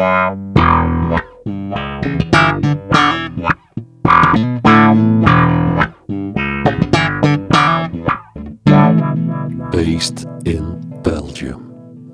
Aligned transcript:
Based 0.00 0.16
in 10.42 10.78
Belgium. 11.02 11.60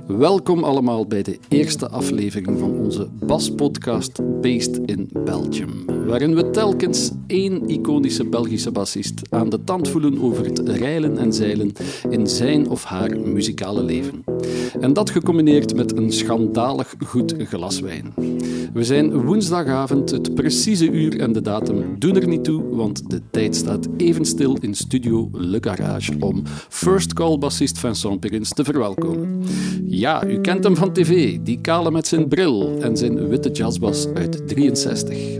Welkom 0.06 0.64
allemaal 0.64 1.06
bij 1.06 1.22
de 1.22 1.38
eerste 1.48 1.88
aflevering 1.88 2.58
van 2.58 2.70
onze 2.70 3.08
baspodcast 3.20 4.40
Based 4.40 4.80
in 4.84 5.10
Belgium, 5.24 5.84
waarin 6.06 6.34
we 6.34 6.50
telkens 6.50 7.10
één 7.26 7.68
iconische 7.68 8.24
Belgische 8.24 8.70
bassist 8.70 9.22
aan 9.30 9.48
de 9.48 9.64
tand 9.64 9.88
voelen 9.88 10.22
over 10.22 10.44
het 10.44 10.58
reilen 10.58 11.18
en 11.18 11.32
zeilen 11.32 11.72
in 12.10 12.26
zijn 12.26 12.68
of 12.68 12.84
haar 12.84 13.20
muzikale 13.20 13.82
leven. 13.82 14.24
En 14.80 14.92
dat 14.92 15.10
gecombineerd 15.10 15.74
met 15.74 15.96
een 15.96 16.12
schandalig 16.12 16.94
goed 17.04 17.34
glas 17.38 17.80
wijn. 17.80 18.12
We 18.72 18.84
zijn 18.84 19.24
woensdagavond, 19.24 20.10
het 20.10 20.34
precieze 20.34 20.90
uur 20.90 21.20
en 21.20 21.32
de 21.32 21.40
datum 21.40 21.98
doen 21.98 22.16
er 22.16 22.28
niet 22.28 22.44
toe, 22.44 22.76
want 22.76 23.10
de 23.10 23.20
tijd 23.30 23.56
staat 23.56 23.88
even 23.96 24.24
stil 24.24 24.56
in 24.60 24.74
studio 24.74 25.28
Le 25.32 25.58
Garage 25.60 26.12
om 26.20 26.42
First 26.68 27.12
Call 27.12 27.38
bassist 27.38 27.78
Vincent 27.78 28.20
Perins 28.20 28.52
te 28.54 28.64
verwelkomen. 28.64 29.42
Ja, 29.84 30.26
u 30.26 30.40
kent 30.40 30.64
hem 30.64 30.76
van 30.76 30.92
tv, 30.92 31.38
die 31.42 31.60
kale 31.60 31.90
met 31.90 32.06
zijn 32.06 32.28
bril 32.28 32.80
en 32.80 32.96
zijn 32.96 33.28
witte 33.28 33.50
jazzbas 33.50 34.06
uit 34.14 34.48
63. 34.48 35.38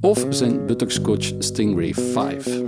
Of 0.00 0.26
zijn 0.28 0.66
butterscotch 0.66 1.32
Stingray 1.38 1.94
5. 1.94 2.61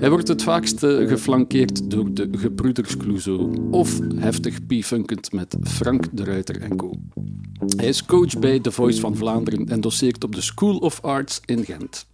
Hij 0.00 0.10
wordt 0.10 0.28
het 0.28 0.42
vaakst 0.42 0.82
eh, 0.82 1.08
geflankeerd 1.08 1.90
door 1.90 2.14
de 2.14 2.28
gebroeders 2.32 2.96
Clouseau 2.96 3.68
of 3.70 3.98
heftig 4.14 4.66
piefunkend 4.66 5.32
met 5.32 5.56
Frank 5.62 6.06
de 6.12 6.24
Ruiter 6.24 6.60
en 6.60 6.76
co. 6.76 6.92
Hij 7.76 7.88
is 7.88 8.04
coach 8.04 8.38
bij 8.38 8.60
The 8.60 8.72
Voice 8.72 9.00
van 9.00 9.16
Vlaanderen 9.16 9.68
en 9.68 9.80
doseert 9.80 10.24
op 10.24 10.34
de 10.34 10.40
School 10.40 10.76
of 10.76 11.00
Arts 11.00 11.40
in 11.44 11.64
Gent. 11.64 12.06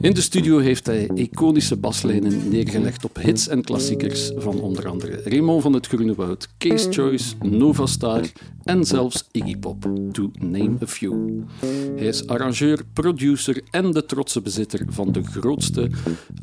In 0.00 0.14
de 0.14 0.20
studio 0.20 0.58
heeft 0.58 0.86
hij 0.86 1.10
iconische 1.14 1.76
baslijnen 1.76 2.48
neergelegd 2.48 3.04
op 3.04 3.16
hits 3.16 3.48
en 3.48 3.62
klassiekers 3.62 4.30
van 4.36 4.60
onder 4.60 4.88
andere 4.88 5.20
Raymond 5.24 5.62
van 5.62 5.72
het 5.72 5.86
Groene 5.86 6.14
Woud, 6.14 6.48
Case 6.58 6.92
Choice, 6.92 7.34
Nova 7.40 7.86
Star 7.86 8.24
en 8.64 8.84
zelfs 8.84 9.28
Iggy 9.32 9.56
Pop, 9.56 9.90
to 10.12 10.30
name 10.38 10.76
a 10.82 10.86
few. 10.86 11.42
Hij 11.96 12.06
is 12.06 12.26
arrangeur, 12.26 12.84
producer 12.92 13.62
en 13.70 13.90
de 13.90 14.04
trotse 14.04 14.40
bezitter 14.40 14.86
van 14.88 15.12
de 15.12 15.22
grootste 15.22 15.90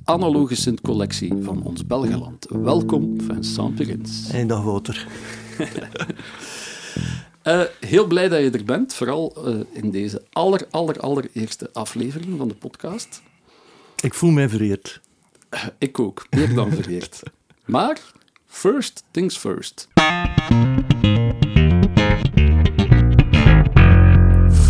analoge 0.03 0.55
synth-collectie 0.55 1.33
van 1.41 1.63
ons 1.63 1.85
Belgeland. 1.85 2.45
Welkom, 2.49 3.21
Vincent 3.21 3.75
Perins. 3.75 4.31
Hey, 4.31 4.45
dag 4.45 4.63
Wouter. 4.63 5.07
Uh, 7.47 7.61
heel 7.79 8.07
blij 8.07 8.29
dat 8.29 8.39
je 8.39 8.49
er 8.49 8.63
bent, 8.63 8.93
vooral 8.93 9.47
uh, 9.47 9.59
in 9.71 9.91
deze 9.91 10.23
aller, 10.31 10.67
aller, 10.69 10.99
allereerste 10.99 11.69
aflevering 11.73 12.37
van 12.37 12.47
de 12.47 12.53
podcast. 12.53 13.21
Ik 14.01 14.13
voel 14.13 14.29
mij 14.29 14.49
vereerd. 14.49 15.01
Uh, 15.53 15.65
ik 15.77 15.99
ook, 15.99 16.27
meer 16.29 16.53
dan 16.53 16.71
vereerd. 16.81 17.23
maar, 17.65 17.99
first 18.45 19.03
things 19.11 19.37
first. 19.37 19.87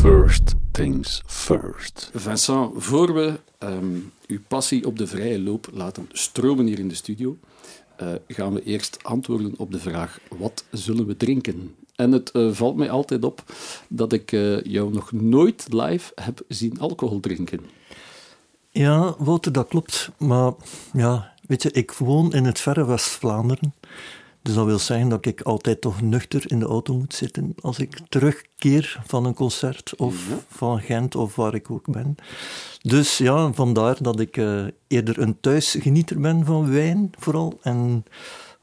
First 0.02 0.54
things 0.72 1.24
first. 1.26 2.12
Vincent, 2.14 2.72
voor 2.76 3.14
we 3.14 3.40
um, 3.60 4.12
uw 4.28 4.40
passie 4.48 4.86
op 4.86 4.98
de 4.98 5.08
vrije 5.08 5.40
loop 5.40 5.70
laten 5.74 6.10
stromen 6.12 6.66
hier 6.66 6.80
in 6.80 6.88
de 6.88 6.96
studio, 6.96 7.38
gaan 8.28 8.54
we 8.54 8.64
eerst 8.64 9.04
antwoorden 9.04 9.54
op 9.58 9.72
de 9.72 9.80
vraag: 9.80 10.20
wat 10.30 10.66
zullen 10.72 11.06
we 11.06 11.18
drinken? 11.18 11.76
En 11.98 12.12
het 12.12 12.30
uh, 12.34 12.54
valt 12.54 12.76
mij 12.76 12.90
altijd 12.90 13.24
op 13.24 13.44
dat 13.88 14.14
ik 14.14 14.32
uh, 14.32 14.62
jou 14.62 14.94
nog 14.94 15.12
nooit 15.12 15.66
live 15.70 16.12
heb 16.16 16.42
zien 16.48 16.80
alcohol 16.80 17.20
drinken. 17.20 17.60
Ja, 18.70 19.16
Wouter, 19.18 19.52
dat 19.52 19.68
klopt. 19.68 20.10
Maar 20.18 20.54
ja, 20.94 21.34
weet 21.48 21.64
je, 21.64 21.72
ik 21.72 21.92
woon 21.92 22.34
in 22.34 22.46
het 22.46 22.60
verre 22.60 22.86
West-Vlaanderen. 22.86 23.74
Dus 24.42 24.54
dat 24.56 24.66
wil 24.66 24.80
zeggen 24.80 25.10
dat 25.10 25.26
ik 25.26 25.42
altijd 25.42 25.82
toch 25.82 26.02
nuchter 26.02 26.52
in 26.52 26.60
de 26.60 26.66
auto 26.66 26.94
moet 26.94 27.14
zitten 27.14 27.56
als 27.62 27.80
ik 27.80 28.00
terugkeer 28.10 29.02
van 29.06 29.26
een 29.26 29.34
concert 29.34 29.94
of 29.96 30.30
ja. 30.30 30.36
van 30.48 30.80
Gent 30.80 31.16
of 31.16 31.36
waar 31.36 31.56
ik 31.56 31.72
ook 31.72 31.92
ben. 31.92 32.16
Dus 32.82 33.18
ja, 33.18 33.54
vandaar 33.54 33.98
dat 34.02 34.20
ik 34.20 34.38
uh, 34.38 34.66
eerder 34.88 35.20
een 35.20 35.40
thuisgenieter 35.40 36.20
ben 36.20 36.46
van 36.46 36.72
wijn 36.72 37.12
vooral. 37.20 37.60
En 37.62 38.06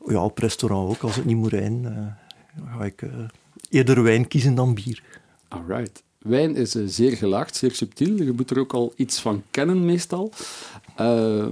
ja, 0.06 0.24
op 0.24 0.38
restaurant 0.38 0.90
ook, 0.90 1.02
als 1.02 1.16
het 1.16 1.24
niet 1.24 1.36
moet 1.36 1.52
rijden 1.52 2.18
ga 2.76 2.84
ik 2.84 3.02
uh, 3.02 3.10
eerder 3.70 4.02
wijn 4.02 4.28
kiezen 4.28 4.54
dan 4.54 4.74
bier. 4.74 5.02
Alright. 5.48 6.02
Wijn 6.18 6.56
is 6.56 6.76
uh, 6.76 6.82
zeer 6.86 7.16
gelaagd, 7.16 7.56
zeer 7.56 7.74
subtiel. 7.74 8.22
Je 8.22 8.32
moet 8.32 8.50
er 8.50 8.58
ook 8.58 8.72
al 8.72 8.92
iets 8.96 9.20
van 9.20 9.42
kennen, 9.50 9.84
meestal. 9.84 10.32
Uh, 11.00 11.46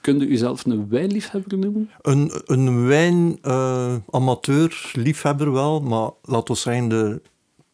Kun 0.00 0.18
je 0.18 0.26
uzelf 0.26 0.64
een 0.64 0.88
wijnliefhebber 0.88 1.58
noemen? 1.58 1.90
Een, 2.02 2.32
een 2.46 2.86
wijn-amateur, 2.86 4.90
liefhebber 4.92 5.52
wel, 5.52 5.80
maar 5.80 6.10
laten 6.22 6.54
we 6.54 6.60
zeggen, 6.60 6.88
de 6.88 7.20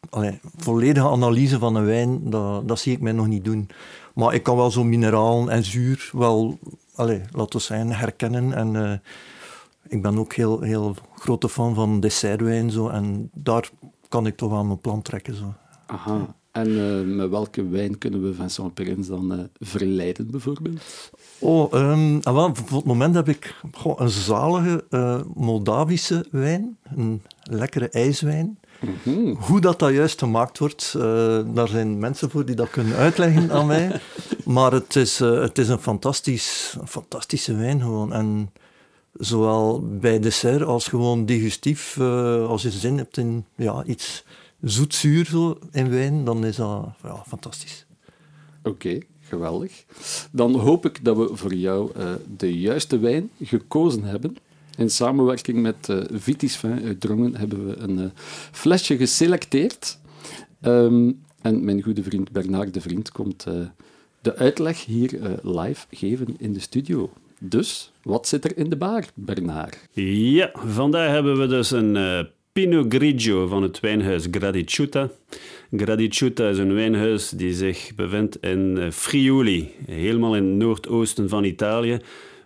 allee, 0.09 0.39
volledige 0.57 1.07
analyse 1.07 1.59
van 1.59 1.75
een 1.75 1.85
wijn, 1.85 2.29
dat, 2.29 2.67
dat 2.67 2.79
zie 2.79 2.93
ik 2.93 3.01
mij 3.01 3.11
nog 3.11 3.27
niet 3.27 3.43
doen. 3.43 3.69
Maar 4.13 4.33
ik 4.33 4.43
kan 4.43 4.57
wel 4.57 4.71
zo 4.71 4.83
mineralen 4.83 5.49
en 5.49 5.63
zuur 5.63 6.09
wel, 6.13 6.59
allee, 6.95 7.21
laten 7.31 7.59
we 7.59 7.65
zeggen, 7.65 7.91
herkennen 7.91 8.53
en 8.53 9.01
ik 9.87 10.01
ben 10.01 10.17
ook 10.17 10.33
heel, 10.33 10.61
heel 10.61 10.95
grote 11.15 11.49
fan 11.49 11.75
van 11.75 11.99
dessertwijn. 11.99 12.71
Zo, 12.71 12.87
en 12.89 13.29
daar 13.33 13.69
kan 14.09 14.25
ik 14.25 14.35
toch 14.35 14.53
aan 14.53 14.67
mijn 14.67 14.79
plan 14.79 15.01
trekken. 15.01 15.35
Zo. 15.35 15.53
Aha. 15.85 16.35
En 16.51 16.69
uh, 16.69 17.15
met 17.15 17.29
welke 17.29 17.69
wijn 17.69 17.97
kunnen 17.97 18.23
we 18.23 18.33
Vincent 18.33 18.73
Perins 18.73 19.07
dan 19.07 19.33
uh, 19.33 19.39
verleiden, 19.59 20.31
bijvoorbeeld? 20.31 20.81
Oh, 21.39 21.73
um, 21.73 22.21
wel, 22.21 22.55
voor 22.55 22.77
het 22.77 22.85
moment 22.85 23.15
heb 23.15 23.29
ik 23.29 23.55
goh, 23.71 23.99
een 23.99 24.09
zalige 24.09 24.85
uh, 24.89 25.21
Moldavische 25.33 26.25
wijn. 26.31 26.77
Een 26.95 27.21
lekkere 27.43 27.89
ijswijn. 27.89 28.59
Mm 28.79 28.93
-hmm. 29.03 29.35
Hoe 29.39 29.61
dat, 29.61 29.79
dat 29.79 29.93
juist 29.93 30.19
gemaakt 30.19 30.59
wordt, 30.59 30.93
daar 31.53 31.67
zijn 31.67 31.99
mensen 31.99 32.29
voor 32.29 32.45
die 32.45 32.55
dat 32.55 32.69
kunnen 32.69 32.95
uitleggen 32.95 33.51
aan 33.51 33.65
mij. 33.65 33.91
Maar 34.45 34.71
het 34.71 34.95
is, 34.95 35.19
het 35.19 35.57
is 35.57 35.69
een, 35.69 35.79
fantastisch, 35.79 36.77
een 36.81 36.87
fantastische 36.87 37.55
wijn 37.55 37.81
gewoon. 37.81 38.13
En 38.13 38.49
zowel 39.17 39.87
bij 39.99 40.19
dessert 40.19 40.61
als 40.61 40.87
gewoon 40.87 41.25
digestief. 41.25 41.95
Uh, 41.95 42.47
als 42.47 42.61
je 42.61 42.71
zin 42.71 42.97
hebt 42.97 43.17
in 43.17 43.45
ja, 43.55 43.83
iets 43.83 44.23
zoetzuur 44.61 45.25
zo 45.25 45.59
in 45.71 45.89
wijn, 45.89 46.25
dan 46.25 46.45
is 46.45 46.55
dat 46.55 46.85
ja, 47.03 47.23
fantastisch. 47.27 47.85
Oké, 48.63 48.99
geweldig. 49.21 49.85
Dan 50.31 50.55
hoop 50.55 50.85
ik 50.85 51.03
dat 51.03 51.17
we 51.17 51.29
voor 51.33 51.53
jou 51.53 51.91
uh, 51.97 52.11
de 52.37 52.59
juiste 52.59 52.99
wijn 52.99 53.29
gekozen 53.41 54.03
hebben. 54.03 54.37
In 54.77 54.89
samenwerking 54.89 55.61
met 55.61 55.87
uh, 55.89 56.03
Vitis 56.11 56.55
Vin 56.55 56.83
uit 56.83 57.01
Drongen 57.01 57.35
hebben 57.35 57.67
we 57.67 57.77
een 57.77 58.11
flesje 58.51 58.97
geselecteerd. 58.97 59.97
Um, 60.61 61.23
en 61.41 61.65
mijn 61.65 61.81
goede 61.81 62.03
vriend 62.03 62.31
Bernard 62.31 62.73
de 62.73 62.81
Vriend 62.81 63.11
komt 63.11 63.43
de 64.21 64.35
uitleg 64.35 64.85
hier 64.85 65.39
live 65.43 65.85
geven 65.89 66.35
in 66.37 66.53
de 66.53 66.59
studio. 66.59 67.11
Dus, 67.39 67.91
wat 68.03 68.27
zit 68.27 68.45
er 68.45 68.57
in 68.57 68.69
de 68.69 68.77
bar, 68.77 69.05
Bernard? 69.13 69.87
Ja, 69.93 70.51
vandaag 70.53 71.09
hebben 71.09 71.39
we 71.39 71.47
dus 71.47 71.71
een 71.71 71.95
uh, 71.95 72.19
Pinot 72.51 72.93
Grigio 72.93 73.47
van 73.47 73.63
het 73.63 73.79
wijnhuis 73.79 74.27
Gradiciuta. 74.31 75.09
Gradiciuta 75.71 76.49
is 76.49 76.57
een 76.57 76.73
wijnhuis 76.73 77.29
die 77.29 77.53
zich 77.53 77.91
bevindt 77.95 78.37
in 78.41 78.75
uh, 78.77 78.91
Friuli, 78.91 79.71
helemaal 79.85 80.35
in 80.35 80.45
het 80.45 80.55
noordoosten 80.55 81.29
van 81.29 81.43
Italië. 81.43 81.99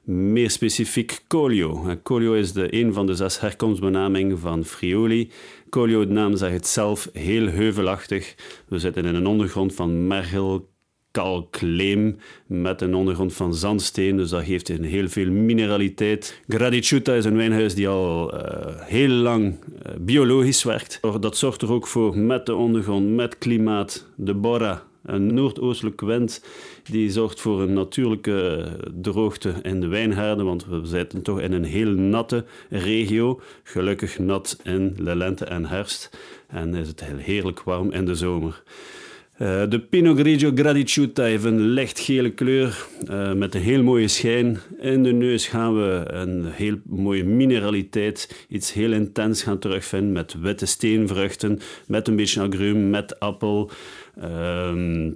Meer 0.03 0.49
specifiek 0.49 1.21
Colio. 1.27 1.97
Colio 2.03 2.33
is 2.33 2.53
de, 2.53 2.73
een 2.73 2.93
van 2.93 3.05
de 3.05 3.15
zes 3.15 3.39
herkomstbenamingen 3.39 4.39
van 4.39 4.65
Friuli. 4.65 5.31
Colio, 5.69 6.07
de 6.07 6.13
naam 6.13 6.35
zegt 6.35 6.53
het 6.53 6.67
zelf, 6.67 7.09
heel 7.13 7.47
heuvelachtig. 7.47 8.35
We 8.67 8.79
zitten 8.79 9.05
in 9.05 9.15
een 9.15 9.27
ondergrond 9.27 9.73
van 9.73 10.07
mergel, 10.07 10.69
kalkleem 11.11 12.17
met 12.45 12.81
een 12.81 12.95
ondergrond 12.95 13.33
van 13.33 13.53
zandsteen, 13.53 14.17
dus 14.17 14.29
dat 14.29 14.43
geeft 14.43 14.69
een 14.69 14.83
heel 14.83 15.07
veel 15.09 15.31
mineraliteit. 15.31 16.41
Gradiciuta 16.47 17.13
is 17.13 17.25
een 17.25 17.35
wijnhuis 17.35 17.75
die 17.75 17.87
al 17.87 18.33
uh, 18.33 18.41
heel 18.79 19.09
lang 19.09 19.53
uh, 19.53 19.91
biologisch 19.99 20.63
werkt. 20.63 20.99
Dat 21.19 21.37
zorgt 21.37 21.61
er 21.61 21.71
ook 21.71 21.87
voor 21.87 22.17
met 22.17 22.45
de 22.45 22.55
ondergrond, 22.55 23.15
met 23.15 23.37
klimaat, 23.37 24.05
de 24.15 24.33
Bora, 24.33 24.83
een 25.05 25.33
noordoostelijke 25.33 26.05
wind, 26.05 26.45
die 26.83 27.11
zorgt 27.11 27.39
voor 27.39 27.61
een 27.61 27.73
natuurlijke 27.73 28.67
droogte 29.01 29.53
in 29.61 29.79
de 29.81 29.87
wijngaarden, 29.87 30.45
want 30.45 30.65
we 30.65 30.81
zitten 30.83 31.21
toch 31.21 31.39
in 31.39 31.53
een 31.53 31.63
heel 31.63 31.91
natte 31.91 32.45
regio. 32.69 33.41
Gelukkig 33.63 34.19
nat 34.19 34.59
in 34.63 34.95
de 35.03 35.15
lente 35.15 35.45
en 35.45 35.65
herfst 35.65 36.17
en 36.47 36.75
is 36.75 36.87
het 36.87 37.03
heel 37.03 37.17
heerlijk 37.17 37.63
warm 37.63 37.91
in 37.91 38.05
de 38.05 38.15
zomer. 38.15 38.63
Uh, 39.41 39.63
de 39.69 39.79
Pinot 39.79 40.19
Grigio 40.19 40.51
Gradiciuta 40.55 41.23
heeft 41.23 41.43
een 41.43 41.59
lichtgele 41.59 42.29
kleur 42.29 42.87
uh, 43.09 43.33
met 43.33 43.55
een 43.55 43.61
heel 43.61 43.83
mooie 43.83 44.07
schijn. 44.07 44.59
In 44.79 45.03
de 45.03 45.11
neus 45.11 45.47
gaan 45.47 45.75
we 45.75 46.03
een 46.07 46.45
heel 46.45 46.75
mooie 46.85 47.23
mineraliteit, 47.23 48.45
iets 48.49 48.73
heel 48.73 48.91
intens 48.91 49.43
gaan 49.43 49.59
terugvinden 49.59 50.11
met 50.11 50.35
witte 50.41 50.65
steenvruchten, 50.65 51.59
met 51.87 52.07
een 52.07 52.15
beetje 52.15 52.41
agruum, 52.41 52.89
met 52.89 53.19
appel. 53.19 53.71
Uh, 54.17 55.11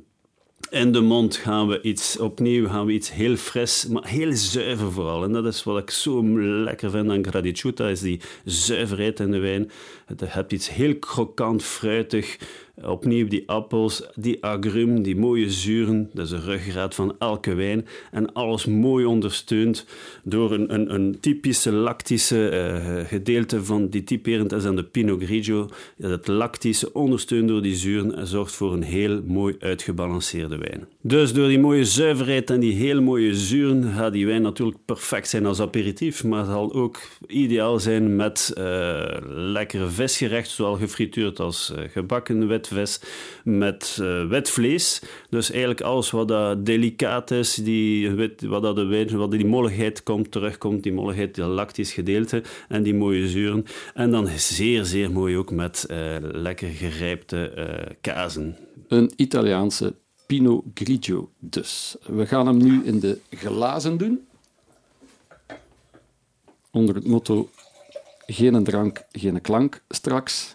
in 0.70 0.92
de 0.92 1.02
mond 1.02 1.36
gaan 1.36 1.68
we 1.68 1.81
iets, 1.81 2.20
opnieuw 2.20 2.68
gaan 2.68 2.86
we 2.86 2.92
iets 2.92 3.12
heel 3.12 3.36
fris, 3.36 3.88
maar 3.88 4.08
heel 4.08 4.34
zuiver 4.34 4.92
vooral. 4.92 5.24
En 5.24 5.31
dat 5.31 5.46
is 5.46 5.64
wat 5.64 5.81
ik 5.81 5.90
zo 5.90 6.40
lekker 6.40 6.90
vind 6.90 7.10
aan 7.10 7.25
Gradiciuta, 7.25 7.88
is 7.88 8.00
die 8.00 8.20
zuiverheid 8.46 9.20
in 9.20 9.31
de 9.31 9.40
wijn. 9.40 9.72
Je 10.19 10.25
hebt 10.25 10.51
iets 10.51 10.69
heel 10.69 10.95
krokant, 10.95 11.63
fruitig, 11.63 12.38
Opnieuw 12.81 13.27
die 13.27 13.44
appels, 13.45 14.04
die 14.15 14.44
agrum, 14.44 15.01
die 15.01 15.15
mooie 15.15 15.50
zuren, 15.50 16.10
dat 16.13 16.25
is 16.25 16.30
de 16.30 16.39
ruggengraat 16.39 16.95
van 16.95 17.15
elke 17.19 17.54
wijn. 17.54 17.86
En 18.12 18.33
alles 18.33 18.65
mooi 18.65 19.06
ondersteund 19.06 19.86
door 20.24 20.51
een, 20.51 20.74
een, 20.74 20.94
een 20.94 21.18
typische 21.19 21.71
lactische 21.71 22.51
uh, 22.51 23.07
gedeelte 23.07 23.63
van 23.63 23.89
die 23.89 24.04
typerend 24.04 24.51
is 24.51 24.65
aan 24.65 24.75
de 24.75 24.83
Pinot 24.83 25.24
Grigio. 25.24 25.69
Dat 25.98 26.27
lactische, 26.27 26.94
ondersteund 26.94 27.48
door 27.48 27.62
die 27.62 27.75
zuren, 27.75 28.27
zorgt 28.27 28.54
voor 28.54 28.74
een 28.74 28.83
heel 28.83 29.21
mooi 29.25 29.56
uitgebalanceerde 29.60 30.57
wijn. 30.57 30.88
Dus 31.01 31.33
door 31.33 31.48
die 31.48 31.60
mooie 31.60 31.86
zuiverheid 31.86 32.50
en 32.50 32.60
die 32.60 32.74
heel 32.74 33.01
mooie 33.01 33.36
zuren 33.36 33.94
gaat 33.94 34.13
die 34.13 34.25
wijn 34.25 34.42
natuurlijk 34.42 34.77
perfect 34.86 35.30
zijn 35.30 35.45
als 35.45 35.60
aperitief, 35.60 36.24
maar 36.24 36.45
zal 36.45 36.74
ook 36.74 37.00
ideaal 37.27 37.80
zijn 37.80 38.15
met 38.15 38.54
uh, 38.57 39.04
lekkere 39.30 39.89
visgerecht, 40.04 40.50
zowel 40.50 40.76
gefrituurd 40.76 41.40
als 41.40 41.72
uh, 41.72 41.84
gebakken 41.90 42.48
wit 42.48 42.68
vis 42.68 43.00
met 43.44 43.98
uh, 44.02 44.28
wit 44.28 44.50
vlees. 44.50 45.02
Dus 45.30 45.50
eigenlijk 45.52 45.82
alles 45.82 46.12
wat 46.12 46.28
dat 46.28 46.66
delicaat 46.66 47.32
is, 47.32 47.56
die, 47.56 48.16
wat 48.40 48.62
dat 48.62 48.76
de 48.76 48.86
wijn, 48.86 49.18
wat 49.18 49.32
die 49.32 49.46
molligheid 49.46 50.04
komt, 50.04 50.32
terugkomt, 50.32 50.84
die 50.84 50.94
molligheid, 50.94 51.36
die 51.36 51.44
lactisch 51.44 51.94
gedeelte 51.94 52.44
en 52.68 52.84
die 52.84 52.94
mooie 52.94 53.28
zuren. 53.28 53.66
En 53.94 54.12
dan 54.12 54.28
zeer, 54.28 54.86
zeer 54.86 55.12
mooi 55.12 55.38
ook 55.38 55.52
met 55.52 55.86
uh, 55.92 56.16
lekker 56.20 56.70
gerijpte 56.70 57.52
kazen. 58.02 58.58
Een 58.88 59.12
Italiaanse 59.16 59.96
Pinot 60.26 60.64
Grigio 60.74 61.32
dus. 61.40 61.96
We 62.06 62.26
gaan 62.26 62.48
hem 62.48 62.58
nu 62.58 62.86
in 62.86 63.00
de 63.00 63.20
glazen 63.30 63.98
doen. 63.98 64.28
Onder 66.72 66.96
het 66.96 67.08
motto 67.08 67.50
geen 68.25 68.64
drank, 68.64 69.04
geen 69.12 69.42
klank 69.42 69.84
straks. 69.90 70.54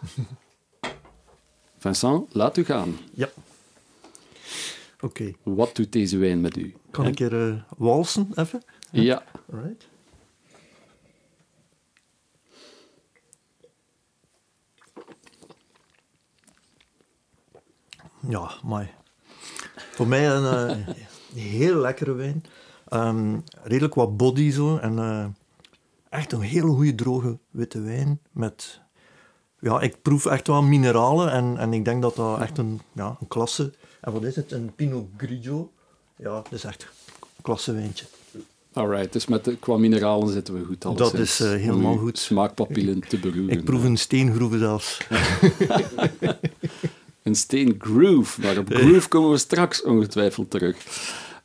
Vincent, 1.78 2.34
laat 2.34 2.56
u 2.56 2.64
gaan. 2.64 2.98
Ja. 3.12 3.28
Oké. 5.00 5.32
Wat 5.42 5.76
doet 5.76 5.92
deze 5.92 6.18
wijn 6.18 6.40
met 6.40 6.56
u? 6.56 6.74
Kan 6.90 7.06
ik 7.06 7.20
er 7.20 7.48
uh, 7.48 7.62
walsen 7.76 8.30
even? 8.34 8.62
Ja. 8.90 9.24
Right. 9.46 9.88
Ja, 18.28 18.50
mooi. 18.62 18.90
Voor 19.92 20.06
mij 20.06 20.28
een 20.28 20.78
uh, 20.78 20.94
heel 21.34 21.76
lekkere 21.76 22.12
wijn. 22.12 22.44
Um, 22.92 23.44
redelijk 23.62 23.94
wat 23.94 24.16
body 24.16 24.50
zo. 24.50 24.76
En 24.76 24.92
uh, 24.92 25.26
echt 26.10 26.32
een 26.32 26.40
hele 26.40 26.68
goede 26.68 26.94
droge 26.94 27.38
witte 27.50 27.80
wijn 27.80 28.20
met 28.32 28.80
ja, 29.60 29.80
ik 29.80 30.02
proef 30.02 30.26
echt 30.26 30.46
wel 30.46 30.62
mineralen 30.62 31.32
en, 31.32 31.58
en 31.58 31.72
ik 31.72 31.84
denk 31.84 32.02
dat 32.02 32.16
dat 32.16 32.40
echt 32.40 32.58
een, 32.58 32.80
ja, 32.92 33.16
een 33.20 33.28
klasse... 33.28 33.72
En 34.00 34.12
wat 34.12 34.24
is 34.24 34.36
het? 34.36 34.52
Een 34.52 34.72
Pinot 34.74 35.08
Grigio. 35.16 35.72
Ja, 36.16 36.30
dat 36.30 36.52
is 36.52 36.64
echt 36.64 36.82
een 36.82 37.42
klasse 37.42 37.72
wijntje. 37.72 38.04
Alright, 38.72 39.12
dus 39.12 39.26
met 39.26 39.44
de, 39.44 39.56
qua 39.56 39.76
mineralen 39.76 40.28
zitten 40.28 40.54
we 40.54 40.64
goed. 40.64 40.82
Dat 40.98 41.14
is 41.14 41.40
uh, 41.40 41.48
helemaal 41.48 41.96
goed. 41.96 42.18
Smaakpapillen 42.18 43.00
te 43.00 43.18
beroeren. 43.18 43.48
Ik 43.48 43.64
proef 43.64 43.84
een 43.84 43.96
steengroeve 43.96 44.58
zelfs. 44.58 44.98
een 47.22 47.34
steengroove, 47.34 48.40
maar 48.40 48.58
op 48.58 48.74
groove 48.74 49.08
komen 49.08 49.30
we 49.30 49.38
straks 49.38 49.82
ongetwijfeld 49.82 50.50
terug. 50.50 50.76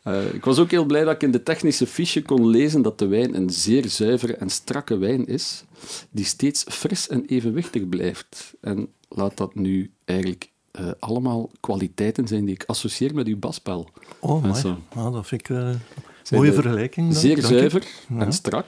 Uh, 0.04 0.34
ik 0.34 0.46
was 0.46 0.60
ook 0.60 0.72
heel 0.72 0.86
blij 0.86 1.04
dat 1.04 1.14
ik 1.14 1.24
in 1.24 1.32
de 1.32 1.44
technische 1.44 1.88
fiche 1.88 2.22
kon 2.22 2.48
lezen 2.48 2.82
dat 2.82 3.00
de 3.00 3.08
wijn 3.08 3.36
een 3.36 3.50
zeer 3.50 3.88
zuivere 3.88 4.36
en 4.36 4.50
strakke 4.50 4.98
wijn 4.98 5.28
is, 5.28 5.64
die 6.10 6.26
steeds 6.26 6.64
fris 6.68 7.08
en 7.08 7.26
evenwichtig 7.26 7.90
blijft. 7.90 8.54
En 8.62 8.88
laat 9.10 9.38
dat 9.38 9.56
nu 9.56 9.92
eigenlijk 10.06 10.52
uh, 10.80 10.92
allemaal 11.00 11.50
kwaliteiten 11.60 12.28
zijn 12.28 12.46
die 12.46 12.56
ik 12.56 12.64
associeer 12.66 13.16
met 13.16 13.28
uw 13.28 13.38
baspel. 13.40 13.90
Oh, 14.20 14.44
mooi. 14.44 14.78
Nou, 14.96 15.14
dat 15.14 15.28
vind 15.28 15.42
ik 15.42 15.50
een 15.50 15.80
uh, 16.32 16.32
mooie 16.32 16.54
vergelijking. 16.54 17.12
Dan. 17.12 17.20
Zeer 17.20 17.42
zuiver 17.42 17.88
en 18.18 18.34
strak. 18.34 18.66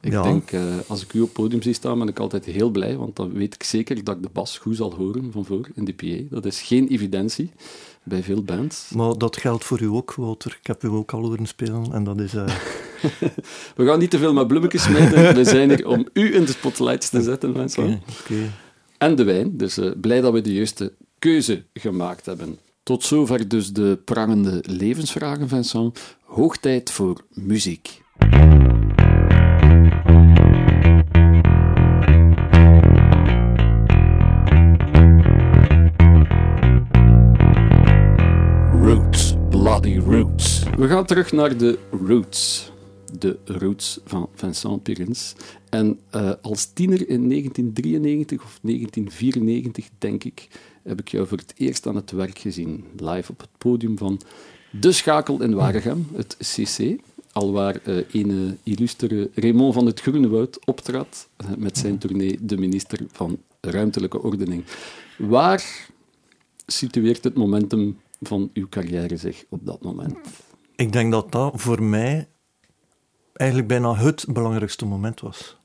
Ik 0.00 0.12
ja. 0.12 0.22
denk, 0.22 0.52
uh, 0.52 0.62
als 0.86 1.02
ik 1.02 1.12
u 1.12 1.20
op 1.20 1.26
het 1.26 1.36
podium 1.36 1.62
zie 1.62 1.72
staan, 1.72 1.98
ben 1.98 2.08
ik 2.08 2.18
altijd 2.18 2.44
heel 2.44 2.70
blij, 2.70 2.96
want 2.96 3.16
dan 3.16 3.32
weet 3.32 3.54
ik 3.54 3.62
zeker 3.62 4.04
dat 4.04 4.16
ik 4.16 4.22
de 4.22 4.28
bas 4.32 4.58
goed 4.58 4.76
zal 4.76 4.94
horen 4.94 5.32
van 5.32 5.44
voor 5.44 5.68
in 5.74 5.84
de 5.84 5.92
PA. 5.92 6.34
Dat 6.34 6.44
is 6.44 6.62
geen 6.62 6.88
evidentie 6.88 7.50
bij 8.04 8.22
veel 8.22 8.42
bands. 8.42 8.90
Maar 8.94 9.18
dat 9.18 9.36
geldt 9.36 9.64
voor 9.64 9.80
u 9.80 9.86
ook, 9.86 10.14
Wouter. 10.14 10.56
Ik 10.60 10.66
heb 10.66 10.82
u 10.82 10.88
ook 10.88 11.12
al 11.12 11.22
horen 11.22 11.46
spelen 11.46 11.92
en 11.92 12.04
dat 12.04 12.20
is... 12.20 12.34
Uh... 12.34 12.46
We 13.76 13.86
gaan 13.86 13.98
niet 13.98 14.10
te 14.10 14.18
veel 14.18 14.32
met 14.32 14.46
bloemetjes 14.46 14.82
smijten. 14.82 15.34
We 15.34 15.44
zijn 15.44 15.70
hier 15.70 15.86
om 15.86 16.08
u 16.12 16.34
in 16.34 16.44
de 16.44 16.52
spotlights 16.52 17.08
te 17.08 17.22
zetten, 17.22 17.52
mensen. 17.52 17.84
Okay, 17.84 18.00
okay. 18.20 18.50
En 18.98 19.14
de 19.14 19.24
wijn. 19.24 19.56
Dus 19.56 19.78
uh, 19.78 19.90
blij 20.00 20.20
dat 20.20 20.32
we 20.32 20.40
de 20.40 20.52
juiste 20.52 20.92
keuze 21.18 21.64
gemaakt 21.72 22.26
hebben. 22.26 22.58
Tot 22.82 23.04
zover 23.04 23.48
dus 23.48 23.72
de 23.72 23.98
prangende 24.04 24.64
levensvragen, 24.66 25.48
Vincent. 25.48 26.16
Hoog 26.22 26.56
tijd 26.56 26.90
voor 26.90 27.24
muziek. 27.28 28.02
Roots. 39.84 40.62
We 40.76 40.88
gaan 40.88 41.04
terug 41.04 41.32
naar 41.32 41.56
de 41.56 41.78
Roots. 42.06 42.72
De 43.18 43.38
Roots 43.44 44.00
van 44.04 44.28
Vincent 44.34 44.82
Pirins. 44.82 45.34
En 45.68 46.00
uh, 46.14 46.30
als 46.42 46.64
tiener 46.64 47.08
in 47.08 47.28
1993 47.28 48.42
of 48.44 48.58
1994, 48.62 49.88
denk 49.98 50.24
ik, 50.24 50.48
heb 50.82 51.00
ik 51.00 51.08
jou 51.08 51.26
voor 51.26 51.38
het 51.38 51.54
eerst 51.56 51.86
aan 51.86 51.96
het 51.96 52.10
werk 52.10 52.38
gezien. 52.38 52.84
Live 52.96 53.30
op 53.32 53.40
het 53.40 53.48
podium 53.58 53.98
van 53.98 54.20
De 54.70 54.92
Schakel 54.92 55.42
in 55.42 55.54
Waregem, 55.54 56.06
het 56.14 56.36
CC. 56.38 57.00
Alwaar 57.32 57.80
uh, 57.84 57.96
een 58.12 58.58
illustere 58.62 59.30
Raymond 59.34 59.74
van 59.74 59.86
het 59.86 60.00
Groenewoud 60.00 60.58
optrad 60.64 61.28
uh, 61.44 61.56
met 61.56 61.78
zijn 61.78 61.98
tournee 61.98 62.38
De 62.40 62.56
Minister 62.56 62.98
van 63.12 63.38
Ruimtelijke 63.60 64.22
Ordening. 64.22 64.64
Waar 65.18 65.88
situeert 66.66 67.24
het 67.24 67.34
momentum 67.34 67.96
van 68.26 68.50
uw 68.52 68.68
carrière 68.68 69.16
zich 69.16 69.44
op 69.48 69.66
dat 69.66 69.82
moment? 69.82 70.16
Ik 70.76 70.92
denk 70.92 71.12
dat 71.12 71.32
dat 71.32 71.52
voor 71.56 71.82
mij 71.82 72.28
eigenlijk 73.32 73.68
bijna 73.68 73.94
het 73.94 74.26
belangrijkste 74.28 74.86
moment 74.86 75.20
was. 75.20 75.58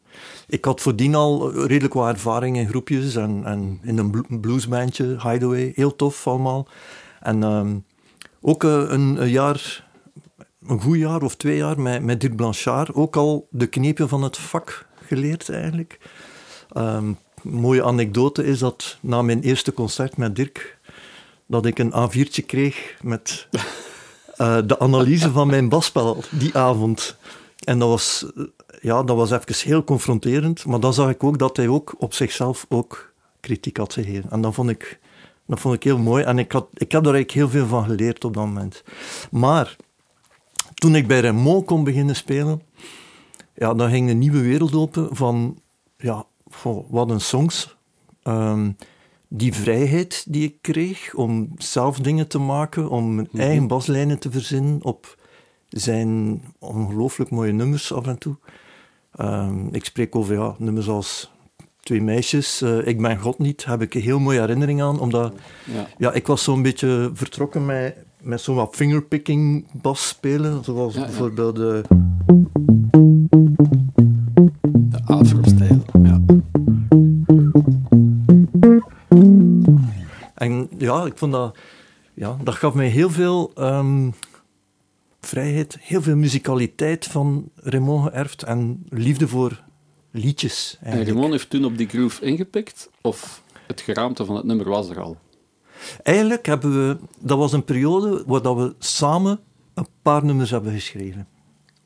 Ik 0.47 0.65
had 0.65 0.81
voordien 0.81 1.15
al 1.15 1.53
redelijk 1.65 1.93
wat 1.93 2.07
ervaring 2.07 2.57
in 2.57 2.67
groepjes 2.67 3.15
en, 3.15 3.41
en 3.45 3.79
in 3.83 3.97
een 3.97 4.39
bluesbandje, 4.41 5.05
Hideaway, 5.05 5.71
heel 5.75 5.95
tof 5.95 6.27
allemaal. 6.27 6.67
En 7.19 7.43
um, 7.43 7.85
ook 8.41 8.63
uh, 8.63 8.85
een, 8.87 9.29
jaar, 9.29 9.87
een 10.67 10.81
goed 10.81 10.97
jaar 10.97 11.21
of 11.21 11.35
twee 11.35 11.57
jaar 11.57 11.79
met, 11.79 12.03
met 12.03 12.21
Dirk 12.21 12.35
Blanchard, 12.35 12.93
ook 12.93 13.15
al 13.15 13.47
de 13.51 13.67
knepen 13.67 14.09
van 14.09 14.23
het 14.23 14.37
vak 14.37 14.87
geleerd 15.05 15.49
eigenlijk. 15.49 15.99
Um, 16.77 17.17
mooie 17.43 17.83
anekdote 17.83 18.43
is 18.43 18.59
dat 18.59 18.97
na 19.01 19.21
mijn 19.21 19.41
eerste 19.41 19.73
concert 19.73 20.17
met 20.17 20.35
Dirk 20.35 20.78
dat 21.49 21.65
ik 21.65 21.79
een 21.79 21.93
A4'tje 21.93 22.45
kreeg 22.45 22.97
met 23.01 23.47
uh, 24.37 24.57
de 24.65 24.79
analyse 24.79 25.31
van 25.31 25.47
mijn 25.47 25.69
basspel 25.69 26.23
die 26.31 26.57
avond. 26.57 27.17
En 27.63 27.79
dat 27.79 27.89
was, 27.89 28.25
ja, 28.81 29.03
dat 29.03 29.15
was 29.15 29.31
even 29.31 29.67
heel 29.69 29.83
confronterend, 29.83 30.65
maar 30.65 30.79
dan 30.79 30.93
zag 30.93 31.09
ik 31.09 31.23
ook 31.23 31.39
dat 31.39 31.57
hij 31.57 31.67
ook 31.67 31.95
op 31.97 32.13
zichzelf 32.13 32.65
ook 32.69 33.13
kritiek 33.39 33.77
had 33.77 33.93
gegeven. 33.93 34.31
En 34.31 34.41
dat 34.41 34.53
vond 34.53 34.69
ik, 34.69 34.99
dat 35.45 35.59
vond 35.59 35.75
ik 35.75 35.83
heel 35.83 35.97
mooi 35.97 36.23
en 36.23 36.39
ik, 36.39 36.51
had, 36.51 36.67
ik 36.73 36.91
heb 36.91 37.03
daar 37.03 37.13
eigenlijk 37.13 37.31
heel 37.31 37.49
veel 37.49 37.67
van 37.67 37.85
geleerd 37.85 38.25
op 38.25 38.33
dat 38.33 38.45
moment. 38.45 38.83
Maar 39.31 39.75
toen 40.73 40.95
ik 40.95 41.07
bij 41.07 41.19
Remo 41.19 41.61
kon 41.61 41.83
beginnen 41.83 42.15
spelen, 42.15 42.61
ja, 43.55 43.73
dan 43.73 43.89
ging 43.89 44.09
een 44.09 44.17
nieuwe 44.17 44.41
wereld 44.41 44.75
open 44.75 45.15
van, 45.15 45.61
ja, 45.97 46.25
wat 46.89 47.09
een 47.09 47.21
songs. 47.21 47.75
Um, 48.23 48.75
die 49.29 49.53
vrijheid 49.53 50.25
die 50.27 50.43
ik 50.43 50.61
kreeg 50.61 51.13
om 51.13 51.49
zelf 51.57 51.99
dingen 51.99 52.27
te 52.27 52.39
maken, 52.39 52.89
om 52.89 53.15
mijn 53.15 53.27
mhm. 53.31 53.41
eigen 53.41 53.67
baslijnen 53.67 54.19
te 54.19 54.31
verzinnen 54.31 54.83
op 54.83 55.17
zijn 55.69 56.41
ongelooflijk 56.59 57.31
mooie 57.31 57.51
nummers 57.51 57.93
af 57.93 58.07
en 58.07 58.17
toe. 58.17 58.35
Um, 59.19 59.69
ik 59.71 59.85
spreek 59.85 60.15
over 60.15 60.35
ja, 60.35 60.55
nummers 60.57 60.87
als 60.87 61.31
twee 61.79 62.01
meisjes. 62.01 62.61
Eh, 62.61 62.87
ik 62.87 63.01
ben 63.01 63.17
God 63.17 63.39
niet, 63.39 63.65
heb 63.65 63.81
ik 63.81 63.93
een 63.93 64.01
heel 64.01 64.19
mooie 64.19 64.39
herinnering 64.39 64.81
aan. 64.81 64.99
Omdat 64.99 65.33
Ja. 65.65 65.87
ja, 65.97 66.13
ik 66.13 66.27
was 66.27 66.43
zo'n 66.43 66.61
beetje 66.61 67.11
vertrokken 67.13 67.65
met, 67.65 67.95
met 68.21 68.41
zo'n 68.41 68.55
wat 68.55 68.75
fingerpicking 68.75 69.67
bas 69.81 70.07
spelen. 70.07 70.63
Zoals 70.63 70.93
Ja, 70.93 71.01
bijvoorbeeld 71.01 71.55
de... 71.55 71.81
ik 81.11 81.17
vond 81.17 81.31
dat... 81.31 81.57
Ja, 82.13 82.37
dat 82.43 82.55
gaf 82.55 82.73
mij 82.73 82.87
heel 82.87 83.09
veel 83.09 83.51
ehm, 83.55 84.09
vrijheid, 85.21 85.77
heel 85.79 86.01
veel 86.01 86.15
muzikaliteit 86.15 87.05
van 87.05 87.49
Raymond 87.55 88.03
geërfd 88.03 88.43
en 88.43 88.85
liefde 88.89 89.27
voor 89.27 89.63
liedjes. 90.11 90.77
En 90.79 90.85
Eigenlijk. 90.85 91.15
Ramon 91.15 91.31
heeft 91.31 91.49
toen 91.49 91.65
op 91.65 91.77
die 91.77 91.87
groove 91.87 92.25
ingepikt? 92.25 92.89
Of 93.01 93.43
het 93.67 93.81
geraamte 93.81 94.25
van 94.25 94.35
het 94.35 94.45
nummer 94.45 94.69
was 94.69 94.89
er 94.89 94.99
al? 94.99 95.17
Eigenlijk 96.03 96.45
hebben 96.45 96.87
we... 96.87 96.97
Dat 97.19 97.37
was 97.37 97.53
een 97.53 97.63
periode 97.63 98.23
waar 98.25 98.41
dat 98.41 98.55
we 98.55 98.75
samen 98.79 99.39
een 99.73 99.87
paar 100.01 100.25
nummers 100.25 100.49
hebben 100.49 100.73
geschreven. 100.73 101.27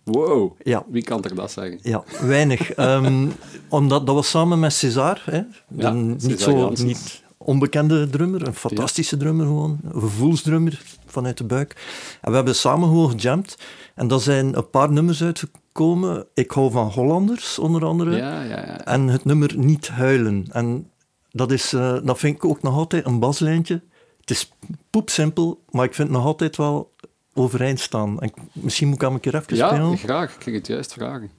Wow. 0.03 0.51
Ja. 0.63 0.85
Wie 0.87 1.03
kan 1.03 1.23
er 1.23 1.35
dat 1.35 1.51
zeggen? 1.51 1.79
Ja, 1.81 2.03
weinig. 2.21 2.71
Ehm, 2.73 3.27
omdat, 3.69 4.05
dat 4.05 4.15
was 4.15 4.29
samen 4.29 4.59
met 4.59 4.73
César, 4.73 5.21
hè. 5.25 5.41
Ja, 5.67 5.91
niet 5.91 6.41
zo 6.41 6.51
Janssens. 6.57 6.81
niet 6.81 7.22
onbekende 7.43 8.09
drummer, 8.09 8.47
een 8.47 8.53
fantastische 8.55 9.17
drummer 9.17 9.45
gewoon, 9.45 9.79
een 9.83 10.01
gevoelsdrummer 10.01 10.81
vanuit 11.05 11.37
de 11.37 11.43
buik. 11.43 11.75
En 12.21 12.29
we 12.29 12.35
hebben 12.35 12.55
samen 12.55 12.87
gewoon 12.87 13.09
gejamd. 13.09 13.57
En 13.95 14.07
daar 14.07 14.19
zijn 14.19 14.57
een 14.57 14.69
paar 14.69 14.91
nummers 14.91 15.23
uitgekomen. 15.23 16.25
Ik 16.33 16.51
hou 16.51 16.71
van 16.71 16.87
Hollanders, 16.87 17.59
onder 17.59 17.85
andere. 17.85 18.15
Ja, 18.15 18.41
ja, 18.41 18.57
ja. 18.65 18.85
En 18.85 19.07
het 19.07 19.25
nummer 19.25 19.57
Niet 19.57 19.87
huilen. 19.87 20.45
En 20.51 20.89
dat, 21.31 21.51
is, 21.51 21.73
eh, 21.73 21.97
dat 22.03 22.19
vind 22.19 22.35
ik 22.35 22.45
ook 22.45 22.61
nog 22.61 22.75
altijd 22.75 23.05
een 23.05 23.19
baslijntje. 23.19 23.81
Het 24.19 24.29
is 24.29 24.51
poepsimpel, 24.89 25.63
maar 25.69 25.85
ik 25.85 25.93
vind 25.93 26.07
het 26.07 26.17
nog 26.17 26.25
altijd 26.25 26.57
wel 26.57 26.91
overeind 27.33 27.79
staan. 27.79 28.19
En 28.19 28.33
misschien 28.53 28.87
moet 28.87 28.95
ik 28.95 29.01
hem 29.01 29.13
een 29.13 29.19
keer 29.19 29.35
even 29.35 29.55
Ja, 29.55 29.67
spelen. 29.69 29.97
graag. 29.97 30.35
Ik 30.35 30.43
ging 30.43 30.55
het 30.55 30.67
juist 30.67 30.93
vragen. 30.93 31.29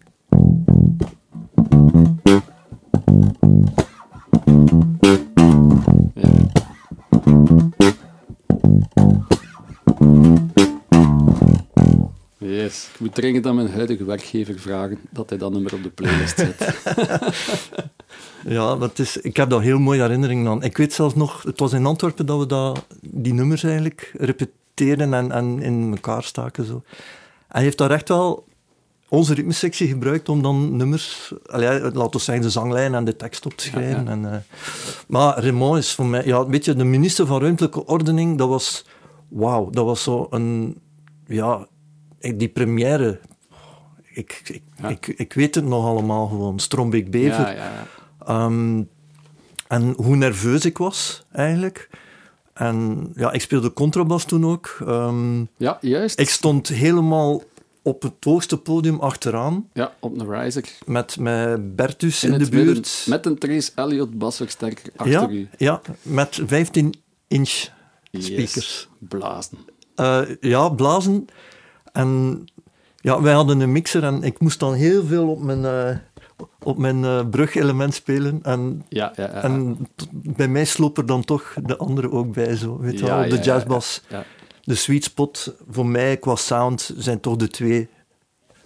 Dringend 13.14 13.46
aan 13.46 13.54
mijn 13.54 13.70
huidige 13.70 14.04
werkgever 14.04 14.58
vragen 14.58 14.98
dat 15.10 15.28
hij 15.28 15.38
dat 15.38 15.52
nummer 15.52 15.74
op 15.74 15.82
de 15.82 15.90
playlist 15.90 16.38
zet. 16.38 16.74
Ja, 18.46 18.76
dat 18.76 18.98
is, 18.98 19.16
ik 19.16 19.36
heb 19.36 19.50
daar 19.50 19.60
heel 19.60 19.78
mooie 19.78 20.00
herinneringen 20.00 20.50
aan. 20.50 20.62
Ik 20.62 20.76
weet 20.76 20.92
zelfs 20.92 21.14
nog, 21.14 21.42
het 21.42 21.58
was 21.58 21.72
in 21.72 21.86
Antwerpen 21.86 22.26
dat 22.26 22.38
we 22.38 22.46
dat, 22.46 22.86
die 23.00 23.34
nummers 23.34 23.62
eigenlijk 23.62 24.12
repeteerden 24.16 25.14
en, 25.14 25.32
en 25.32 25.62
in 25.62 25.90
elkaar 25.90 26.22
staken. 26.22 26.64
Zo. 26.64 26.74
En 26.74 26.82
hij 27.48 27.62
heeft 27.62 27.78
daar 27.78 27.90
echt 27.90 28.08
wel 28.08 28.44
onze 29.08 29.34
ritmesectie 29.34 29.88
gebruikt 29.88 30.28
om 30.28 30.42
dan 30.42 30.76
nummers, 30.76 31.32
laten 31.42 32.10
we 32.10 32.18
zeggen, 32.18 32.44
de 32.44 32.50
zanglijn 32.50 32.94
en 32.94 33.04
de 33.04 33.16
tekst 33.16 33.46
op 33.46 33.52
te 33.52 33.64
schrijven. 33.64 34.04
ja. 34.04 34.10
En, 34.10 34.32
eh, 34.32 34.38
maar 35.08 35.38
Raymond 35.38 35.78
is 35.78 35.92
voor 35.92 36.06
mij, 36.06 36.24
ja, 36.24 36.46
weet 36.46 36.64
je, 36.64 36.74
de 36.74 36.84
minister 36.84 37.26
van 37.26 37.40
Ruimtelijke 37.40 37.86
Ordening, 37.86 38.38
dat 38.38 38.48
was, 38.48 38.84
wauw, 39.28 39.70
dat 39.70 39.84
was 39.84 40.02
zo 40.02 40.26
een, 40.30 40.78
ja, 41.26 41.66
die 42.32 42.48
première. 42.48 43.20
Ik, 44.12 44.42
ik, 44.44 44.62
Ja. 44.82 44.88
ik, 44.88 45.06
ik 45.06 45.32
weet 45.32 45.54
het 45.54 45.64
nog 45.64 45.84
allemaal 45.86 46.26
gewoon. 46.26 46.58
Strombeek 46.58 47.10
Bever. 47.10 47.56
Ja. 47.56 47.86
Ehm, 48.26 48.82
en 49.68 49.94
hoe 49.96 50.16
nerveus 50.16 50.64
ik 50.64 50.78
was, 50.78 51.24
eigenlijk. 51.32 51.88
En 52.52 53.10
ja, 53.16 53.32
ik 53.32 53.40
speelde 53.40 53.72
contrabas 53.72 54.24
toen 54.24 54.44
ook. 54.46 54.76
Ehm, 54.86 55.44
ja, 55.56 55.78
juist. 55.80 56.18
ik 56.20 56.28
stond 56.28 56.68
helemaal 56.68 57.42
op 57.82 58.02
het 58.02 58.12
hoogste 58.20 58.58
podium 58.58 59.00
achteraan, 59.00 59.68
Ja, 59.72 59.92
op 60.00 60.18
een 60.20 60.30
riser. 60.30 60.64
met, 60.86 61.18
met 61.18 61.76
Bertus 61.76 62.24
in, 62.24 62.32
In 62.32 62.38
de 62.38 62.44
midden, 62.44 62.64
buurt. 62.64 63.06
Met 63.08 63.26
een 63.26 63.38
Trace 63.38 63.70
Elliot 63.74 64.18
basversterker 64.18 64.92
achter 64.96 65.12
ja, 65.12 65.28
u. 65.28 65.48
ja, 65.58 65.80
met 66.02 66.40
15 66.46 66.94
inch 67.28 67.68
Yes. 68.10 68.26
speakers. 68.26 68.88
Blazen. 68.98 69.58
Eh, 69.94 70.20
ja, 70.40 70.68
blazen. 70.68 71.26
En 71.94 72.44
ja, 72.96 73.22
wij 73.22 73.32
hadden 73.32 73.60
een 73.60 73.72
mixer 73.72 74.04
en 74.04 74.22
ik 74.22 74.40
moest 74.40 74.58
dan 74.60 74.74
heel 74.74 75.04
veel 75.04 75.28
op 75.28 75.42
mijn, 75.42 75.64
eh, 75.64 75.96
op 76.62 76.78
mijn 76.78 77.04
eh, 77.04 77.28
brugelement 77.30 77.94
spelen. 77.94 78.40
En 78.42 78.84
Ja, 78.88 79.12
ja, 79.16 79.22
ja. 79.22 79.42
En 79.42 79.86
bij 80.12 80.48
mij 80.48 80.64
sloop 80.64 80.98
er 80.98 81.06
dan 81.06 81.24
toch 81.24 81.54
de 81.64 81.76
andere 81.76 82.10
ook 82.10 82.32
bij, 82.32 82.56
zo, 82.56 82.78
weet 82.78 82.98
je 82.98 83.06
wel, 83.06 83.16
op 83.18 83.22
de 83.22 83.28
ja, 83.30 83.36
ja, 83.36 83.42
jazzbas. 83.42 84.02
ja. 84.08 84.24
De 84.62 84.74
sweet 84.74 85.04
spot, 85.04 85.54
voor 85.70 85.86
mij 85.86 86.16
qua 86.16 86.36
sound, 86.36 86.94
zijn 86.96 87.20
toch 87.20 87.36
de 87.36 87.48
twee, 87.48 87.88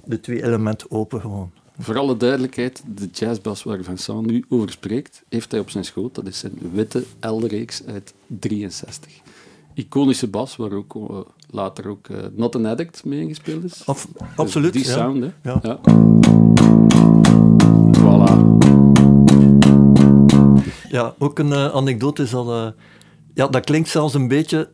de 0.04 0.20
twee 0.20 0.44
elementen 0.44 0.90
open 0.90 1.20
gewoon. 1.20 1.50
Voor 1.78 1.98
alle 1.98 2.16
duidelijkheid, 2.16 2.82
de 2.86 3.08
jazzbas 3.12 3.62
waar 3.62 3.82
Vincent 3.82 4.26
nu 4.26 4.44
over 4.48 4.70
spreekt, 4.70 5.22
heeft 5.28 5.50
hij 5.50 5.60
op 5.60 5.70
zijn 5.70 5.84
schoot. 5.84 6.14
Dat 6.14 6.26
is 6.26 6.38
zijn 6.38 6.58
witte 6.72 7.04
L-reeks 7.20 7.82
uit 7.86 8.14
63. 8.26 9.12
Iconische 9.78 10.28
bas, 10.28 10.56
waar 10.56 10.72
ook 10.72 10.94
eh, 10.94 11.16
later 11.50 11.88
ook 11.88 12.08
eh, 12.08 12.16
Not 12.34 12.56
an 12.56 12.66
Addict 12.66 13.04
mee 13.04 13.20
ingespeeld 13.20 13.64
is. 13.64 13.82
Af, 13.86 14.06
Dus 14.12 14.26
absoluut, 14.36 14.72
Die 14.72 14.84
ja. 14.84 14.90
sound, 14.92 15.22
hè. 15.24 15.50
Ja. 15.50 15.58
Ja. 15.62 15.78
Voilà. 17.98 18.56
Ja, 20.88 21.14
ook 21.18 21.38
een 21.38 21.52
eh, 21.52 21.74
anekdote 21.74 22.22
is 22.22 22.30
dat... 22.30 22.48
eh, 22.48 22.66
ja, 23.34 23.46
dat 23.46 23.64
klinkt 23.64 23.88
zelfs 23.88 24.14
een 24.14 24.28
beetje 24.28 24.70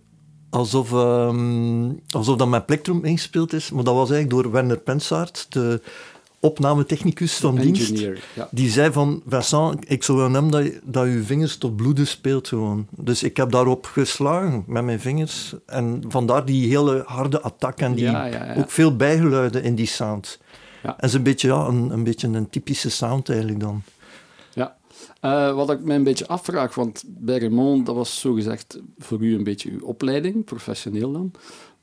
alsof, 0.51 0.93
ehm, 0.93 1.91
alsof 2.09 2.37
dat 2.37 2.49
met 2.49 2.67
Plectrum 2.67 3.05
ingespeeld 3.05 3.53
is, 3.53 3.71
maar 3.71 3.85
dat 3.85 3.95
was 3.95 4.11
eigenlijk 4.11 4.43
door 4.43 4.53
Werner 4.53 4.79
Pensaert, 4.79 5.47
de 5.53 5.81
opnametechnicus 6.45 7.37
van 7.37 7.57
dienst. 7.57 7.99
Ja. 8.35 8.49
Die 8.51 8.71
zei 8.71 8.93
van, 8.93 9.23
Vincent, 9.27 9.91
ik 9.91 10.03
zou 10.03 10.19
willen 10.19 10.33
hebben 10.33 10.51
dat 10.51 10.65
je, 10.65 10.81
dat 10.85 11.07
je 11.07 11.23
vingers 11.23 11.57
tot 11.57 11.77
bloeden 11.77 12.07
speelt 12.07 12.49
gewoon. 12.49 12.87
Dus 12.91 13.23
ik 13.23 13.37
heb 13.37 13.51
daarop 13.51 13.85
geslagen 13.87 14.65
met 14.67 14.85
mijn 14.85 15.01
vingers. 15.01 15.55
En 15.67 16.03
vandaar 16.09 16.45
die 16.45 16.69
hele 16.69 17.03
harde 17.07 17.41
attack 17.41 17.79
en 17.79 17.95
die 17.95 18.05
Ja, 18.05 18.25
ja, 18.25 18.45
ja. 18.45 18.55
ook 18.55 18.71
veel 18.71 18.97
bijgeluiden 18.97 19.63
in 19.63 19.75
die 19.75 19.87
sound. 19.87 20.39
En 20.83 20.95
het 20.97 21.05
is 21.05 21.13
een 21.13 21.23
beetje, 21.23 21.49
ja, 21.49 21.67
een, 21.67 21.91
een 21.91 22.05
beetje 22.05 22.29
een 22.29 22.51
typische 22.51 22.91
sound 22.91 23.29
eigenlijk 23.29 23.61
dan. 23.61 23.83
Ja. 24.55 24.77
Eh, 25.21 25.55
wat 25.55 25.71
ik 25.71 25.81
mij 25.81 25.97
een 25.97 26.03
beetje 26.03 26.27
afvraag, 26.27 26.75
want 26.75 27.05
bij 27.07 27.39
Raymond, 27.39 27.87
dat 27.87 27.95
was 27.95 28.21
zogezegd 28.21 28.81
voor 28.99 29.23
u 29.23 29.35
een 29.35 29.45
beetje 29.45 29.71
uw 29.71 29.85
opleiding, 29.85 30.45
professioneel 30.45 31.13
dan. 31.13 31.33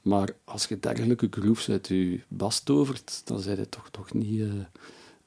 Maar 0.01 0.29
als 0.43 0.65
je 0.65 0.79
dergelijke 0.79 1.27
grooves 1.29 1.69
uit 1.69 1.87
uw 1.87 2.17
bas 2.27 2.59
tovert, 2.59 3.21
dan 3.25 3.39
zijn 3.39 3.57
het 3.57 3.71
toch, 3.71 3.89
toch 3.91 4.13
niet 4.13 4.41
eh, 4.41 4.47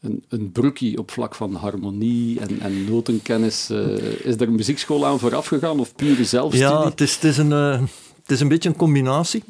een, 0.01 0.25
een 0.29 0.99
op 0.99 1.11
vlak 1.11 1.35
van 1.35 1.55
harmonie 1.55 2.41
en, 2.41 2.61
en 2.61 2.85
notenkennis. 2.85 3.71
eh. 3.71 4.27
is 4.27 4.35
er 4.35 4.43
een 4.43 4.55
muziekschool 4.55 5.07
aan 5.07 5.19
vooraf 5.19 5.47
gegaan 5.47 5.81
of 5.81 5.95
pure 5.95 6.25
zelfstudie? 6.25 6.69
Ja, 6.69 6.85
het 6.85 7.01
is, 7.01 7.15
het, 7.15 7.25
is 7.25 7.37
een, 7.37 7.53
eh, 7.53 7.81
het 8.23 8.31
is 8.31 8.41
een 8.41 8.49
beetje 8.49 8.69
een 8.69 8.77
combinatie. 8.77 9.43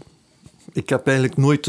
Ik 0.73 0.89
heb 0.89 1.07
eigenlijk 1.07 1.37
nooit, 1.37 1.67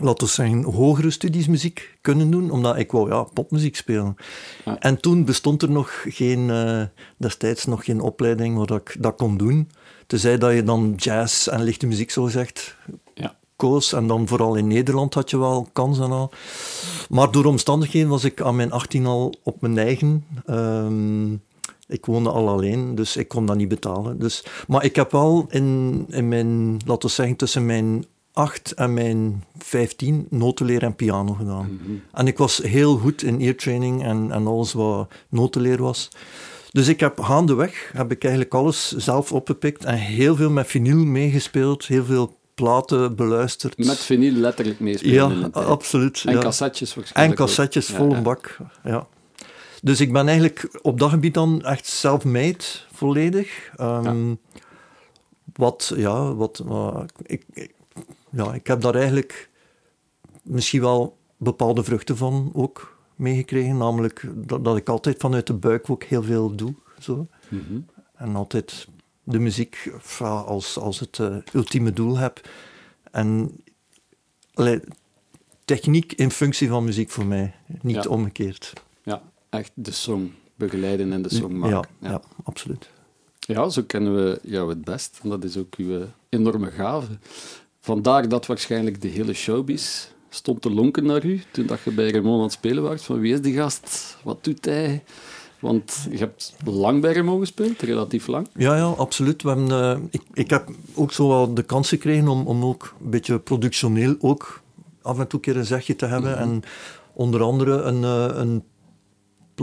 laten 0.00 0.26
we 0.26 0.32
zeggen, 0.32 0.62
hogere 0.62 1.10
studies 1.10 1.46
muziek 1.46 1.98
kunnen 2.00 2.30
doen, 2.30 2.50
omdat 2.50 2.76
ik 2.78 2.92
wou 2.92 3.10
ja, 3.10 3.22
popmuziek 3.22 3.76
spelen. 3.76 4.16
Ja. 4.64 4.78
En 4.78 5.00
toen 5.00 5.24
bestond 5.24 5.62
er 5.62 5.70
nog 5.70 6.04
geen, 6.08 6.50
eh, 6.50 6.82
destijds 7.16 7.64
nog 7.64 7.84
geen 7.84 8.00
opleiding 8.00 8.56
waar 8.56 8.76
ik 8.78 8.96
dat 8.98 9.16
kon 9.16 9.36
doen. 9.36 9.70
Tenzij 10.06 10.38
dat 10.38 10.52
je 10.54 10.62
dan 10.62 10.92
jazz 10.96 11.46
en 11.48 11.62
lichte 11.62 11.86
muziek, 11.86 12.10
zo 12.10 12.24
gezegd, 12.24 12.76
Ja. 13.14 13.36
koos. 13.56 13.92
En 13.92 14.06
dan 14.06 14.28
vooral 14.28 14.54
in 14.54 14.66
Nederland 14.66 15.14
had 15.14 15.30
je 15.30 15.38
wel 15.38 15.68
kans 15.72 15.98
en 15.98 16.10
al. 16.10 16.30
Maar 17.08 17.30
door 17.30 17.44
omstandigheden 17.44 18.08
was 18.08 18.24
ik 18.24 18.40
aan 18.40 18.56
mijn 18.56 18.72
18 18.72 19.06
al 19.06 19.34
op 19.42 19.60
mijn 19.60 19.78
eigen. 19.78 20.24
Ehm, 20.46 21.32
ik 21.88 22.06
woonde 22.06 22.30
al 22.30 22.48
alleen, 22.48 22.94
dus 22.94 23.16
ik 23.16 23.28
kon 23.28 23.46
dat 23.46 23.56
niet 23.56 23.68
betalen. 23.68 24.18
Dus, 24.18 24.44
maar 24.66 24.84
ik 24.84 24.96
heb 24.96 25.10
wel 25.10 25.46
in, 25.50 26.04
in 26.08 26.28
mijn, 26.28 26.72
laten 26.86 27.08
we 27.08 27.14
zeggen, 27.14 27.36
tussen 27.36 27.66
mijn 27.66 28.04
8 28.32 28.72
en 28.74 28.94
mijn 28.94 29.44
15 29.58 30.26
notenleer 30.30 30.82
en 30.82 30.94
piano 30.94 31.32
gedaan. 31.32 31.80
En 32.12 32.26
ik 32.26 32.38
was 32.38 32.58
heel 32.58 32.96
goed 32.98 33.22
in 33.22 33.40
eartraining 33.40 34.04
en, 34.04 34.32
en 34.32 34.46
alles 34.46 34.72
wat 34.72 35.12
notenleer 35.28 35.82
was. 35.82 36.08
Dus 36.70 36.88
ik 36.88 37.00
heb 37.00 37.20
gaandeweg 37.20 37.90
heb 37.92 38.10
ik 38.10 38.22
eigenlijk 38.22 38.54
alles 38.54 38.96
zelf 38.96 39.32
opgepikt 39.32 39.84
en 39.84 39.94
heel 39.94 40.36
veel 40.36 40.50
met 40.50 40.66
vinyl 40.66 40.96
meegespeeld, 41.04 41.86
heel 41.86 42.04
veel 42.04 42.38
platen 42.54 43.16
beluisterd. 43.16 43.78
Met 43.78 43.98
vinyl 43.98 44.32
letterlijk 44.32 44.80
meespelen 44.80 45.38
ja, 45.38 45.48
absoluut. 45.52 46.22
En 46.26 46.34
ja. 46.34 46.40
cassettes 46.40 46.90
En 46.90 46.96
waarschijnlijk 46.96 47.38
cassettes, 47.38 47.86
vol 47.86 48.10
ja. 48.10 48.16
een 48.16 48.22
bak. 48.22 48.56
Ja. 48.84 49.06
Dus 49.82 50.00
ik 50.00 50.12
ben 50.12 50.26
eigenlijk 50.28 50.78
op 50.82 50.98
dat 50.98 51.10
gebied 51.10 51.34
dan 51.34 51.62
echt 51.62 51.86
self-made, 51.86 52.64
volledig. 52.92 53.70
Ehm, 53.76 54.34
Wat, 55.54 55.92
ja, 55.96 56.34
wat... 56.34 56.62
wat- 56.64 57.12
ik, 57.26 57.44
ik- 57.52 57.74
ja, 58.30 58.54
ik 58.54 58.66
heb 58.66 58.80
daar 58.80 58.94
eigenlijk 58.94 59.50
misschien 60.42 60.80
wel 60.80 61.16
bepaalde 61.36 61.84
vruchten 61.84 62.16
van 62.16 62.50
ook 62.54 62.96
meegekregen. 63.16 63.76
Namelijk 63.76 64.24
dat, 64.34 64.64
dat 64.64 64.76
ik 64.76 64.88
altijd 64.88 65.18
vanuit 65.20 65.46
de 65.46 65.54
buik 65.54 65.90
ook 65.90 66.04
heel 66.04 66.22
veel 66.22 66.54
doe. 66.56 66.74
Zo. 66.98 67.26
Mhm. 67.48 67.80
En 68.14 68.36
altijd 68.36 68.88
de 69.24 69.38
muziek 69.38 69.92
ja, 70.18 70.26
als, 70.40 70.78
als 70.78 71.00
het 71.00 71.18
eh, 71.18 71.36
ultieme 71.52 71.92
doel 71.92 72.16
heb. 72.18 72.48
En 73.10 73.60
techniek 75.64 76.12
in 76.12 76.30
functie 76.30 76.68
van 76.68 76.84
muziek 76.84 77.10
voor 77.10 77.26
mij, 77.26 77.54
niet 77.82 78.04
Ja. 78.04 78.10
omgekeerd. 78.10 78.72
Ja, 79.02 79.22
echt 79.50 79.72
de 79.74 79.90
song 79.92 80.32
begeleiden 80.54 81.12
en 81.12 81.22
de 81.22 81.34
song 81.34 81.52
Ja, 81.52 81.58
maken. 81.58 81.90
ja. 81.98 82.22
absoluut. 82.44 82.90
Ja, 83.38 83.68
zo 83.68 83.82
kennen 83.82 84.14
we 84.14 84.38
jou 84.42 84.68
het 84.68 84.84
best. 84.84 85.18
En 85.22 85.28
dat 85.28 85.44
is 85.44 85.56
ook 85.56 85.74
uw 85.74 86.00
eh, 86.00 86.06
enorme 86.28 86.70
gave. 86.70 87.18
Vandaar 87.80 88.28
dat 88.28 88.46
waarschijnlijk 88.46 89.00
de 89.02 89.08
hele 89.08 89.32
showbiz 89.32 90.08
stond 90.28 90.62
te 90.62 90.70
lonken 90.70 91.06
naar 91.06 91.24
u 91.24 91.42
toen 91.50 91.66
dat 91.66 91.80
je 91.84 91.90
bij 91.90 92.10
Raymond 92.10 92.36
aan 92.36 92.42
het 92.42 92.52
spelen 92.52 92.82
was. 92.82 93.02
Van 93.02 93.20
wie 93.20 93.32
is 93.32 93.40
die 93.40 93.54
gast? 93.54 94.16
Wat 94.22 94.44
doet 94.44 94.64
hij? 94.64 95.02
Want 95.60 96.06
je 96.10 96.18
hebt 96.18 96.54
lang 96.64 97.00
bij 97.00 97.12
Raymond 97.12 97.40
gespeeld, 97.40 97.80
relatief 97.80 98.26
lang. 98.26 98.48
Ja, 98.54 98.76
ja, 98.76 98.84
absoluut. 98.84 99.42
We 99.42 99.48
hebben, 99.48 99.70
eh, 99.70 99.98
ik, 100.10 100.22
ik 100.32 100.50
heb 100.50 100.68
ook 100.94 101.12
zo 101.12 101.28
wel 101.28 101.54
de 101.54 101.62
kans 101.62 101.88
gekregen 101.88 102.28
om, 102.28 102.46
om 102.46 102.64
ook 102.64 102.94
een 103.02 103.10
beetje 103.10 103.38
productioneel 103.38 104.16
ook 104.20 104.60
af 105.02 105.18
en 105.18 105.26
toe 105.26 105.38
een 105.38 105.44
keer 105.44 105.56
een 105.56 105.66
zegje 105.66 105.96
te 105.96 106.06
hebben. 106.06 106.38
En 106.38 106.62
onder 107.12 107.42
andere 107.42 107.72
een, 107.72 108.04
eh, 108.04 108.38
een 108.38 108.64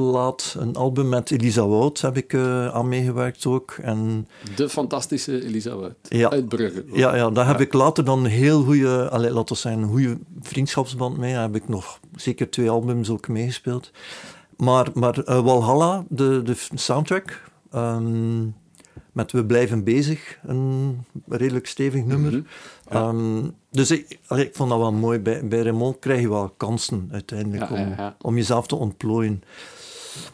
plaat, 0.02 0.56
een 0.60 0.76
album 0.76 1.10
met 1.10 1.32
Elisa 1.32 1.68
Wout 1.68 2.02
heb 2.02 2.18
ik 2.18 2.34
eh, 2.34 2.68
aan 2.68 2.88
meegewerkt 2.88 3.46
ook. 3.46 3.72
En 3.82 4.28
De 4.56 4.70
fantastische 4.70 5.46
Elisa 5.46 5.76
Wout. 5.76 5.96
Ja. 6.02 6.30
Uit 6.30 6.50
Brugge. 6.50 6.86
ja, 6.94 7.16
ja 7.16 7.30
daar 7.30 7.48
heb 7.48 7.58
Ja. 7.58 7.66
ik 7.66 7.74
later 7.74 8.04
dan 8.06 8.20
een 8.20 8.32
heel 8.32 8.64
goede, 8.64 9.08
laten 9.12 9.46
we 9.46 9.56
zeggen, 9.56 9.82
een 9.82 9.90
goede 9.90 10.18
vriendschapsband 10.42 11.18
mee. 11.18 11.34
Daar 11.34 11.42
heb 11.42 11.56
ik 11.56 11.68
nog 11.70 12.00
zeker 12.16 12.50
twee 12.50 12.70
albums 12.70 13.10
ook 13.10 13.28
meegespeeld. 13.28 13.92
Maar, 14.58 14.88
maar 14.94 15.20
eh, 15.20 15.40
Walhalla, 15.40 16.06
de, 16.10 16.42
de 16.44 16.56
soundtrack, 16.76 17.42
ehm, 17.72 18.44
met 19.12 19.32
We 19.32 19.46
Blijven 19.46 19.84
Bezig, 19.84 20.40
een 20.44 20.98
redelijk 21.28 21.68
stevig 21.68 22.06
nummer. 22.06 22.32
Mhm. 22.32 22.42
Ehm, 22.88 23.44
dus 23.72 23.92
ik, 23.92 24.20
allee, 24.28 24.46
ik 24.46 24.56
vond 24.56 24.70
dat 24.70 24.80
wel 24.80 24.94
mooi. 24.94 25.20
Bij, 25.20 25.48
bij 25.48 25.62
Raymond 25.62 26.00
krijg 26.00 26.22
je 26.22 26.30
wel 26.30 26.54
kansen 26.58 27.10
uiteindelijk 27.12 27.70
Ja, 27.70 27.76
om, 27.76 27.94
ja. 27.98 28.16
om 28.22 28.36
jezelf 28.36 28.68
te 28.68 28.76
ontplooien. 28.76 29.44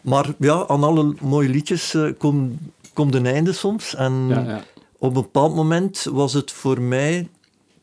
Maar 0.01 0.33
ja, 0.39 0.67
aan 0.67 0.83
alle 0.83 1.15
mooie 1.21 1.49
liedjes 1.49 1.93
eh, 1.93 2.09
komt 2.17 2.59
komt 2.93 3.15
een 3.15 3.25
einde 3.25 3.51
soms. 3.53 3.95
En 3.95 4.25
Ja, 4.29 4.39
ja. 4.39 4.63
op 4.97 5.07
een 5.15 5.21
bepaald 5.21 5.55
moment 5.55 6.03
was 6.11 6.33
het 6.33 6.51
voor 6.51 6.81
mij 6.81 7.29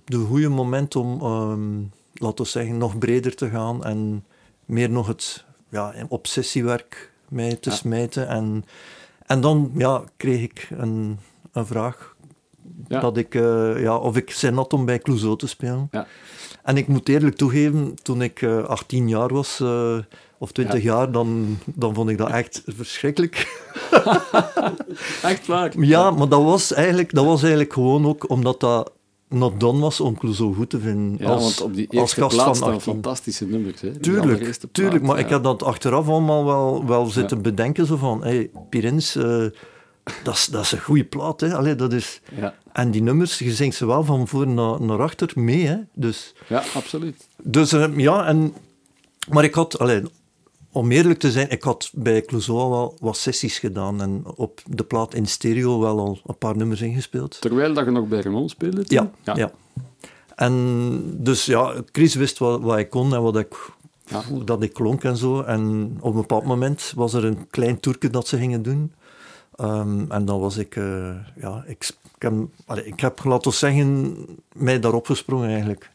de 0.05 0.17
goede 0.17 0.49
moment 0.49 0.97
om, 0.97 1.21
ehm, 1.21 1.79
laten 2.25 2.45
we 2.45 2.51
zeggen, 2.51 2.79
nog 2.79 2.99
breder 2.99 3.35
te 3.35 3.49
gaan 3.49 3.85
en 3.85 4.25
meer 4.65 4.91
nog 4.91 5.07
het 5.07 5.45
ja, 5.69 5.95
obsessiewerk 6.09 7.13
mij 7.29 7.57
te 7.57 7.71
Ja. 7.71 7.77
smijten. 7.77 8.29
En, 8.29 8.65
en 9.27 9.41
dan 9.41 9.71
ja, 9.77 10.03
kreeg 10.17 10.43
ik 10.43 10.69
een, 10.79 11.19
een 11.53 11.67
vraag 11.67 12.15
dat 12.89 13.17
ik, 13.17 13.35
eh, 13.35 13.83
ja, 13.83 13.97
of 13.97 14.17
ik 14.17 14.31
zin 14.31 14.55
had 14.55 14.73
om 14.73 14.85
bij 14.85 14.99
Clouseau 14.99 15.37
te 15.37 15.47
spelen. 15.47 15.89
Ja. 15.91 16.07
En 16.63 16.77
ik 16.77 16.89
moet 16.89 17.09
eerlijk 17.09 17.37
toegeven, 17.37 17.95
toen 18.03 18.23
ik 18.23 18.43
eh 18.43 18.65
18 18.65 19.09
jaar 19.09 19.29
was, 19.29 19.61
eh, 19.61 19.99
of 20.39 20.53
20 20.53 20.83
jaar, 20.83 21.13
dan, 21.13 21.59
dan 21.65 21.95
vond 21.95 22.11
ik 22.11 22.19
dat 22.19 22.31
echt 22.31 22.63
verschrikkelijk. 22.67 23.49
Echt 25.23 25.47
waar. 25.47 25.81
Ja, 25.81 26.11
maar 26.11 26.29
dat 26.29 26.43
was, 26.43 26.73
eigenlijk, 26.73 27.15
dat 27.15 27.25
was 27.25 27.41
eigenlijk 27.41 27.73
gewoon 27.73 28.07
ook 28.07 28.31
omdat 28.31 28.61
dat 28.61 28.93
not 29.29 29.61
done 29.61 29.81
was 29.81 30.01
om 30.01 30.19
Clouseau 30.19 30.55
goed 30.55 30.71
te 30.71 30.81
vinden. 30.81 31.17
Ja, 31.19 31.33
als, 31.33 31.43
want 31.43 31.61
op 31.61 31.75
die 31.75 31.89
als 31.89 31.97
eerste 31.99 32.21
gast 32.21 32.35
plaats 32.35 32.49
van 32.49 32.57
staan 32.57 32.75
18. 32.75 32.93
fantastische 32.93 33.47
nummers. 33.47 33.81
Hè? 33.81 33.99
Tuurlijk, 33.99 34.41
plaat, 34.41 34.59
tuurlijk, 34.73 35.03
maar 35.05 35.19
ja. 35.19 35.25
ik 35.25 35.31
heb 35.31 35.43
dat 35.43 35.63
achteraf 35.63 36.09
allemaal 36.09 36.45
wel, 36.45 36.87
wel 36.87 37.07
zitten 37.07 37.43
bedenken. 37.43 37.87
Zo 37.87 37.97
van, 37.97 38.23
hey, 38.23 38.51
Pirins, 38.69 39.17
eh, 39.17 39.45
dat, 40.23 40.35
is, 40.35 40.47
dat 40.47 40.63
is 40.63 40.73
een 40.73 40.81
goede 40.81 41.05
plaat. 41.05 41.41
Hè? 41.41 41.55
Allee, 41.55 41.75
dat 41.75 41.93
is... 41.93 42.21
Ja, 42.37 42.55
En 42.73 42.91
die 42.91 43.03
nummers, 43.03 43.39
je 43.39 43.53
zingt 43.53 43.77
ze 43.77 43.87
wel 43.87 44.05
van 44.05 44.29
voor 44.29 44.47
naar, 44.49 44.83
naar 44.83 45.01
achter 45.01 45.31
mee. 45.35 45.67
Hè? 45.67 45.77
Dus, 45.95 46.35
ja, 46.49 46.63
absoluut. 46.75 47.29
dus 47.43 47.73
eh, 47.73 47.97
ja, 47.97 48.27
en, 48.27 48.55
maar 49.29 49.45
ik 49.45 49.55
had, 49.55 49.79
allee, 49.79 50.03
om 50.73 50.91
eerlijk 50.91 51.19
te 51.19 51.31
zijn, 51.31 51.51
ik 51.51 51.63
had 51.63 51.91
bij 51.95 52.23
Clouseau 52.23 52.71
wel 52.71 52.97
wat 53.01 53.17
sessies 53.17 53.59
gedaan 53.59 54.01
en 54.03 54.23
op 54.37 54.61
de 54.67 54.85
plaat 54.85 55.15
in 55.15 55.27
stereo 55.27 55.81
wel 55.81 55.99
al 55.99 56.19
een 56.27 56.39
paar 56.39 56.57
nummers 56.57 56.81
ingespeeld. 56.81 57.41
Terwijl 57.41 57.75
dat 57.75 57.85
je 57.85 57.91
nog 57.91 58.09
bij 58.09 58.21
Raymond 58.21 58.51
speelde 58.51 58.85
toen? 58.85 59.11
Ja, 59.25 59.35
ja. 59.35 59.53
En 60.35 61.01
dus 61.23 61.45
ja, 61.47 61.75
Chris 61.93 62.15
wist 62.15 62.39
wat, 62.39 62.61
wat 62.61 62.79
ik 62.79 62.91
kon 62.91 63.15
en 63.15 63.23
wat 63.23 63.37
ik, 63.37 63.55
Ja. 64.05 64.23
hoe 64.23 64.45
dat 64.45 64.63
ik 64.63 64.73
klonk 64.73 65.05
en 65.05 65.17
zo. 65.17 65.41
En 65.43 65.97
op 66.01 66.11
een 66.15 66.21
bepaald 66.21 66.45
moment 66.45 66.93
was 66.97 67.13
er 67.13 67.25
een 67.25 67.47
klein 67.51 67.81
toerke 67.81 68.11
dat 68.11 68.29
ze 68.29 68.37
gingen 68.37 68.63
doen. 68.63 68.93
Ehm, 69.57 70.05
en 70.11 70.25
dan 70.25 70.41
was 70.41 70.57
ik, 70.57 70.77
eh, 70.77 71.11
ja, 71.37 71.65
ik, 71.67 71.91
ik, 72.21 72.29
heb, 72.31 72.33
allee, 72.67 72.85
ik 72.87 73.01
heb, 73.01 73.25
laten 73.25 73.51
we 73.51 73.57
zeggen, 73.57 74.17
mij 74.53 74.81
daarop 74.81 75.07
gesprongen 75.07 75.49
eigenlijk. 75.49 75.91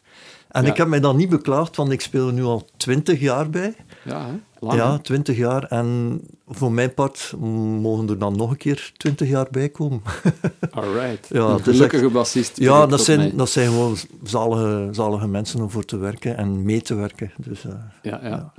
En 0.48 0.62
Ja. 0.64 0.70
ik 0.70 0.76
heb 0.76 0.88
mij 0.88 1.00
dan 1.00 1.16
niet 1.16 1.28
beklaagd, 1.28 1.76
want 1.76 1.90
ik 1.92 2.00
speel 2.00 2.26
er 2.26 2.32
nu 2.32 2.42
al 2.42 2.66
twintig 2.76 3.20
jaar 3.20 3.50
bij. 3.50 3.74
Ja, 4.04 4.26
hè? 4.26 4.32
Lang, 4.60 4.78
ja, 4.78 4.98
twintig 4.98 5.36
jaar. 5.36 5.62
En 5.64 6.20
voor 6.48 6.72
mijn 6.72 6.94
part 6.94 7.34
mogen 7.80 8.08
er 8.08 8.18
dan 8.18 8.36
nog 8.36 8.50
een 8.50 8.56
keer 8.56 8.92
twintig 8.96 9.28
jaar 9.28 9.46
bij 9.50 9.68
komen. 9.68 10.00
Alright. 10.70 11.28
Ja, 11.28 11.40
een 11.48 11.56
is 11.58 11.62
gelukkige 11.62 12.08
bassist. 12.10 12.56
Ja, 12.56 12.86
dat 12.86 13.00
zijn, 13.00 13.18
mij. 13.18 13.32
dat 13.34 13.48
zijn 13.50 13.68
gewoon 13.68 13.96
zalige, 14.22 14.88
zalige 14.90 15.26
mensen 15.28 15.60
om 15.60 15.70
voor 15.70 15.84
te 15.84 15.96
werken 15.96 16.36
en 16.36 16.64
mee 16.64 16.80
te 16.82 16.94
werken. 16.94 17.32
Dus, 17.36 17.64
eh, 17.64 17.72
Ja, 18.02 18.20
ja. 18.22 18.52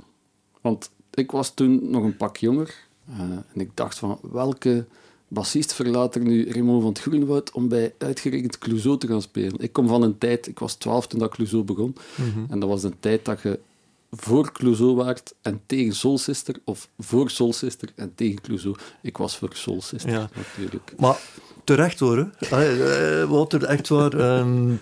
Want 0.60 0.90
ik 1.14 1.30
was 1.30 1.54
toen 1.54 1.90
nog 1.90 2.02
een 2.04 2.16
pak 2.16 2.36
jonger. 2.36 2.74
eh, 3.08 3.20
en 3.20 3.60
ik 3.60 3.70
dacht 3.74 3.98
van, 3.98 4.18
welke 4.22 4.86
bassist 5.28 5.72
verlaat 5.72 6.14
er 6.14 6.20
nu 6.20 6.50
Raymond 6.50 6.82
van 6.82 6.90
het 6.92 7.00
Groenwoud 7.00 7.52
om 7.52 7.68
bij 7.68 7.94
uitgerekend 7.98 8.58
Clouseau 8.58 8.98
te 8.98 9.06
gaan 9.06 9.22
spelen? 9.22 9.54
Ik 9.58 9.72
kom 9.72 9.88
van 9.88 10.02
een 10.02 10.18
tijd, 10.18 10.46
ik 10.46 10.58
was 10.58 10.74
twaalf 10.74 11.06
toen 11.06 11.18
dat 11.18 11.30
Clouseau 11.30 11.64
begon. 11.64 11.96
Mhm. 12.14 12.52
En 12.52 12.60
dat 12.60 12.68
was 12.68 12.82
een 12.82 12.96
tijd 13.00 13.24
dat 13.24 13.42
je 13.42 13.58
voor 14.10 14.52
Clouseau 14.52 14.94
waart 14.94 15.34
en 15.42 15.60
tegen 15.66 15.94
Soul 15.94 16.18
Sister, 16.18 16.54
of 16.64 16.88
voor 16.98 17.30
Soul 17.30 17.52
Sister 17.52 17.88
en 17.94 18.12
tegen 18.14 18.40
Clouseau. 18.40 18.76
Ik 19.02 19.16
was 19.16 19.36
voor 19.36 19.50
Soul 19.52 19.82
Sister, 19.82 20.10
Ja. 20.10 20.30
natuurlijk. 20.36 20.92
Maar 20.98 21.20
terecht 21.64 21.98
hoor, 21.98 22.16
hè. 22.16 22.48
Allee, 22.56 22.82
eh, 22.84 23.68
echt 23.68 23.88
waar. 23.88 24.12
ehm, 24.12 24.72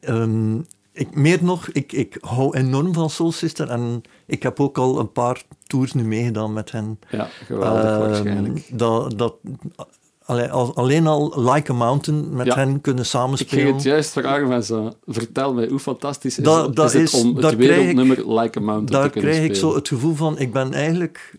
ehm, 0.00 0.58
ik, 0.94 1.14
meer 1.14 1.38
nog, 1.44 1.68
ik, 1.68 1.92
ik 1.92 2.16
hou 2.20 2.56
enorm 2.56 2.94
van 2.94 3.10
Soul 3.10 3.32
Sister 3.32 3.68
en 3.70 4.02
ik 4.26 4.42
heb 4.42 4.60
ook 4.60 4.78
al 4.78 4.98
een 4.98 5.12
paar 5.12 5.42
tours 5.66 5.92
nu 5.92 6.04
meegedaan 6.04 6.52
met 6.52 6.70
hen. 6.72 6.98
Ja, 7.10 7.28
geweldig 7.44 7.84
Ehm, 7.84 7.98
waarschijnlijk. 8.00 8.78
Dat, 8.78 9.18
dat, 9.18 9.34
allee, 10.24 10.50
al- 10.50 10.74
alleen 10.76 11.06
al 11.06 11.42
Like 11.52 11.72
a 11.72 11.74
Mountain 11.74 12.34
met 12.34 12.46
Ja. 12.46 12.54
hen 12.54 12.80
kunnen 12.80 13.02
Ik 13.04 13.10
ging 13.10 13.22
samenspelen. 13.22 13.74
het 13.74 13.82
juist 13.82 14.10
vragen, 14.12 14.48
mensen. 14.48 14.94
Vertel 15.06 15.54
mij, 15.54 15.68
hoe 15.68 15.78
fantastisch 15.78 16.38
is, 16.38 16.44
Dat- 16.44 16.78
is 16.78 16.94
is- 16.94 17.12
het 17.12 17.22
om 17.22 17.34
daar 17.40 17.50
het 17.50 17.60
krijg 17.60 17.70
ik- 17.78 17.96
wereldnummer 17.96 18.40
Like 18.40 18.58
a 18.58 18.62
Mountain 18.62 18.86
Daar 18.86 19.04
te 19.04 19.10
kunnen 19.10 19.30
krijg 19.30 19.48
ik 19.48 19.54
spelen? 19.54 19.70
zo 19.72 19.76
het 19.78 19.88
gevoel 19.88 20.14
van, 20.14 20.38
ik 20.38 20.52
ben 20.52 20.72
eigenlijk 20.72 21.38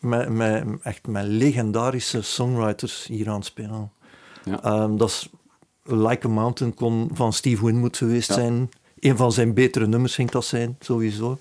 met, 0.00 0.28
met, 0.28 0.64
echt 0.82 1.06
met 1.06 1.24
legendarische 1.26 2.22
songwriters 2.22 3.06
hier 3.06 3.28
aan 3.28 3.34
het 3.34 3.44
spelen. 3.44 3.92
Ja. 4.44 4.62
Ehm, 4.62 4.96
dat 4.96 5.08
is 5.08 5.28
Like 5.90 6.26
a 6.26 6.30
Mountain 6.30 6.74
kon 6.74 7.10
van 7.12 7.32
Steve 7.32 7.64
Winwood 7.64 7.96
geweest 7.96 8.28
Ja. 8.28 8.34
zijn. 8.34 8.70
Een 9.00 9.16
van 9.16 9.32
zijn 9.32 9.54
betere 9.54 9.86
nummers 9.86 10.14
ging 10.14 10.30
dat 10.30 10.44
zijn, 10.44 10.76
sowieso. 10.80 11.38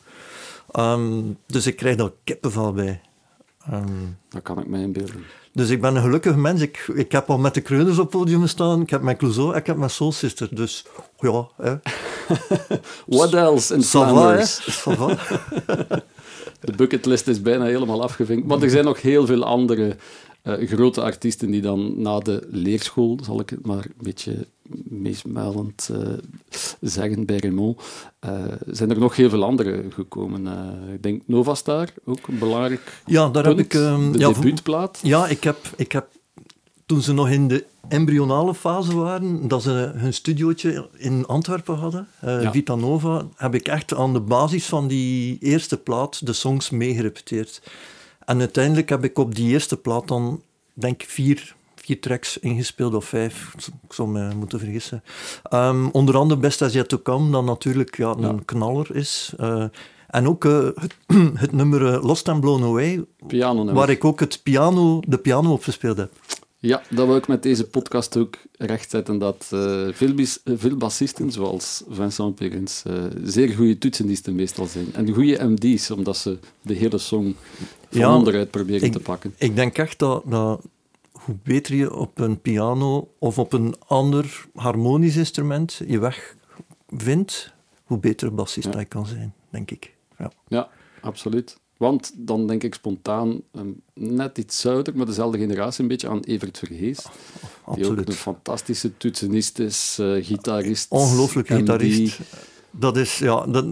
Ehm, 0.71 1.21
dus 1.47 1.67
ik 1.67 1.75
krijg 1.75 1.95
daar 1.95 2.11
kippenvel 2.23 2.73
bij. 2.73 3.01
Ehm, 3.71 3.83
Dat 4.29 4.41
kan 4.41 4.59
ik 4.59 4.67
mij 4.67 4.81
inbeelden. 4.81 5.23
dus 5.53 5.69
ik 5.69 5.81
ben 5.81 5.95
een 5.95 6.01
gelukkig 6.01 6.35
mens. 6.35 6.61
Ik, 6.61 6.87
ik 6.93 7.11
heb 7.11 7.29
al 7.29 7.37
met 7.37 7.53
de 7.53 7.61
Kreuners 7.61 7.99
op 7.99 8.09
podium 8.09 8.41
gestaan. 8.41 8.81
Ik 8.81 8.89
heb 8.89 9.01
met 9.01 9.17
Clouseau 9.17 9.51
en 9.53 9.59
ik 9.59 9.65
heb 9.65 9.77
met 9.77 9.91
Soul 9.91 10.11
Sister. 10.11 10.47
Dus 10.55 10.85
ja, 11.19 11.47
hè. 11.57 11.75
What 13.17 13.33
else 13.33 13.73
in. 13.73 13.83
Flanders? 13.83 14.83
De 16.59 16.71
bucketlist 16.75 17.27
is 17.27 17.41
bijna 17.41 17.65
helemaal 17.65 18.03
afgevinkt. 18.03 18.47
Maar 18.47 18.61
er 18.61 18.69
zijn 18.69 18.85
nog 18.85 19.01
heel 19.01 19.25
veel 19.25 19.43
andere 19.43 19.95
eh, 20.47 20.67
grote 20.67 21.01
artiesten 21.01 21.51
die 21.51 21.61
dan 21.61 22.01
na 22.01 22.19
de 22.19 22.47
leerschool, 22.49 23.19
zal 23.23 23.39
ik 23.39 23.49
het 23.49 23.65
maar 23.65 23.85
een 23.85 24.03
beetje 24.03 24.47
meesmuilend 24.89 25.89
eh, 25.91 26.07
zeggen 26.81 27.25
bij 27.25 27.37
Raymond, 27.37 27.81
eh, 28.19 28.43
zijn 28.65 28.89
er 28.89 28.99
nog 28.99 29.15
heel 29.15 29.29
veel 29.29 29.43
andere 29.43 29.83
gekomen. 29.89 30.47
Ik 30.93 31.03
denk 31.03 31.21
Novastar, 31.25 31.89
ook 32.05 32.27
een 32.27 32.39
belangrijk 32.39 33.01
Ja, 33.05 33.29
daar 33.29 33.45
heb 33.45 33.59
ik... 33.59 33.73
ehm, 33.73 34.11
de 34.11 34.19
ja, 34.19 34.31
debuutplaat. 34.31 34.99
Ja, 35.03 35.27
ik 35.27 35.43
heb, 35.43 35.57
ik 35.75 35.91
heb 35.91 36.07
toen 36.85 37.01
ze 37.01 37.13
nog 37.13 37.29
in 37.29 37.47
de 37.47 37.65
embryonale 37.87 38.53
fase 38.53 38.95
waren, 38.95 39.47
dat 39.47 39.63
ze 39.63 39.91
hun 39.95 40.13
studiootje 40.13 40.89
in 40.97 41.25
Antwerpen 41.25 41.75
hadden, 41.75 42.07
Ja. 42.21 42.51
Vita 42.51 42.75
Nova, 42.75 43.25
heb 43.35 43.55
ik 43.55 43.67
echt 43.67 43.93
aan 43.93 44.13
de 44.13 44.19
basis 44.19 44.65
van 44.65 44.87
die 44.87 45.37
eerste 45.39 45.77
plaat 45.77 46.25
de 46.25 46.33
songs 46.33 46.69
meegerepeteerd. 46.69 47.61
En 48.27 48.39
uiteindelijk 48.39 48.89
heb 48.89 49.03
ik 49.03 49.17
op 49.17 49.35
die 49.35 49.49
eerste 49.49 49.77
plaat 49.77 50.07
dan, 50.07 50.41
denk 50.73 51.03
ik, 51.03 51.09
vier, 51.09 51.55
vier 51.75 51.99
tracks 52.01 52.37
ingespeeld, 52.39 52.93
of 52.93 53.05
vijf, 53.05 53.53
ik 53.87 53.93
zou 53.93 54.09
me 54.09 54.33
moeten 54.35 54.59
vergissen. 54.59 55.03
Ehm, 55.43 55.87
onder 55.91 56.17
andere 56.17 56.39
Best 56.39 56.61
As 56.61 56.73
Yet 56.73 56.89
To 56.89 57.01
Come, 57.01 57.31
dat 57.31 57.43
natuurlijk 57.43 57.97
ja, 57.97 58.09
een 58.09 58.21
Ja. 58.21 58.35
knaller 58.45 58.95
is. 58.95 59.33
Eh, 59.37 59.63
En 60.07 60.27
ook 60.27 60.45
uh, 60.45 60.67
het, 60.75 60.95
het, 61.43 61.51
nummer 61.51 61.81
uh, 61.81 62.03
Lost 62.03 62.29
and 62.29 62.41
Blown 62.41 62.63
Away, 62.63 63.05
piano 63.27 63.73
waar 63.73 63.89
ik 63.89 64.05
ook 64.05 64.19
het 64.19 64.39
piano, 64.43 64.99
de 65.07 65.17
piano 65.17 65.51
op 65.51 65.63
gespeeld 65.63 65.97
heb. 65.97 66.11
Ja, 66.59 66.81
dat 66.89 67.07
wil 67.07 67.15
ik 67.15 67.27
met 67.27 67.43
deze 67.43 67.67
podcast 67.67 68.17
ook 68.17 68.37
rechtzetten. 68.57 69.17
Dat 69.17 69.49
uh, 69.53 69.87
veel, 69.93 70.13
veel 70.45 70.75
bassisten, 70.75 71.31
zoals 71.31 71.83
Vincent 71.89 72.35
Perens, 72.35 72.83
zeer 73.23 73.49
goede 73.49 73.77
toetsenisten 73.77 74.35
meestal 74.35 74.65
zijn. 74.65 74.87
En 74.93 75.13
goede 75.13 75.43
MD's, 75.43 75.91
omdat 75.91 76.17
ze 76.17 76.37
de 76.61 76.73
hele 76.73 76.97
song 76.97 77.35
van 77.89 77.99
ja, 77.99 78.15
onderuit 78.15 78.51
proberen 78.51 78.87
ik, 78.87 78.91
te 78.91 78.99
pakken. 78.99 79.33
Ik 79.37 79.55
denk 79.55 79.77
echt 79.77 79.99
dat, 79.99 80.23
dat 80.25 80.61
hoe 81.11 81.35
beter 81.43 81.75
je 81.75 81.95
op 81.95 82.19
een 82.19 82.41
piano 82.41 83.13
of 83.19 83.39
op 83.39 83.53
een 83.53 83.75
ander 83.87 84.45
harmonisch 84.55 85.15
instrument 85.15 85.81
je 85.87 85.99
weg 85.99 86.35
vindt, 86.87 87.53
hoe 87.83 87.97
beter 87.97 88.33
bassist 88.33 88.73
hij 88.73 88.85
kan 88.85 89.05
zijn, 89.05 89.33
denk 89.49 89.71
ik. 89.71 89.93
Ja, 90.17 90.31
ja 90.47 90.69
absoluut. 91.01 91.57
Want 91.77 92.13
dan 92.15 92.47
denk 92.47 92.63
ik 92.63 92.73
spontaan 92.73 93.41
um, 93.51 93.81
net 93.93 94.37
iets 94.37 94.59
zouder, 94.59 94.95
maar 94.95 95.05
dezelfde 95.05 95.37
generatie, 95.37 95.81
een 95.81 95.87
beetje 95.87 96.09
aan 96.09 96.19
Evert 96.19 96.57
Verhees. 96.57 97.05
Oh, 97.65 97.75
die 97.75 97.87
ook 97.87 97.97
een 97.97 98.13
fantastische 98.13 98.97
toetsenist 98.97 99.59
is, 99.59 99.97
uh, 100.01 100.25
gitarist. 100.25 100.91
Ongelooflijk 100.91 101.47
gitarist. 101.47 102.19
Dat 102.71 102.97
is, 102.97 103.17
ja, 103.17 103.45
dat, 103.45 103.65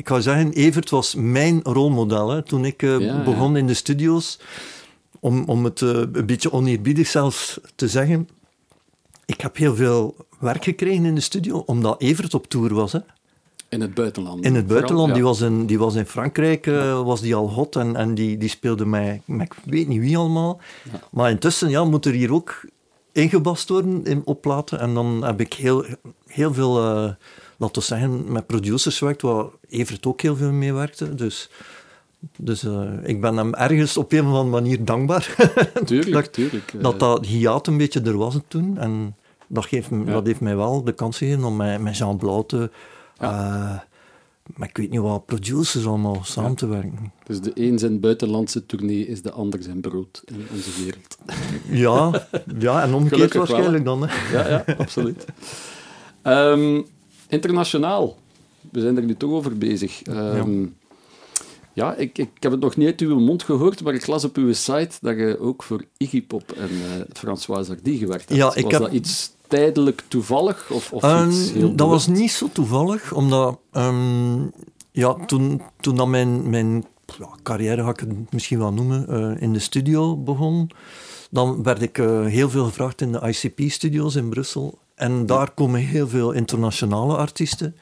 ik 0.00 0.08
ga 0.08 0.20
zeggen, 0.20 0.52
Evert 0.52 0.90
was 0.90 1.14
mijn 1.14 1.60
rolmodel. 1.62 2.30
Hè. 2.30 2.42
Toen 2.42 2.64
ik 2.64 2.82
uh, 2.82 3.24
begon 3.24 3.56
in 3.56 3.66
de 3.66 3.74
studio's, 3.74 4.38
om, 5.18 5.44
om 5.46 5.64
het 5.64 5.80
uh, 5.80 5.90
een 5.90 6.26
beetje 6.26 6.52
oneerbiedig 6.52 7.06
zelfs 7.06 7.60
te 7.74 7.88
zeggen, 7.88 8.28
ik 9.26 9.40
heb 9.40 9.56
heel 9.56 9.74
veel 9.74 10.16
werk 10.38 10.64
gekregen 10.64 11.04
in 11.04 11.14
de 11.14 11.20
studio, 11.20 11.62
omdat 11.66 12.00
Evert 12.00 12.34
op 12.34 12.48
tour 12.48 12.74
was. 12.74 12.92
Hè. 12.92 12.98
In 13.68 13.80
het 13.80 13.94
buitenland. 13.94 14.44
In 14.44 14.54
het 14.54 14.66
buitenland. 14.66 15.14
die, 15.14 15.22
was 15.22 15.40
in, 15.40 15.66
die 15.66 15.78
was 15.78 15.94
in 15.94 16.06
Frankrijk, 16.06 16.66
uh, 16.66 17.02
was 17.02 17.20
die 17.20 17.34
al 17.34 17.50
hot 17.50 17.76
en, 17.76 17.96
en 17.96 18.14
die, 18.14 18.36
die 18.36 18.48
speelde 18.48 18.86
met 18.86 19.20
ik 19.26 19.54
weet 19.64 19.88
niet 19.88 20.00
wie 20.00 20.16
allemaal. 20.16 20.60
Maar 21.10 21.30
intussen 21.30 21.70
ja, 21.70 21.84
moet 21.84 22.04
er 22.04 22.12
hier 22.12 22.32
ook 22.32 22.64
ingebast 23.12 23.68
worden 23.68 24.04
in, 24.04 24.22
op 24.24 24.40
platen. 24.40 24.80
En 24.80 24.94
dan 24.94 25.24
heb 25.24 25.40
ik 25.40 25.52
heel, 25.52 25.84
heel 26.26 26.54
veel, 26.54 27.16
laten 27.60 27.80
we 27.80 27.86
zeggen, 27.88 28.32
met 28.32 28.46
producers 28.46 28.98
gewerkt, 28.98 29.22
waar 29.22 29.46
Evert 29.68 30.06
ook 30.06 30.20
heel 30.20 30.36
veel 30.36 30.52
mee 30.52 30.72
werkte. 30.72 31.14
Dus, 31.14 31.50
dus 32.36 32.64
uh, 32.64 32.90
ik 33.02 33.20
ben 33.20 33.36
hem 33.36 33.54
ergens 33.54 33.96
op 33.96 34.12
een 34.12 34.20
of 34.20 34.26
andere 34.26 34.44
manier 34.44 34.84
dankbaar. 34.84 35.34
Tuurlijk, 35.84 36.12
dat, 36.24 36.32
tuurlijk. 36.32 36.72
Dat 36.80 37.00
dat 37.00 37.26
hiaat 37.26 37.66
een 37.66 37.76
beetje 37.76 38.00
er 38.00 38.16
was 38.16 38.38
toen. 38.48 38.78
En 38.78 39.16
dat, 39.46 39.66
geeft, 39.66 39.90
ja. 39.90 40.04
dat 40.04 40.26
heeft 40.26 40.40
mij 40.40 40.56
wel 40.56 40.84
de 40.84 40.92
kans 40.92 41.18
gegeven 41.18 41.44
om 41.44 41.56
met, 41.56 41.80
met 41.80 41.96
Jean 41.96 42.16
Blauw 42.16 42.42
te 42.42 42.70
uh, 43.22 43.78
maar 44.56 44.68
ik 44.68 44.76
weet 44.76 44.90
niet 44.90 45.00
wat 45.00 45.26
producers 45.26 45.86
allemaal 45.86 46.20
samen 46.22 46.54
te 46.54 46.66
werken. 46.66 47.12
Dus 47.26 47.40
de 47.40 47.50
een 47.54 47.78
zijn 47.78 48.00
buitenlandse 48.00 48.66
tournee 48.66 49.06
is 49.06 49.22
de 49.22 49.30
ander 49.30 49.62
zijn 49.62 49.80
brood 49.80 50.22
in 50.24 50.46
onze 50.54 50.70
wereld. 50.84 51.18
Ja, 51.70 52.26
ja 52.58 52.82
en 52.82 52.94
omgekeerd 52.94 53.34
waarschijnlijk 53.34 53.84
dan. 53.84 54.08
Hè. 54.08 54.38
Ja, 54.38 54.48
ja, 54.48 54.74
absoluut. 54.78 55.24
Um, 56.22 56.86
internationaal. 57.30 58.16
We 58.70 58.80
zijn 58.80 58.96
er 58.96 59.04
nu 59.04 59.16
toch 59.16 59.30
over 59.30 59.58
bezig. 59.58 60.06
Um, 60.06 60.62
ja. 60.62 60.68
Ja, 61.72 61.94
ik, 61.94 62.18
ik 62.18 62.30
heb 62.38 62.52
het 62.52 62.60
nog 62.60 62.76
niet 62.76 62.86
uit 62.86 63.00
uw 63.00 63.18
mond 63.18 63.42
gehoord, 63.42 63.82
maar 63.82 63.94
ik 63.94 64.06
las 64.06 64.24
op 64.24 64.36
uw 64.36 64.52
site 64.52 64.96
dat 65.00 65.16
je 65.16 65.36
ook 65.40 65.62
voor 65.62 65.84
Iggy 65.96 66.22
Pop 66.22 66.52
en 66.52 66.70
uh, 66.70 67.04
François 67.12 67.68
Hardy 67.68 67.98
gewerkt 67.98 68.28
hebt. 68.28 68.40
Ja, 68.40 68.54
ik 68.54 68.62
was 68.64 68.72
heb... 68.72 68.82
dat 68.82 68.92
iets 68.92 69.32
tijdelijk 69.48 70.02
toevallig? 70.08 70.70
Of, 70.70 70.92
of 70.92 71.02
um, 71.02 71.30
iets 71.30 71.52
heel 71.52 71.74
dat 71.74 71.88
was 71.88 72.06
niet 72.06 72.30
zo 72.30 72.48
toevallig, 72.52 73.12
omdat 73.12 73.58
um, 73.72 74.52
ja, 74.92 75.14
toen, 75.26 75.62
toen 75.80 75.96
dat 75.96 76.08
mijn, 76.08 76.50
mijn 76.50 76.84
ja, 77.18 77.28
carrière, 77.42 77.82
ga 77.82 77.90
ik 77.90 78.00
het 78.00 78.32
misschien 78.32 78.58
wel 78.58 78.72
noemen, 78.72 79.06
uh, 79.10 79.42
in 79.42 79.52
de 79.52 79.58
studio 79.58 80.16
begon, 80.16 80.70
dan 81.30 81.62
werd 81.62 81.82
ik 81.82 81.98
uh, 81.98 82.26
heel 82.26 82.50
veel 82.50 82.64
gevraagd 82.64 83.00
in 83.00 83.12
de 83.12 83.20
ICP-studio's 83.20 84.14
in 84.14 84.28
Brussel. 84.28 84.78
En 85.00 85.26
daar 85.26 85.50
komen 85.50 85.80
heel 85.80 86.08
veel 86.08 86.32
internationale 86.32 87.16
artiesten. 87.16 87.76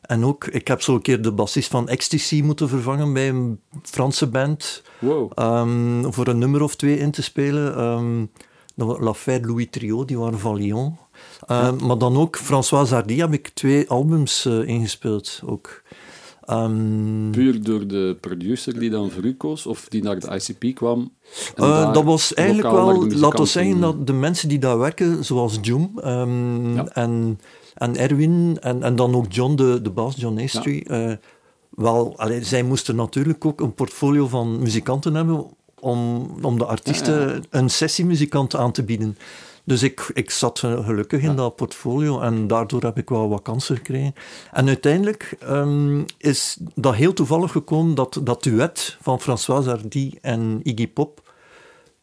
En 0.00 0.24
ook, 0.24 0.46
ik 0.46 0.68
heb 0.68 0.82
zo 0.82 0.94
een 0.94 1.02
keer 1.02 1.22
de 1.22 1.32
bassist 1.32 1.70
van 1.70 1.88
Ecstasy 1.88 2.42
moeten 2.42 2.68
vervangen 2.68 3.12
bij 3.12 3.28
een 3.28 3.60
Franse 3.82 4.26
band. 4.26 4.82
Wow. 4.98 5.32
Um, 5.38 6.12
voor 6.12 6.26
een 6.26 6.38
nummer 6.38 6.62
of 6.62 6.76
twee 6.76 6.98
in 6.98 7.10
te 7.10 7.22
spelen. 7.22 7.80
Um, 7.80 8.30
La 8.74 9.14
Fête 9.14 9.46
Louis 9.46 9.66
Trio, 9.70 10.04
die 10.04 10.18
waren 10.18 10.38
van 10.38 10.56
Lyon. 10.56 10.98
Uh, 11.50 11.72
maar 11.72 11.98
dan 11.98 12.16
ook 12.16 12.36
François 12.36 12.90
Hardy 12.90 13.16
heb 13.16 13.32
ik 13.32 13.48
twee 13.48 13.88
albums 13.88 14.46
uh, 14.46 14.68
ingespeeld. 14.68 15.40
Ook. 15.44 15.82
Um, 16.50 17.30
Puur 17.30 17.62
door 17.62 17.86
de 17.86 18.16
producer 18.20 18.78
die 18.78 18.90
dan 18.90 19.10
voor 19.10 19.24
u 19.24 19.34
koos, 19.34 19.66
of 19.66 19.88
die 19.88 20.02
naar 20.02 20.18
de 20.18 20.34
ICP 20.34 20.74
kwam? 20.74 21.12
Uh, 21.56 21.92
dat 21.92 22.04
was 22.04 22.34
eigenlijk 22.34 22.70
wel, 22.70 23.06
laten 23.06 23.38
we 23.38 23.46
zeggen, 23.46 23.80
dat 23.80 24.06
de 24.06 24.12
mensen 24.12 24.48
die 24.48 24.58
daar 24.58 24.78
werken, 24.78 25.24
zoals 25.24 25.58
um, 26.04 26.74
ja. 26.74 26.86
en, 26.86 27.40
en 27.74 27.96
Erwin 27.96 28.56
en, 28.60 28.82
en 28.82 28.96
dan 28.96 29.14
ook 29.14 29.32
John, 29.32 29.54
de, 29.54 29.82
de 29.82 29.90
baas, 29.90 30.16
John 30.16 30.40
Astry, 30.40 30.84
ja. 30.86 31.18
wel, 31.70 32.14
allee, 32.16 32.44
zij 32.44 32.62
moesten 32.62 32.96
natuurlijk 32.96 33.44
ook 33.44 33.60
een 33.60 33.74
portfolio 33.74 34.26
van 34.28 34.58
muzikanten 34.58 35.14
hebben 35.14 35.46
om, 35.80 36.30
om 36.42 36.58
de 36.58 36.64
artiesten 36.64 37.28
ja, 37.28 37.40
een 37.50 37.70
sessiemuzikant 37.70 38.56
aan 38.56 38.72
te 38.72 38.82
bieden. 38.82 39.16
Dus 39.68 39.82
ik, 39.82 40.10
ik 40.14 40.30
zat 40.30 40.58
gelukkig 40.58 41.22
in 41.22 41.36
dat 41.36 41.56
portfolio 41.56 42.20
en 42.20 42.46
daardoor 42.46 42.82
heb 42.82 42.98
ik 42.98 43.08
wel 43.08 43.28
wat 43.28 43.42
kansen 43.42 43.76
gekregen. 43.76 44.14
En 44.52 44.66
uiteindelijk 44.66 45.36
um, 45.48 46.04
is 46.18 46.56
dat 46.74 46.94
heel 46.94 47.12
toevallig 47.12 47.52
gekomen 47.52 47.94
dat 47.94 48.20
dat 48.22 48.42
duet 48.42 48.96
van 49.00 49.20
François 49.20 49.66
Hardy 49.66 50.12
en 50.20 50.60
Iggy 50.62 50.88
Pop 50.88 51.27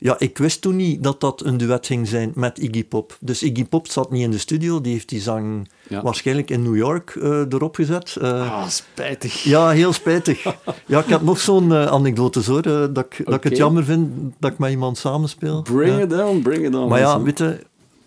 ja, 0.05 0.15
ik 0.19 0.37
wist 0.37 0.61
toen 0.61 0.75
niet 0.75 1.03
dat 1.03 1.21
dat 1.21 1.43
een 1.45 1.57
duet 1.57 1.85
ging 1.85 2.07
zijn 2.07 2.31
met 2.35 2.57
Iggy 2.57 2.85
Pop. 2.85 3.17
Dus 3.19 3.43
Iggy 3.43 3.65
Pop 3.65 3.87
zat 3.87 4.11
niet 4.11 4.21
in 4.21 4.31
de 4.31 4.37
studio, 4.37 4.81
die 4.81 4.91
heeft 4.91 5.09
die 5.09 5.21
zang 5.21 5.69
ja. 5.87 6.01
waarschijnlijk 6.01 6.49
in 6.49 6.63
New 6.63 6.75
York 6.75 7.15
uh, 7.15 7.39
erop 7.49 7.75
gezet. 7.75 8.15
Uh, 8.21 8.51
ah, 8.51 8.67
spijtig. 8.67 9.43
Ja, 9.43 9.69
heel 9.69 9.93
spijtig. 9.93 10.43
ja, 10.85 10.99
ik 10.99 11.05
heb 11.05 11.21
nog 11.21 11.39
zo'n 11.39 11.69
uh, 11.69 11.85
anekdote 11.85 12.41
hoor, 12.45 12.61
dat, 12.61 12.97
ik, 12.97 12.97
okay. 12.97 13.25
dat 13.25 13.33
ik 13.33 13.43
het 13.43 13.57
jammer 13.57 13.83
vind 13.83 14.33
dat 14.39 14.51
ik 14.51 14.57
met 14.57 14.71
iemand 14.71 14.97
samenspeel. 14.97 15.61
Bring 15.61 16.01
it 16.01 16.09
down, 16.09 16.41
bring 16.41 16.65
it 16.65 16.75
on. 16.75 16.87
Maar 16.87 16.99
ja, 16.99 17.21
weet 17.21 17.37
je, 17.37 17.59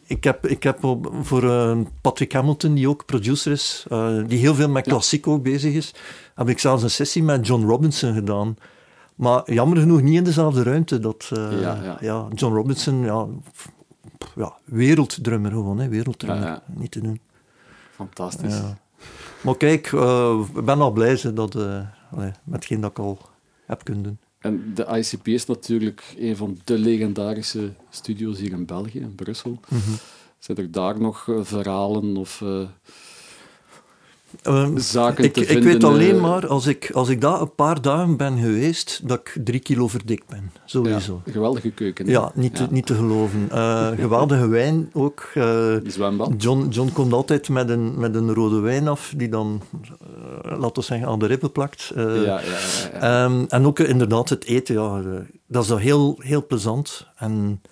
ik 0.07 0.25
heb, 0.25 0.47
ik 0.47 0.63
heb 0.63 0.85
op, 0.85 1.13
voor 1.23 1.77
Patrick 2.01 2.33
Hamilton, 2.33 2.75
die 2.75 2.89
ook 2.89 3.05
producer 3.07 3.53
is, 3.53 3.87
die 4.27 4.39
heel 4.39 4.55
veel 4.55 4.69
met 4.69 4.85
klassiek 4.85 5.27
ook 5.27 5.43
bezig 5.43 5.75
is, 5.75 5.95
heb 6.35 6.49
ik 6.49 6.59
zelfs 6.59 6.83
een 6.83 6.91
sessie 6.91 7.23
met 7.23 7.47
John 7.47 7.67
Robinson 7.67 8.15
gedaan. 8.15 8.57
Maar 9.19 9.53
jammer 9.53 9.79
genoeg 9.79 10.03
niet 10.03 10.17
in 10.17 10.25
dezelfde 10.25 10.63
ruimte. 10.63 10.99
Dat, 10.99 11.31
uh, 11.33 11.61
ja, 11.61 11.83
ja. 11.83 11.97
ja, 12.01 12.27
John 12.35 12.55
Robinson, 12.55 13.01
ja, 13.05 13.27
ja, 14.37 14.57
werelddrummer 14.65 15.51
gewoon, 15.51 15.79
hè, 15.79 15.89
werelddrummer. 15.89 16.47
Ja, 16.47 16.63
niet 16.67 16.91
te 16.91 17.01
doen. 17.01 17.21
Fantastisch. 17.91 18.61
Maar 19.41 19.57
kijk, 19.57 19.93
uh, 19.93 20.41
ik 20.55 20.65
ben 20.65 20.81
al 20.81 20.91
blij 20.91 21.21
dat, 21.35 21.55
uh, 21.55 21.85
met 22.11 22.35
hetgeen 22.51 22.81
dat 22.81 22.91
ik 22.91 22.99
al 22.99 23.19
heb 23.67 23.85
kunnen 23.85 24.03
doen. 24.03 24.19
En 24.39 24.75
de 24.75 24.87
ICP 24.87 25.29
is 25.29 25.47
natuurlijk 25.47 26.15
een 26.19 26.37
van 26.37 26.59
de 26.65 26.79
legendarische 26.79 27.73
studio's 27.91 28.39
hier 28.39 28.53
in 28.53 28.67
België, 28.67 28.99
in 28.99 29.15
Brussel. 29.15 29.51
Mm 29.51 29.59
-hmm. 29.69 29.97
Zijn 30.39 30.59
er 30.59 30.71
daar 30.71 31.01
nog 31.01 31.29
verhalen 31.43 32.17
of 32.17 32.43
Um, 34.43 34.79
zaken 34.79 35.25
ik, 35.25 35.33
te 35.33 35.41
ik 35.41 35.47
vinden, 35.47 35.73
weet 35.73 35.85
alleen 35.85 36.15
uh, 36.15 36.21
maar, 36.21 36.47
als 36.47 36.67
ik, 36.67 36.91
als 36.91 37.09
ik 37.09 37.21
daar 37.21 37.41
een 37.41 37.55
paar 37.55 37.81
dagen 37.83 38.17
ben 38.17 38.39
geweest, 38.39 39.01
dat 39.05 39.19
ik 39.19 39.37
drie 39.45 39.61
kilo 39.61 39.89
verdikt 39.89 40.27
ben. 40.27 40.53
Sowieso. 40.65 41.23
Ja, 41.25 41.33
geweldige 41.33 41.71
keuken. 41.71 42.07
Hè? 42.07 42.13
Ja, 42.13 42.31
niet, 42.35 42.59
ja. 42.59 42.67
Te, 42.67 42.73
niet 42.73 42.87
te 42.87 42.95
geloven. 42.95 43.49
Uh, 43.53 43.89
geweldige 44.05 44.49
wijn 44.49 44.91
ook. 44.93 45.31
Uh, 45.35 45.77
Zwembad. 45.87 46.43
John, 46.43 46.69
John 46.71 46.93
komt 46.93 47.13
altijd 47.13 47.49
met 47.49 47.69
een, 47.69 47.99
met 47.99 48.15
een 48.15 48.35
rode 48.35 48.61
wijn 48.61 48.89
af, 48.89 49.13
die 49.17 49.29
dan, 49.29 49.63
laten 50.43 50.75
we 50.75 50.83
zeggen, 50.83 51.09
aan 51.09 51.19
de 51.19 51.27
rippen 51.27 51.53
plakt. 51.53 51.93
ja, 51.95 52.13
ja, 52.13 52.41
ja, 53.01 53.25
um, 53.25 53.47
en 53.49 53.67
ook 53.67 53.79
inderdaad 53.79 54.29
het 54.29 54.45
eten, 54.45 54.75
ja, 54.75 55.03
dat 55.47 55.65
is 55.65 55.71
heel, 55.71 56.17
heel 56.19 56.47
plezant. 56.47 57.07
En, 57.17 57.63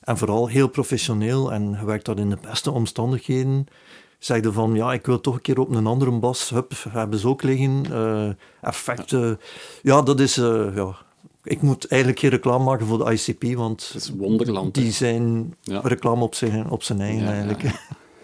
en 0.00 0.18
vooral 0.18 0.48
heel 0.48 0.68
professioneel. 0.68 1.52
En 1.52 1.76
je 1.80 1.84
werkt 1.86 2.04
dat 2.04 2.18
in 2.18 2.30
de 2.30 2.38
beste 2.48 2.70
omstandigheden 2.70 3.66
zeiden 4.18 4.52
van, 4.52 4.74
ja, 4.74 4.92
ik 4.92 5.06
wil 5.06 5.20
toch 5.20 5.34
een 5.34 5.40
keer 5.40 5.60
op 5.60 5.70
een 5.70 5.86
andere 5.86 6.10
bas. 6.10 6.50
Hup, 6.50 6.72
hebben 6.88 7.18
ze 7.18 7.28
ook 7.28 7.42
liggen. 7.42 7.84
Uh, 7.90 8.28
effecten. 8.60 9.40
Ja, 9.82 10.02
dat 10.02 10.20
is... 10.20 10.38
Uh, 10.38 10.76
ja. 10.76 10.96
Ik 11.42 11.62
moet 11.62 11.86
eigenlijk 11.86 12.20
geen 12.20 12.30
reclame 12.30 12.64
maken 12.64 12.86
voor 12.86 13.04
de 13.04 13.12
ICP, 13.12 13.56
want... 13.56 13.90
Het 13.92 14.02
is 14.02 14.10
wonderland. 14.10 14.74
Die 14.74 14.92
zijn 14.92 15.54
ja. 15.62 15.80
reclame 15.80 16.22
op 16.22 16.34
zijn, 16.34 16.70
op 16.70 16.82
zijn 16.82 17.00
eigen, 17.00 17.22
ja, 17.22 17.30
eigenlijk. 17.30 17.62
Ja. 17.62 17.72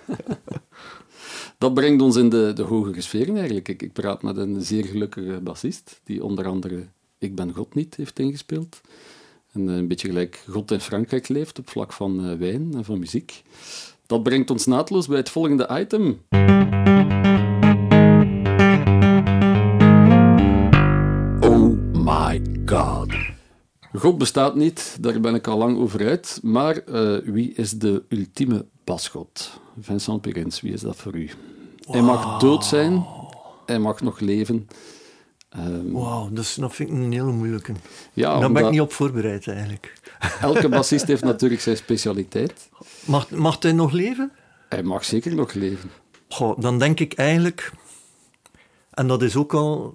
dat 1.58 1.74
brengt 1.74 2.02
ons 2.02 2.16
in 2.16 2.28
de, 2.28 2.52
de 2.54 2.62
hogere 2.62 3.00
sferen, 3.00 3.36
eigenlijk. 3.36 3.68
Ik, 3.68 3.82
ik 3.82 3.92
praat 3.92 4.22
met 4.22 4.36
een 4.36 4.62
zeer 4.62 4.84
gelukkige 4.84 5.40
bassist, 5.42 6.00
die 6.04 6.24
onder 6.24 6.46
andere 6.46 6.86
Ik 7.18 7.34
ben 7.34 7.52
God 7.52 7.74
niet 7.74 7.94
heeft 7.94 8.18
ingespeeld. 8.18 8.80
En 9.52 9.68
een 9.68 9.88
beetje 9.88 10.08
gelijk 10.08 10.44
God 10.48 10.70
in 10.70 10.80
Frankrijk 10.80 11.28
leeft, 11.28 11.58
op 11.58 11.70
vlak 11.70 11.92
van 11.92 12.38
wijn 12.38 12.74
en 12.74 12.84
van 12.84 12.98
muziek. 12.98 13.42
Dat 14.12 14.22
brengt 14.22 14.50
ons 14.50 14.66
naadloos 14.66 15.06
bij 15.06 15.16
het 15.16 15.30
volgende 15.30 15.68
item. 15.80 16.20
my 21.92 22.42
god. 22.66 23.14
God 23.94 24.18
bestaat 24.18 24.54
niet, 24.54 24.96
daar 25.00 25.20
ben 25.20 25.34
ik 25.34 25.46
al 25.46 25.58
lang 25.58 25.78
over 25.78 26.06
uit. 26.06 26.40
Maar 26.42 26.80
uh, 26.88 27.18
wie 27.24 27.52
is 27.54 27.70
de 27.70 28.02
ultieme 28.08 28.66
basgod? 28.84 29.60
Vincent 29.80 30.20
Perens, 30.20 30.60
wie 30.60 30.72
is 30.72 30.80
dat 30.80 30.96
voor 30.96 31.14
u? 31.14 31.30
Wow. 31.84 31.94
Hij 31.94 32.02
mag 32.02 32.38
dood 32.38 32.64
zijn, 32.64 33.06
hij 33.66 33.78
mag 33.78 34.00
nog 34.00 34.20
leven. 34.20 34.68
Um, 35.56 35.92
Wauw, 35.92 36.28
dus 36.30 36.54
dat 36.54 36.74
vind 36.74 36.88
ik 36.88 36.94
een 36.94 37.12
hele 37.12 37.32
moeilijke. 37.32 37.72
Ja, 38.12 38.38
Daar 38.38 38.52
ben 38.52 38.64
ik 38.64 38.70
niet 38.70 38.80
op 38.80 38.92
voorbereid 38.92 39.48
eigenlijk. 39.48 39.92
Elke 40.40 40.68
bassist 40.78 41.06
heeft 41.06 41.24
natuurlijk 41.24 41.60
zijn 41.60 41.76
specialiteit. 41.76 42.68
Mag, 43.04 43.30
mag 43.30 43.62
hij 43.62 43.72
nog 43.72 43.92
leven? 43.92 44.32
Hij 44.68 44.82
mag 44.82 45.04
zeker 45.04 45.34
nog 45.34 45.52
leven. 45.52 45.90
Goh, 46.28 46.60
dan 46.60 46.78
denk 46.78 47.00
ik 47.00 47.12
eigenlijk, 47.12 47.72
en 48.90 49.06
dat 49.06 49.22
is 49.22 49.36
ook 49.36 49.54
al 49.54 49.94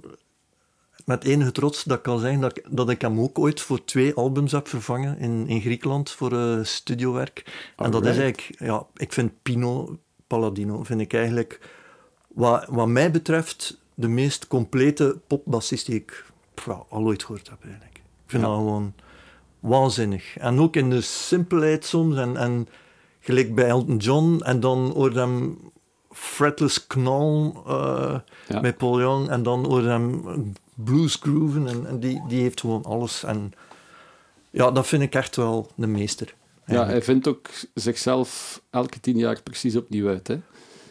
met 1.06 1.24
enige 1.24 1.52
trots 1.52 1.84
dat 1.84 1.98
ik 1.98 2.04
kan 2.04 2.20
zeggen 2.20 2.40
dat, 2.40 2.62
dat 2.70 2.90
ik 2.90 3.02
hem 3.02 3.20
ook 3.20 3.40
ooit 3.40 3.62
voor 3.62 3.86
twee 3.86 4.14
albums 4.14 4.52
heb 4.52 4.68
vervangen 4.68 5.20
in, 5.20 5.48
in 5.48 5.62
Griekenland 5.62 6.12
voor 6.12 6.34
uh, 6.34 6.64
studiowerk. 6.64 7.72
En 7.76 7.92
dat 7.92 8.06
is 8.06 8.18
eigenlijk, 8.18 8.60
ja, 8.60 8.86
ik 8.96 9.14
vind 9.14 9.32
Pino 9.42 9.98
Palladino, 10.28 10.84
vind 10.84 11.02
ik 11.02 11.14
eigenlijk, 11.14 11.60
wat, 12.28 12.66
wat 12.70 12.88
mij 12.88 13.12
betreft, 13.12 13.78
de 14.00 14.08
meest 14.08 14.48
complete 14.48 15.20
popbassist 15.28 15.86
die 15.86 15.96
ik 15.96 16.26
al 16.66 17.04
ooit 17.04 17.24
gehoord 17.24 17.50
heb 17.50 17.64
eigenlijk. 17.64 17.96
Ik 17.96 18.02
vind 18.26 18.44
dat 18.44 18.56
gewoon 18.56 18.94
waanzinnig. 19.60 20.38
En 20.38 20.60
ook 20.60 20.76
in 20.76 20.90
de 20.90 21.02
simpelheid 21.02 21.86
soms 21.86 22.16
en, 22.16 22.38
en 22.38 22.68
gelijk 23.20 23.56
bij 23.56 23.68
Elton 23.68 23.98
John 23.98 24.42
en 24.44 24.60
dan 24.60 24.92
hoor 24.92 25.12
hem 25.12 25.58
fretless 26.12 26.88
knal 26.88 27.64
uh, 27.68 28.20
met 28.62 28.78
Paul 28.78 29.00
Young 29.00 29.30
en 29.30 29.44
dan 29.44 29.66
hoor 29.66 29.84
hem 29.84 30.24
blues 30.76 31.16
grooven 31.16 31.68
en, 31.68 31.88
en, 31.88 32.00
die, 32.00 32.22
die 32.28 32.42
heeft 32.42 32.60
gewoon 32.60 32.84
alles. 32.84 33.24
En 33.24 33.54
ja, 34.50 34.72
dat 34.72 34.88
vind 34.88 35.02
ik 35.02 35.16
echt 35.16 35.36
wel 35.36 35.72
de 35.76 35.88
meester. 35.88 36.36
Ja, 36.66 36.86
hij 36.86 37.02
vindt 37.02 37.28
ook 37.28 37.50
zichzelf 37.74 38.62
elke 38.70 39.00
tien 39.00 39.18
jaar 39.18 39.42
precies 39.42 39.76
opnieuw 39.76 40.08
uit. 40.08 40.28
Hè? 40.28 40.40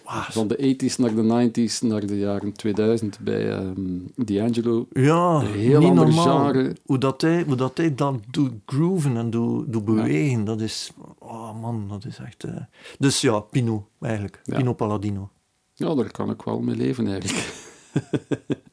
Van 0.09 0.49
de 0.49 0.77
80s 0.77 0.97
naar 0.97 1.15
de 1.15 1.51
90s 1.51 1.81
naar 1.81 2.07
de 2.07 2.19
jaren 2.19 2.53
2000 2.53 3.19
bij 3.19 3.53
um, 3.53 4.13
D'Angelo. 4.15 4.87
Ja, 4.93 5.41
heel 5.41 5.81
niet 5.81 5.95
normaal. 5.95 6.53
Hoe 6.85 6.99
dat, 6.99 7.21
hij, 7.21 7.43
hoe 7.47 7.57
dat 7.57 7.77
hij 7.77 7.95
dan 7.95 8.23
doet 8.31 8.53
grooven 8.67 9.17
en 9.17 9.31
doet, 9.31 9.73
doet 9.73 9.85
bewegen, 9.85 10.45
dat 10.45 10.61
is... 10.61 10.93
Oh 11.19 11.61
man, 11.61 11.87
dat 11.89 12.05
is 12.05 12.19
echt... 12.19 12.45
Uh... 12.45 12.57
Dus 12.99 13.21
ja, 13.21 13.41
Pino, 13.41 13.89
eigenlijk. 14.01 14.41
Pino 14.45 14.73
Palladino. 14.73 15.31
Ja, 15.75 15.95
daar 15.95 16.11
kan 16.11 16.31
ik 16.31 16.43
wel 16.43 16.61
mee 16.61 16.77
leven, 16.77 17.07
eigenlijk. 17.07 17.65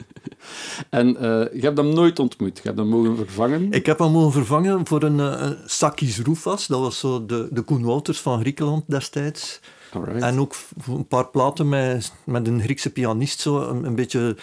En 0.89 1.08
uh, 1.08 1.22
je 1.54 1.60
hebt 1.60 1.78
hem 1.78 1.93
nooit 1.93 2.19
ontmoet. 2.19 2.58
Je 2.58 2.63
hebt 2.63 2.78
hem 2.78 2.88
mogen 2.88 3.15
vervangen. 3.15 3.72
Ik 3.72 3.86
heb 3.86 4.00
hem 4.00 4.12
mogen 4.12 4.32
vervangen 4.32 4.88
voor 4.88 5.04
een 5.04 5.17
uh, 5.17 5.50
Sakis 5.65 6.19
Roufas. 6.19 6.67
Dat 6.67 6.80
was 6.80 7.00
zo 7.00 7.26
de, 7.26 7.48
de 7.52 7.62
Koen 7.62 7.84
Wouters 7.84 8.19
van 8.19 8.39
Griekenland 8.39 8.84
destijds. 8.88 9.60
En 10.20 10.40
ook 10.40 10.56
een 10.88 11.08
paar 11.08 11.28
platen 11.28 11.70
met, 11.70 12.14
met 12.26 12.48
een 12.48 12.62
Griekse 12.62 12.90
pianist, 12.90 13.40
zo 13.40 13.70
een, 13.70 13.84
een 13.84 13.96
beetje 13.96 14.38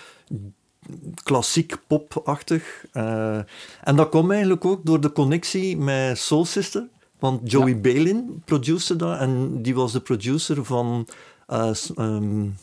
klassiek 1.22 1.76
popachtig. 1.86 2.84
Uh, 2.92 3.36
en 3.82 3.96
dat 3.96 4.08
kwam 4.08 4.30
eigenlijk 4.30 4.64
ook 4.64 4.86
door 4.86 5.00
de 5.00 5.12
connectie 5.12 5.76
met 5.76 6.18
Soul 6.18 6.44
Sister. 6.44 6.88
Want 7.18 7.50
Joey 7.50 7.68
ja. 7.68 7.76
Balin 7.76 8.42
produceerde 8.44 9.04
dat 9.04 9.18
en 9.18 9.62
die 9.62 9.74
was 9.74 9.92
de 9.92 10.00
producer 10.00 10.64
van 10.64 11.06
uh, 11.48 11.72
um, 11.98 12.56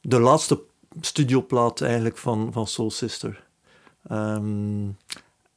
de 0.00 0.20
laatste 0.20 0.60
studioplaat 1.00 1.80
eigenlijk 1.80 2.18
van, 2.18 2.52
van 2.52 2.66
Soul 2.66 2.90
Sister. 2.90 3.44
Um, 4.10 4.96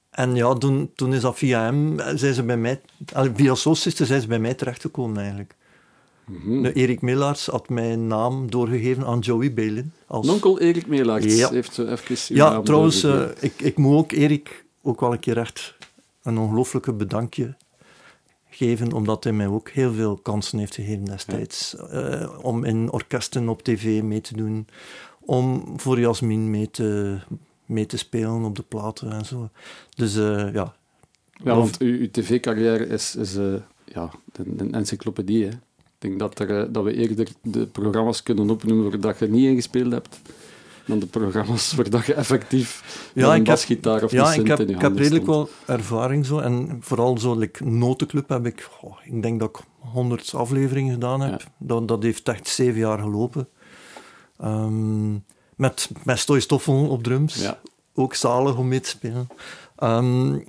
en 0.09 0.35
ja, 0.35 0.53
toen, 0.53 0.91
toen 0.95 1.13
is 1.13 1.21
dat 1.21 1.37
via 1.37 1.63
hem, 1.63 1.99
zijn 2.15 2.33
ze 2.33 2.43
bij 2.43 2.57
mij, 2.57 2.81
via 3.33 3.55
Soul 3.55 3.75
Sister 3.75 4.05
zijn 4.05 4.21
ze 4.21 4.27
bij 4.27 4.39
mij 4.39 4.53
terechtgekomen 4.53 5.17
eigenlijk. 5.17 5.55
Mm 6.27 6.65
Erik 6.65 7.01
Millaars 7.01 7.45
had 7.45 7.69
mijn 7.69 8.07
naam 8.07 8.51
doorgegeven 8.51 9.05
aan 9.05 9.19
Joey 9.19 9.53
Balin. 9.53 9.91
Als... 10.07 10.27
Nonkel 10.27 10.59
Erik 10.59 10.87
Millaars 10.87 11.37
ja. 11.37 11.49
heeft 11.49 11.73
zo 11.73 11.85
even 11.85 12.35
Ja, 12.35 12.61
trouwens, 12.61 13.03
uh, 13.03 13.27
ik, 13.39 13.61
ik 13.61 13.77
moet 13.77 13.95
ook 13.95 14.11
Erik 14.11 14.65
ook 14.81 14.99
wel 14.99 15.11
een 15.11 15.19
keer 15.19 15.37
echt 15.37 15.75
een 16.23 16.37
ongelooflijke 16.37 16.93
bedankje 16.93 17.55
geven, 18.49 18.93
omdat 18.93 19.23
hij 19.23 19.33
mij 19.33 19.47
ook 19.47 19.69
heel 19.69 19.93
veel 19.93 20.17
kansen 20.17 20.59
heeft 20.59 20.75
gegeven 20.75 21.05
destijds. 21.05 21.75
Ja. 21.77 22.21
Uh, 22.21 22.29
om 22.41 22.63
in 22.63 22.91
orkesten 22.91 23.49
op 23.49 23.63
tv 23.63 24.01
mee 24.01 24.21
te 24.21 24.35
doen, 24.35 24.67
om 25.19 25.73
voor 25.79 25.99
Jasmin 25.99 26.49
mee 26.49 26.69
te, 26.71 27.17
mee 27.65 27.85
te 27.85 27.97
spelen 27.97 28.43
op 28.43 28.55
de 28.55 28.63
platen 28.63 29.11
en 29.11 29.25
zo. 29.25 29.49
Dus 29.95 30.15
uh, 30.15 30.53
ja. 30.53 30.75
Ja, 31.43 31.55
want 31.55 31.77
uw, 31.77 31.99
uw 31.99 32.11
tv-carrière 32.11 32.87
is, 32.87 33.15
is 33.15 33.35
uh, 33.35 33.55
ja, 33.85 34.11
een, 34.31 34.53
een 34.57 34.73
encyclopedie. 34.73 35.45
Hè? 35.45 35.51
Ik 35.99 36.07
denk 36.07 36.19
dat, 36.19 36.39
er, 36.39 36.71
dat 36.71 36.83
we 36.83 36.93
eerder 36.93 37.27
de 37.41 37.65
programma's 37.65 38.23
kunnen 38.23 38.49
opnoemen 38.49 38.89
waar 38.89 38.99
dat 38.99 39.19
je 39.19 39.27
niet 39.27 39.45
ingespeeld 39.45 39.91
hebt, 39.91 40.19
dan 40.85 40.99
de 40.99 41.05
programma's 41.05 41.73
waar 41.75 41.89
dat 41.89 42.05
je 42.05 42.13
effectief 42.13 43.09
ja, 43.13 43.35
een 43.35 43.43
basgitaar 43.43 44.03
of 44.03 44.11
ja, 44.11 44.33
ik 44.33 44.47
heb, 44.47 44.59
ik 44.59 44.81
heb 44.81 44.97
redelijk 44.97 45.25
wel 45.25 45.49
ervaring 45.65 46.25
zo. 46.25 46.39
En 46.39 46.77
vooral 46.79 47.17
zo, 47.17 47.35
like, 47.35 47.65
Notenclub 47.65 48.29
heb 48.29 48.45
ik, 48.45 48.69
oh, 48.81 48.97
ik 49.03 49.21
denk 49.21 49.39
dat 49.39 49.49
ik 49.49 49.63
honderd 49.79 50.33
afleveringen 50.33 50.93
gedaan 50.93 51.21
heb. 51.21 51.41
Ja. 51.41 51.47
Dat, 51.57 51.87
dat 51.87 52.03
heeft 52.03 52.29
echt 52.29 52.47
zeven 52.47 52.79
jaar 52.79 52.99
gelopen. 52.99 53.47
Um, 54.43 55.23
met, 55.55 55.89
met 56.03 56.19
Stoffel 56.19 56.89
op 56.89 57.03
drums. 57.03 57.35
Ja. 57.35 57.59
Ook 57.93 58.13
zalig 58.13 58.57
om 58.57 58.67
mee 58.67 58.79
te 58.79 58.89
spelen. 58.89 59.27
Um, 59.83 60.43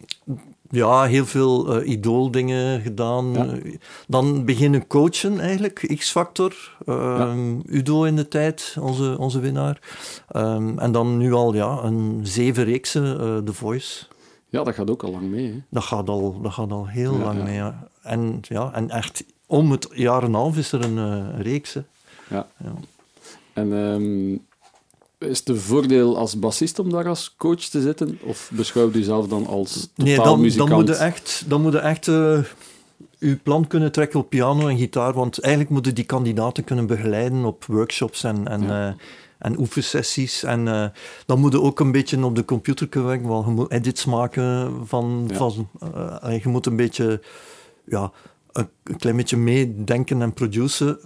ja, 0.71 1.05
heel 1.05 1.27
veel 1.27 1.81
uh, 1.81 1.89
idooldingen 1.89 2.81
gedaan. 2.81 3.33
Ja. 3.33 3.59
Dan 4.07 4.45
beginnen 4.45 4.87
coachen 4.87 5.41
eigenlijk, 5.41 5.95
X-Factor. 5.99 6.77
Uh, 6.87 6.95
ja. 7.19 7.35
Udo 7.67 8.05
in 8.05 8.17
de 8.17 8.29
tijd, 8.29 8.77
onze, 8.81 9.17
onze 9.19 9.41
winnaar. 9.41 9.81
Um, 10.37 10.79
en 10.79 10.93
dan 10.93 11.17
nu 11.17 11.33
al 11.33 11.55
ja, 11.55 11.79
een 11.83 12.21
zeven 12.23 12.65
reeksen, 12.65 13.05
uh, 13.05 13.37
The 13.37 13.53
Voice. 13.53 14.05
Ja, 14.49 14.65
dat 14.65 14.75
gaat 14.75 14.91
ook 14.91 15.03
al 15.03 15.11
lang 15.11 15.31
mee. 15.31 15.47
Hè? 15.47 15.63
Dat, 15.69 15.83
gaat 15.83 16.09
al, 16.09 16.41
dat 16.41 16.53
gaat 16.53 16.73
al 16.73 16.87
heel 16.87 17.19
ja, 17.19 17.25
lang 17.25 17.43
mee. 17.43 17.63
En, 18.03 18.41
ja, 18.43 18.73
en 18.73 18.91
echt 18.91 19.25
om 19.47 19.71
het 19.71 19.89
jaar 19.91 20.23
en 20.23 20.35
half 20.35 20.57
is 20.57 20.73
er 20.73 20.85
een 20.85 20.97
uh, 20.97 21.41
reeks. 21.41 21.75
Hè. 21.75 21.81
Ja. 22.31 22.47
En 23.53 23.73
um, 23.73 24.47
is 25.19 25.39
het 25.39 25.49
een 25.49 25.59
voordeel 25.59 26.17
als 26.17 26.39
bassist 26.39 26.79
om 26.79 26.91
daar 26.91 27.09
als 27.09 27.35
coach 27.37 27.61
te 27.61 27.81
zitten? 27.81 28.19
Of 28.23 28.51
beschouw 28.55 28.87
je 28.87 28.99
jezelf 28.99 29.29
dan 29.29 29.47
als 29.47 29.89
totaal 29.95 30.15
nee, 30.15 30.17
dan, 30.17 30.41
muzikant? 30.41 30.71
Dan 30.71 30.79
moet 30.79 30.89
je 30.89 30.95
echt, 30.95 31.45
dan 31.47 31.63
moet 31.63 31.73
je 31.73 31.79
echt 31.79 32.07
uh, 32.07 32.39
je 33.19 33.37
plan 33.37 33.67
kunnen 33.67 33.93
trekken 33.93 34.21
op 34.21 34.29
piano 34.29 34.69
en 34.69 34.79
gitaar, 34.79 35.13
want 35.13 35.41
eigenlijk 35.41 35.73
moeten 35.73 35.95
die 35.95 36.05
kandidaten 36.05 36.65
kunnen 36.65 36.87
begeleiden 36.87 37.45
op 37.45 37.65
workshops 37.65 38.25
en, 38.25 38.49
en, 38.49 38.63
ja. 38.63 38.89
uh, 38.89 38.95
en 39.39 39.59
oefensessies. 39.59 40.43
En 40.43 40.67
uh, 40.67 40.87
dan 41.27 41.41
moet 41.41 41.53
je 41.53 41.61
ook 41.61 41.81
een 41.81 41.93
beetje 41.93 42.25
op 42.25 42.35
de 42.35 42.45
computer 42.45 42.89
kunnen 42.89 43.09
werken, 43.09 43.29
want 43.29 43.47
je 43.47 43.53
moet 43.53 43.71
edits 43.71 44.05
maken 44.05 44.73
van... 44.87 45.25
Ja. 45.29 45.37
van 45.37 45.69
je 46.43 46.49
moet 46.49 46.67
een 46.67 46.77
beetje... 46.77 47.21
Ja, 47.85 48.13
een, 48.53 48.69
klein 48.97 49.17
beetje 49.17 49.37
meedenken 49.37 50.23
en 50.23 50.33
produceren. 50.33 50.99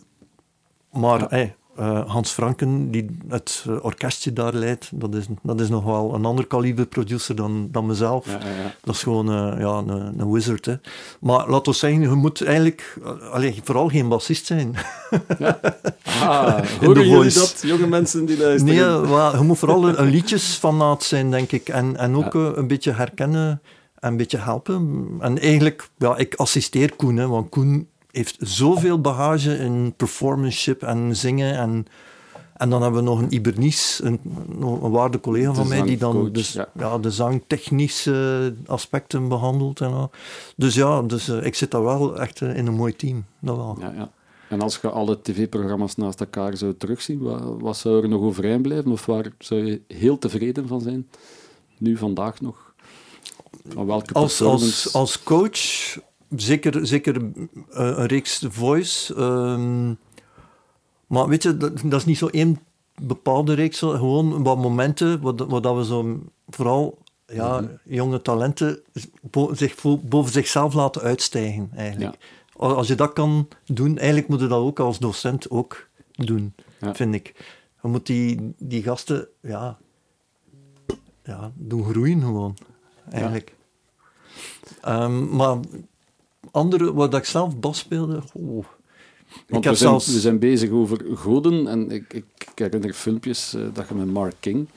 Maar 0.91 1.21
ja. 1.21 1.27
hey, 1.29 1.57
uh, 1.79 2.11
Hans 2.11 2.31
Franken, 2.31 2.91
die 2.91 3.07
het 3.29 3.65
uh, 3.69 3.85
orkestje 3.85 4.33
daar 4.33 4.55
leidt, 4.55 4.91
dat 4.93 5.15
is, 5.15 5.25
dat 5.43 5.61
is 5.61 5.69
nog 5.69 5.85
wel 5.85 6.15
een 6.15 6.25
ander 6.25 6.47
kaliber 6.47 6.87
producer 6.87 7.37
dan, 7.37 7.69
dan 7.71 7.87
mezelf. 7.87 8.27
Ja, 8.27 8.33
ja, 8.33 8.75
dat 8.83 8.95
is 8.95 9.03
gewoon 9.03 9.31
uh, 9.31 9.61
ja, 9.61 9.69
een, 9.69 10.21
een, 10.21 10.33
wizard. 10.33 10.65
Hè. 10.65 10.75
Maar 11.21 11.51
laat 11.51 11.67
ons 11.67 11.79
zeggen, 11.79 12.01
je 12.01 12.09
moet 12.09 12.43
eigenlijk 12.43 12.99
allez, 13.31 13.59
vooral 13.65 13.89
geen 13.89 14.09
bassist 14.09 14.47
zijn. 14.47 14.75
Ah, 16.23 16.67
horen 16.81 17.09
jullie 17.09 17.33
dat, 17.33 17.63
jonge 17.63 17.87
mensen 17.87 18.25
die 18.25 18.39
luisteren? 18.39 19.01
Nee, 19.01 19.11
maar 19.11 19.37
je 19.37 19.43
moet 19.43 19.59
vooral 19.59 19.89
een, 19.89 20.01
een 20.01 20.11
liedjesfanaat 20.11 21.03
zijn, 21.03 21.31
denk 21.31 21.53
ik. 21.53 21.69
En, 21.69 21.97
en 21.97 22.17
ook 22.17 22.35
een 22.35 22.67
beetje 22.67 22.93
herkennen 22.93 23.63
en 24.03 24.11
een 24.11 24.17
beetje 24.17 24.39
helpen. 24.39 25.09
En 25.21 25.39
eigenlijk, 25.39 25.89
ja, 25.99 26.17
ik 26.17 26.35
assisteer 26.35 26.97
Koen, 26.97 27.17
hè, 27.17 27.29
want 27.29 27.49
Koen 27.49 27.89
heeft 28.13 28.37
zoveel 28.39 29.01
bagage 29.01 29.57
in 29.59 29.95
performanceship 29.97 30.83
en 30.83 31.17
zingen. 31.17 31.57
En, 31.57 31.87
en 32.57 32.71
dan 32.71 32.83
hebben 32.83 33.05
we 33.05 33.11
nog 33.11 33.21
een 33.21 33.35
Ibernice, 33.35 34.05
een, 34.05 34.21
een 34.61 34.91
waarde 34.91 35.21
collega 35.21 35.55
van 35.55 35.69
mij, 35.69 35.83
die 35.83 35.99
dan 35.99 36.33
dus, 36.33 36.53
ja. 36.53 36.69
ja. 36.79 36.99
de 36.99 37.11
zangtechnische 37.11 38.55
aspecten 38.67 39.29
behandelt. 39.29 39.81
En 39.81 39.93
al. 39.93 40.11
Dus 40.57 40.75
ja, 40.75 41.03
dus, 41.03 41.29
uh, 41.29 41.45
ik 41.45 41.55
zit 41.55 41.71
daar 41.71 41.85
wel 41.85 42.21
echt 42.21 42.41
uh, 42.41 42.57
in 42.57 42.67
een 42.67 42.75
mooi 42.75 42.97
team. 42.97 43.25
Dat 43.39 43.57
wel. 43.57 43.77
Ja, 43.81 43.93
ja. 43.97 44.11
En 44.49 44.61
als 44.61 44.79
je 44.83 44.91
alle 44.91 45.21
tv-programma's 45.23 45.97
naast 45.97 46.21
elkaar 46.21 46.57
zou 46.57 46.75
terugzien, 46.77 47.19
wat, 47.19 47.43
wat 47.59 47.77
zou 47.77 48.03
er 48.03 48.09
nog 48.09 48.21
overeind 48.21 48.63
blijven? 48.63 48.93
Of 48.93 49.07
waar 49.07 49.33
zou 49.39 49.65
je 49.65 49.81
heel 49.87 50.19
tevreden 50.19 50.69
van 50.69 50.81
zijn? 50.81 51.09
Nu, 51.79 51.97
vandaag 51.97 52.41
nog? 52.41 52.73
welke 53.75 54.15
als, 54.15 54.43
als, 54.43 54.93
als 54.93 55.23
coach 55.23 55.97
zeker, 56.37 56.87
zeker 56.87 57.23
uh, 57.23 57.49
een 57.71 58.07
reeks 58.07 58.45
Voice. 58.49 59.15
Um, 59.21 59.99
maar 61.07 61.29
weet 61.29 61.43
je, 61.43 61.57
dat, 61.57 61.81
dat, 61.85 62.01
is 62.01 62.05
niet 62.05 62.19
zo 62.19 62.27
één 62.27 62.59
bepaalde 63.03 63.55
reeks. 63.55 63.79
Gewoon 63.79 64.43
wat 64.43 64.57
momenten, 64.59 65.21
wat, 65.21 65.41
wat 65.41 65.77
we 65.77 65.85
zo 65.85 66.21
vooral 66.49 66.99
ja, 67.27 67.61
Mhm. 67.61 67.71
jonge 67.85 68.23
talenten 68.23 68.81
bo- 69.31 69.55
zich 69.55 69.75
boven 70.03 70.33
zichzelf 70.33 70.75
laten 70.75 71.03
uitstijgen, 71.03 71.71
eigenlijk. 71.77 72.17
Als 72.57 72.73
als 72.75 72.89
je 72.89 72.95
dat 72.95 73.13
kan 73.13 73.49
doen, 73.67 73.99
eigenlijk 73.99 74.29
moet 74.29 74.41
je 74.41 74.47
dat 74.47 74.59
ook 74.61 74.79
als 74.81 74.99
docent 74.99 75.51
ook 75.51 75.89
doen, 76.13 76.55
Ja. 76.81 76.95
vind 76.95 77.15
ik. 77.15 77.35
Je 77.83 77.89
moet 77.89 78.07
die, 78.07 78.55
die 78.59 78.83
gasten, 78.83 79.29
ja, 79.41 79.79
ja, 81.25 81.53
doen 81.55 81.85
groeien 81.85 82.21
gewoon, 82.21 82.57
eigenlijk. 83.11 83.55
Ehm, 84.81 85.37
maar 85.37 85.57
andere, 86.53 86.93
wat 86.95 87.15
ik 87.15 87.25
zelf 87.25 87.57
bas 87.59 87.79
speelde, 87.79 88.23
oh. 88.33 88.65
Want 89.49 89.49
ik 89.49 89.55
heb 89.65 89.73
we, 89.73 89.79
zijn, 89.79 89.91
zelfs... 89.91 90.07
we 90.13 90.21
zijn 90.21 90.39
bezig 90.39 90.71
over 90.71 90.99
goden 91.15 91.67
en 91.67 91.91
ik, 91.91 92.05
ik, 92.15 92.25
ik 92.39 92.59
herinner 92.59 92.93
filmpjes 92.93 93.55
eh, 93.55 93.61
dat 93.73 93.89
je 93.89 93.95
met 93.95 94.13
Mark 94.13 94.35
King 94.41 94.69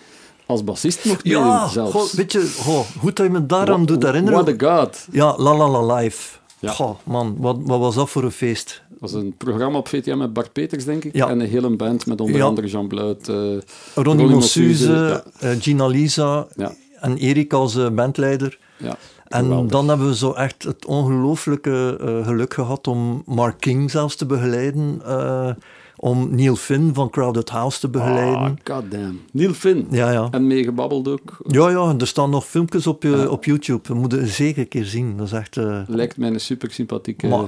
als 0.46 0.64
bassist 0.64 1.06
mocht 1.06 1.24
Ja, 1.24 1.68
zelfs. 1.68 1.92
goh, 1.92 2.04
weet 2.12 2.32
je, 2.32 2.54
goh, 2.60 2.80
goed 3.00 3.16
dat 3.16 3.26
je 3.26 3.32
me 3.32 3.46
daaraan 3.46 3.76
What- 3.76 3.88
doet 3.88 4.04
herinneren. 4.04 4.44
What 4.46 4.64
a 4.64 4.78
god. 4.82 5.08
Ja, 5.12 5.38
La 5.38 5.56
La 5.58 5.70
La 5.70 5.96
Live. 5.96 6.38
Ja. 6.60 6.72
Goh, 6.72 6.96
man, 7.04 7.36
wat, 7.40 7.58
wat 7.62 7.80
was 7.80 7.96
dat 7.96 8.10
voor 8.10 8.24
een 8.24 8.32
feest? 8.32 8.82
Dat 8.90 8.98
was 9.00 9.14
een 9.22 9.34
programma 9.38 9.78
op 9.78 9.88
VTM 9.88 10.18
met 10.18 10.34
Bart 10.34 10.54
Peters, 10.54 10.86
denk 10.86 11.04
ik. 11.04 11.16
Ja. 11.16 11.28
En 11.30 11.40
een 11.40 11.48
hele 11.48 11.76
band 11.76 12.06
met 12.06 12.22
onder 12.22 12.36
Ja. 12.38 12.46
andere 12.46 12.68
Jean 12.68 12.88
Bluit. 12.88 13.28
eh, 13.30 13.36
Ronnie 13.36 13.62
Ronnie 13.96 14.28
Mossuze, 14.28 15.24
eh, 15.40 15.52
Gina 15.60 15.88
Lisa 15.88 16.48
Ja. 16.56 16.74
en 17.00 17.18
Erik 17.18 17.54
als 17.54 17.94
bandleider. 17.94 18.58
ja, 18.78 18.98
En 19.26 19.44
geweldig. 19.44 19.72
dan 19.72 19.88
hebben 19.88 20.08
we 20.08 20.16
zo 20.16 20.32
echt 20.32 20.64
het 20.64 20.86
ongelooflijke 20.86 21.98
eh, 22.02 22.26
geluk 22.28 22.54
gehad 22.54 22.88
om 22.88 23.24
Mark 23.26 23.60
King 23.60 23.92
zelfs 23.92 24.16
te 24.16 24.26
begeleiden. 24.26 25.02
eh, 25.06 25.50
om 25.98 26.36
Neil 26.36 26.56
Finn 26.56 26.94
van 26.94 27.10
Crowded 27.10 27.50
House 27.50 27.80
te 27.80 27.88
begeleiden. 27.90 28.58
Ah, 28.64 28.76
goddamn. 28.76 29.22
Neil 29.32 29.54
Finn. 29.54 29.88
ja, 29.92 30.12
ja. 30.12 30.28
En 30.32 30.48
meegebabbeld 30.48 31.08
ook. 31.08 31.38
Ja, 31.48 31.70
ja, 31.70 31.96
er 32.00 32.08
staan 32.08 32.30
nog 32.30 32.46
filmpjes 32.46 32.88
op, 32.88 33.04
je, 33.04 33.10
Ja. 33.10 33.28
op 33.28 33.46
YouTube. 33.46 33.82
We 33.88 33.94
moeten 33.94 34.28
zeker 34.28 34.62
een 34.62 34.68
keer 34.68 34.86
zien. 34.86 35.18
Dat 35.18 35.26
is 35.26 35.32
echt, 35.32 35.58
eh, 35.58 35.82
Lijkt 35.88 36.18
mij 36.18 36.30
een 36.30 36.40
super 36.40 36.72
sympathieke 36.72 37.28
Maar 37.28 37.46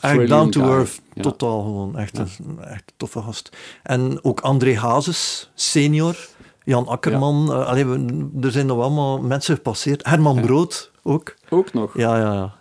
echt 0.00 0.28
down 0.28 0.48
to 0.50 0.60
earth. 0.62 1.00
Ja. 1.14 1.22
Totaal 1.22 1.62
gewoon. 1.62 1.96
Echt, 1.98 2.18
een, 2.18 2.28
echt 2.60 2.82
een 2.86 2.94
toffe 2.96 3.20
gast. 3.20 3.56
En 3.82 4.24
ook 4.24 4.40
André 4.40 4.76
Hazes, 4.78 5.50
senior. 5.54 6.16
Jan 6.64 6.86
Akkerman. 6.86 7.52
eh, 7.52 7.66
allee, 7.66 7.86
we- 7.86 8.28
er 8.40 8.50
zijn 8.52 8.66
nog 8.66 8.80
allemaal 8.80 9.20
mensen 9.20 9.54
gepasseerd. 9.56 10.06
Herman 10.06 10.34
Ja. 10.36 10.40
Brood 10.42 10.90
ook. 11.02 11.34
Ook 11.48 11.72
nog. 11.72 11.96
Ja, 11.96 12.16
ja, 12.18 12.32
ja. 12.32 12.54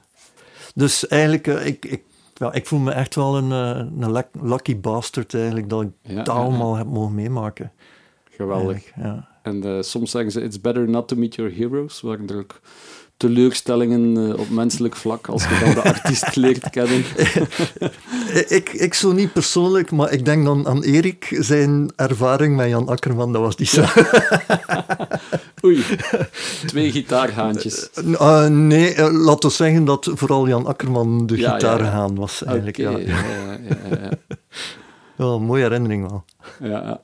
Dus 0.76 1.08
eigenlijk, 1.08 1.48
eh, 1.48 1.66
ik, 1.66 1.86
ik, 1.86 2.04
ja, 2.34 2.54
ik 2.54 2.66
voel 2.66 2.80
me 2.80 2.92
echt 2.92 3.16
wel 3.16 3.38
een, 3.38 3.52
eh, 3.52 3.86
een 4.00 4.24
lucky 4.42 4.80
bastard 4.80 5.34
eigenlijk, 5.34 5.70
dat 5.70 5.82
ik 5.82 5.90
Ja, 6.02 6.16
dat 6.16 6.36
allemaal 6.36 6.76
heb 6.76 6.88
mogen 6.88 7.16
meemaken. 7.16 7.72
Geweldig. 8.30 8.92
En 9.42 9.64
eh, 9.64 9.82
soms 9.82 10.12
zeggen 10.12 10.32
ze, 10.32 10.42
it's 10.42 10.62
better 10.62 10.90
not 10.90 11.08
to 11.08 11.16
meet 11.16 11.36
your 11.36 11.56
heroes. 11.56 12.04
Er 12.04 12.38
ook 12.38 12.60
teleurstellingen 13.22 14.18
eh, 14.18 14.40
op 14.40 14.50
menselijk 14.50 14.96
vlak 14.96 15.28
als 15.28 15.44
je 15.44 15.60
dan 15.64 15.74
de 15.74 15.82
artiest 15.82 16.36
leert 16.44 16.70
kennen. 16.70 17.04
Ik, 18.58 18.70
ik 18.70 18.94
zo 18.94 19.12
niet 19.12 19.34
persoonlijk, 19.34 19.92
maar 19.92 20.12
ik 20.12 20.26
denk 20.26 20.46
dan 20.46 20.68
aan 20.68 20.84
Erik, 20.84 21.38
zijn 21.40 21.92
ervaring 21.96 22.56
met 22.56 22.70
Jan 22.70 22.88
Akkerman, 22.88 23.34
dat 23.34 23.42
was 23.42 23.56
niet 23.56 23.70
zo. 23.70 23.84
Oei, 25.66 25.84
twee 26.66 26.92
gitaarhaantjes. 26.92 27.90
Eh, 27.92 28.48
nee, 28.48 28.94
eh, 28.94 29.12
laat 29.12 29.44
ons 29.44 29.56
zeggen 29.56 29.86
dat 29.86 30.10
vooral 30.14 30.48
Jan 30.48 30.66
Akkerman 30.66 31.26
de 31.26 31.38
Ja, 31.38 31.48
ja, 31.48 31.54
gitaarhaan 31.54 32.16
was 32.16 32.44
eigenlijk. 32.44 32.78
Ja. 32.78 32.98
ja, 32.98 33.20
ja, 35.18 35.38
mooie 35.38 35.64
herinnering 35.64 36.10
wel. 36.10 36.26
Ja, 36.60 37.02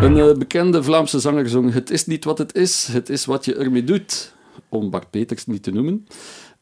Een 0.00 0.16
eh, 0.18 0.32
bekende 0.38 0.82
Vlaamse 0.82 1.20
zanger 1.20 1.48
zong 1.48 1.72
Het 1.72 1.90
is 1.90 2.06
niet 2.06 2.24
wat 2.24 2.38
het 2.38 2.54
is, 2.54 2.86
het 2.92 3.08
is 3.08 3.24
wat 3.24 3.44
je 3.44 3.54
ermee 3.54 3.84
doet. 3.84 4.32
Om 4.68 4.90
Bart 4.90 5.10
Peters 5.10 5.46
niet 5.46 5.62
te 5.62 5.70
noemen. 5.70 6.06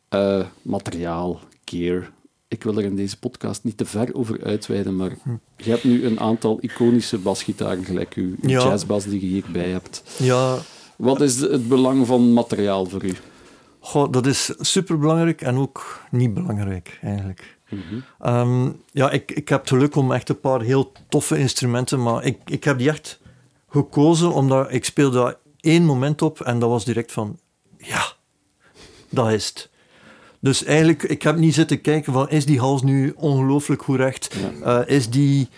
Eh, 0.09 0.45
materiaal, 0.63 1.41
keer. 1.65 2.11
Ik 2.49 2.63
wil 2.63 2.77
er 2.79 2.85
in 2.85 2.97
deze 2.97 3.19
podcast 3.19 3.65
niet 3.65 3.77
te 3.77 3.85
ver 3.85 4.15
over 4.15 4.45
uitweiden, 4.45 4.97
maar 4.97 5.11
je 5.57 5.71
hebt 5.71 5.85
nu 5.85 6.05
een 6.07 6.21
aantal 6.21 6.59
iconische 6.61 7.19
basgitaren, 7.19 7.85
gelijk 7.85 8.15
uw 8.15 8.35
Ja. 8.41 8.63
jazzbas 8.63 9.05
die 9.05 9.21
je 9.21 9.27
hierbij 9.27 9.69
hebt. 9.69 10.03
Ja, 10.19 10.57
Wat 10.97 11.21
is 11.21 11.41
het 11.41 11.69
belang 11.69 12.07
van 12.07 12.33
materiaal 12.33 12.87
voor 12.87 13.05
u? 13.05 13.13
goh, 13.81 14.13
dat 14.13 14.27
is 14.27 14.53
superbelangrijk 14.59 15.41
en 15.41 15.57
ook 15.57 16.03
niet 16.11 16.35
belangrijk 16.35 16.99
eigenlijk. 17.03 17.57
Ehm, 18.21 18.71
ja, 18.93 19.11
ik, 19.11 19.31
ik 19.33 19.49
heb 19.49 19.61
het 19.61 19.69
geluk 19.69 19.97
om 19.97 20.13
echt 20.13 20.29
een 20.29 20.41
paar 20.41 20.61
heel 20.61 20.93
toffe 21.09 21.39
instrumenten, 21.39 22.03
maar 22.03 22.25
ik, 22.25 22.37
ik 22.45 22.65
heb 22.65 22.79
die 22.79 22.89
echt 22.89 23.21
gekozen 23.69 24.33
omdat 24.33 24.73
ik 24.73 24.85
speelde 24.85 25.19
daar 25.19 25.35
één 25.61 25.85
moment 25.85 26.23
op 26.23 26.41
en 26.41 26.59
dat 26.59 26.69
was 26.69 26.85
direct 26.85 27.13
van, 27.13 27.39
ja, 27.79 28.03
dat 29.11 29.31
is 29.31 29.47
het. 29.47 29.69
Dus 30.41 30.65
eigenlijk, 30.65 31.03
ik 31.03 31.23
heb 31.23 31.37
niet 31.37 31.55
zitten 31.55 31.81
kijken 31.81 32.13
van, 32.13 32.31
is 32.31 32.47
die 32.47 32.59
hals 32.61 32.83
nu 32.83 33.13
ongelooflijk 33.17 33.83
goed 33.83 33.97
recht? 33.97 34.35
Eh, 34.63 34.81
is, 34.87 35.11
die, 35.11 35.49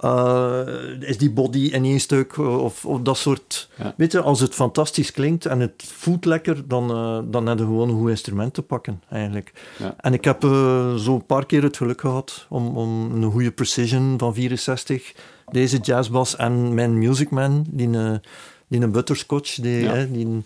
eh, 0.00 0.60
is 1.00 1.18
die 1.18 1.30
body 1.30 1.58
in 1.72 1.84
één 1.84 2.00
stuk? 2.00 2.32
eh, 2.36 2.58
Of, 2.58 2.84
of 2.84 3.00
dat 3.00 3.16
soort... 3.16 3.68
Ja. 3.78 3.94
Weet 3.96 4.12
je, 4.12 4.20
als 4.20 4.40
het 4.40 4.54
fantastisch 4.54 5.10
klinkt 5.12 5.46
en 5.46 5.60
het 5.60 5.84
voelt 5.86 6.24
lekker, 6.24 6.68
dan, 6.68 6.90
eh, 6.90 7.18
dan 7.32 7.46
heb 7.46 7.58
je 7.58 7.64
gewoon 7.64 7.88
een 7.88 7.98
goed 7.98 8.10
instrument 8.10 8.54
te 8.54 8.62
pakken, 8.62 9.02
eigenlijk. 9.10 9.52
Ja. 9.78 9.94
En 10.00 10.12
ik 10.12 10.24
heb 10.24 10.44
eh, 10.44 10.94
zo 10.94 11.14
een 11.14 11.26
paar 11.26 11.46
keer 11.46 11.62
het 11.62 11.76
geluk 11.76 12.00
gehad 12.00 12.46
om, 12.48 12.76
om 12.76 13.22
een 13.22 13.30
goede 13.30 13.52
precision 13.52 14.14
van 14.18 14.34
64, 14.34 15.12
deze 15.54 15.78
jazzbas 15.78 16.36
en 16.36 16.74
mijn 16.74 16.98
Music 16.98 17.30
Man, 17.30 17.64
die 17.70 17.88
een, 17.88 18.20
die 18.68 18.80
een 18.80 18.92
butterscotch, 18.92 19.54
die, 19.54 19.82
Ja. 19.82 19.92
hè, 19.94 20.10
die 20.10 20.42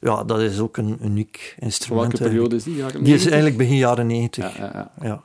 ja, 0.00 0.24
dat 0.24 0.40
is 0.40 0.58
ook 0.58 0.76
een 0.76 0.98
uniek 1.02 1.54
instrument. 1.58 2.00
welke 2.18 2.24
eigenlijk. 2.24 2.50
periode 2.50 2.56
is 2.56 2.62
die? 2.64 2.76
Jaren 2.76 3.04
Die 3.04 3.14
is 3.14 3.24
90? 3.24 3.30
eigenlijk 3.32 3.56
begin 3.56 3.76
jaren 3.76 4.06
90. 4.06 4.56
Ja, 4.56 4.64
ja, 4.64 4.72
ja. 4.74 5.06
Ja. 5.08 5.22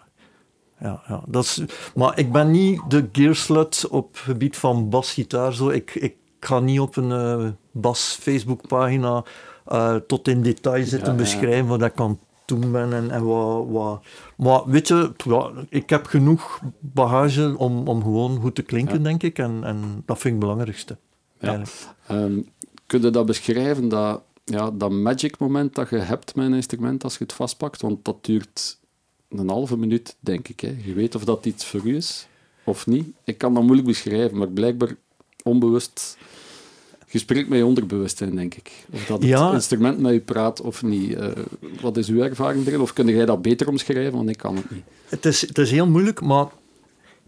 Ja, 0.79 1.01
ja. 1.07 1.21
Dat 1.27 1.43
is, 1.43 1.61
maar 1.95 2.19
ik 2.19 2.31
ben 2.31 2.51
niet 2.51 2.81
de 2.87 3.09
gearslut 3.11 3.87
op 3.89 4.09
gebied 4.17 4.57
van 4.57 4.89
basgitaar. 4.89 5.53
Zo. 5.53 5.69
Ik, 5.69 5.95
ik 5.95 6.15
ga 6.39 6.59
niet 6.59 6.79
op 6.79 6.95
een 6.95 7.11
eh, 7.11 7.47
bas 7.71 8.17
Facebookpagina 8.21 9.23
eh 9.65 9.95
tot 9.95 10.27
in 10.27 10.41
detail 10.41 10.85
zitten 10.85 11.11
ja. 11.11 11.17
beschrijven 11.17 11.67
wat 11.67 11.81
aan 11.99 12.09
het 12.09 12.19
doen 12.47 12.71
ben 12.71 12.93
en, 12.93 13.11
en 13.11 13.23
wat, 13.25 13.65
wat. 13.69 14.03
Maar 14.37 14.61
weet 14.65 14.87
je, 14.87 15.11
ja, 15.25 15.51
ik 15.69 15.89
heb 15.89 16.05
genoeg 16.05 16.59
bagage 16.79 17.55
om, 17.57 17.87
om 17.87 18.01
gewoon 18.03 18.39
goed 18.39 18.55
te 18.55 18.61
klinken, 18.61 18.97
Ja. 18.97 19.03
denk 19.03 19.23
ik. 19.23 19.37
En, 19.39 19.63
en 19.63 20.03
dat 20.05 20.19
vind 20.19 20.35
ik 20.35 20.41
het 20.41 20.49
belangrijkste. 20.49 20.97
Ja. 21.39 21.61
Ehm, 22.07 22.39
kun 22.85 23.01
je 23.01 23.09
dat 23.09 23.25
beschrijven, 23.25 23.89
dat, 23.89 24.21
ja, 24.43 24.71
dat 24.71 24.91
magic 24.91 25.37
moment 25.39 25.75
dat 25.75 25.89
je 25.89 25.97
hebt 25.97 26.35
met 26.35 26.45
een 26.45 26.53
instrument 26.53 27.03
als 27.03 27.17
je 27.17 27.23
het 27.23 27.33
vastpakt? 27.33 27.81
Want 27.81 28.05
dat 28.05 28.25
duurt 28.25 28.79
een 29.29 29.49
halve 29.49 29.77
minuut, 29.77 30.15
denk 30.19 30.47
ik. 30.47 30.59
Hè. 30.59 30.75
Je 30.83 30.93
weet 30.93 31.15
of 31.15 31.23
dat 31.23 31.45
iets 31.45 31.65
voor 31.65 31.81
u 31.83 31.95
is 31.95 32.27
of 32.63 32.87
niet. 32.87 33.07
Ik 33.23 33.37
kan 33.37 33.53
dat 33.53 33.63
moeilijk 33.63 33.87
beschrijven, 33.87 34.37
maar 34.37 34.47
blijkbaar 34.47 34.95
onbewust... 35.43 36.17
Je 37.09 37.19
spreekt 37.19 37.49
met 37.49 37.57
je 37.57 37.65
onderbewustzijn, 37.65 38.35
denk 38.35 38.53
ik. 38.55 38.71
Of 38.93 39.05
dat 39.05 39.19
het 39.19 39.27
Ja. 39.29 39.53
instrument 39.53 39.99
met 39.99 40.13
je 40.13 40.19
praat 40.19 40.61
of 40.61 40.83
niet. 40.83 41.13
Eh, 41.15 41.27
wat 41.81 41.97
is 41.97 42.07
uw 42.09 42.21
ervaring 42.21 42.67
erin? 42.67 42.81
Of 42.81 42.93
kun 42.93 43.07
jij 43.07 43.25
dat 43.25 43.41
beter 43.41 43.67
omschrijven? 43.67 44.13
Want 44.17 44.29
ik 44.29 44.37
kan 44.37 44.55
het 44.55 44.71
niet. 44.71 44.83
Het, 45.09 45.25
is, 45.25 45.41
het 45.41 45.57
is 45.57 45.71
heel 45.71 45.87
moeilijk, 45.87 46.21
maar 46.21 46.45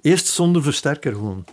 eerst 0.02 0.28
zonder 0.28 0.64
versterker 0.64 1.14
gewoon. 1.14 1.44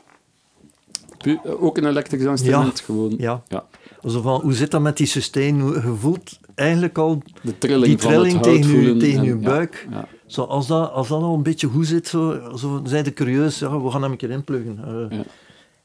Pu- 1.18 1.38
eh, 1.44 1.62
ook 1.62 1.76
een 1.76 1.86
elektrisch 1.86 2.22
instrument, 2.22 2.80
gewoon. 2.80 3.14
Ja. 3.18 3.42
Ja. 3.48 3.64
Zo 4.08 4.20
van, 4.20 4.40
hoe 4.40 4.52
zit 4.54 4.70
dat 4.70 4.80
met 4.80 4.96
die 4.96 5.06
sustain? 5.06 5.60
Hoe- 5.60 5.74
Je 5.74 5.94
voelt 5.98 6.38
eigenlijk 6.54 6.98
al 6.98 7.22
De 7.42 7.58
trilling 7.58 7.84
die 7.86 7.96
trilling 8.08 8.42
tegen, 8.42 8.80
je, 8.80 8.96
tegen 8.96 9.18
en- 9.18 9.24
je 9.24 9.36
buik. 9.36 9.86
ja. 9.90 10.08
Zo, 10.26 10.42
als, 10.42 10.66
dat, 10.66 10.90
als 10.92 11.08
dat 11.08 11.22
al 11.22 11.34
een 11.34 11.42
beetje 11.42 11.66
goed 11.68 11.86
zit, 11.86 12.08
zo, 12.08 12.40
zo 12.56 12.80
zijn 12.84 13.04
de 13.04 13.12
curieus, 13.12 13.58
ja, 13.58 13.80
we 13.80 13.90
gaan 13.90 14.02
hem 14.02 14.10
een 14.10 14.16
keer 14.16 14.30
inpluggen. 14.30 14.78
Eh. 15.10 15.18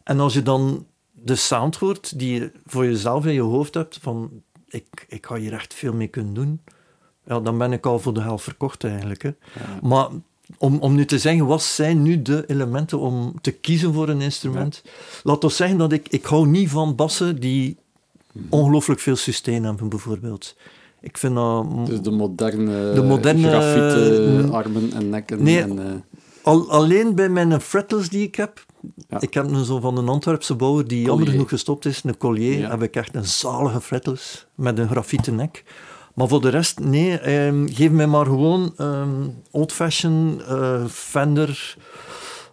En 0.03 0.19
als 0.19 0.33
je 0.33 0.41
dan 0.43 0.85
de 1.23 1.35
sound 1.35 1.75
hoort 1.75 2.19
die 2.19 2.33
je 2.33 2.51
voor 2.65 2.85
jezelf 2.85 3.25
in 3.25 3.33
je 3.33 3.41
hoofd 3.41 3.73
hebt, 3.73 3.97
van 4.01 4.31
ik, 4.67 5.05
ik 5.07 5.25
ga 5.25 5.35
hier 5.35 5.53
echt 5.53 5.73
veel 5.73 5.93
mee 5.93 6.07
kunnen 6.07 6.33
doen, 6.33 6.61
ja, 7.25 7.39
dan 7.39 7.57
ben 7.57 7.71
ik 7.71 7.85
al 7.85 7.99
voor 7.99 8.13
de 8.13 8.21
helft 8.21 8.43
verkocht 8.43 8.83
eigenlijk. 8.83 9.23
Hè. 9.23 9.31
Maar 9.81 10.07
om, 10.57 10.79
om 10.79 10.95
nu 10.95 11.05
te 11.05 11.19
zeggen, 11.19 11.45
wat 11.45 11.63
zijn 11.63 12.01
nu 12.01 12.21
de 12.21 12.43
elementen 12.47 12.99
om 12.99 13.41
te 13.41 13.51
kiezen 13.51 13.93
voor 13.93 14.09
een 14.09 14.21
instrument? 14.21 14.83
Laat 15.23 15.43
ons 15.43 15.55
zeggen 15.55 15.77
dat 15.77 15.91
ik, 15.91 16.07
ik 16.09 16.25
hou 16.25 16.47
niet 16.47 16.69
van 16.69 16.95
bassen 16.95 17.39
die 17.39 17.77
ongelooflijk 18.49 18.99
veel 18.99 19.15
sustain 19.15 19.63
hebben, 19.63 19.89
bijvoorbeeld. 19.89 20.55
Ik 21.01 21.17
vind 21.17 21.35
dat... 21.35 21.85
Dus 21.85 22.01
de 22.01 22.11
moderne, 22.11 22.93
De 22.93 23.03
moderne, 23.03 23.47
grafieten, 23.47 24.51
armen 24.51 24.93
en 24.93 25.09
nekken. 25.09 25.43
Nee. 25.43 25.61
En, 25.61 25.79
eh, 25.79 25.93
Al, 26.41 26.71
alleen 26.71 27.15
bij 27.15 27.29
mijn 27.29 27.61
fretless 27.61 28.09
die 28.09 28.27
ik 28.27 28.35
heb, 28.35 28.65
Ja. 29.11 29.21
ik 29.21 29.33
heb 29.33 29.45
een 29.51 29.65
zo 29.65 29.79
van 29.79 29.97
een 29.97 30.07
Antwerpse 30.09 30.55
bouwer 30.55 30.87
die 30.87 31.05
jammer 31.05 31.27
genoeg 31.27 31.49
gestopt 31.49 31.85
is, 31.85 32.03
een 32.03 32.17
collier, 32.17 32.57
Ja. 32.59 32.69
heb 32.69 32.81
ik 32.83 32.95
echt 32.95 33.15
een 33.15 33.25
zalige 33.25 33.81
fretless 33.81 34.45
met 34.55 34.77
een 34.77 34.87
grafieten 34.89 35.35
nek. 35.35 35.63
Maar 36.15 36.27
voor 36.27 36.41
de 36.41 36.49
rest, 36.49 36.79
nee. 36.79 37.19
ehm, 37.19 37.67
geef 37.67 37.91
mij 37.91 38.07
maar 38.07 38.25
gewoon 38.25 38.73
ehm, 38.77 39.27
old-fashioned, 39.51 40.41
eh, 40.41 40.85
Fender. 40.85 41.75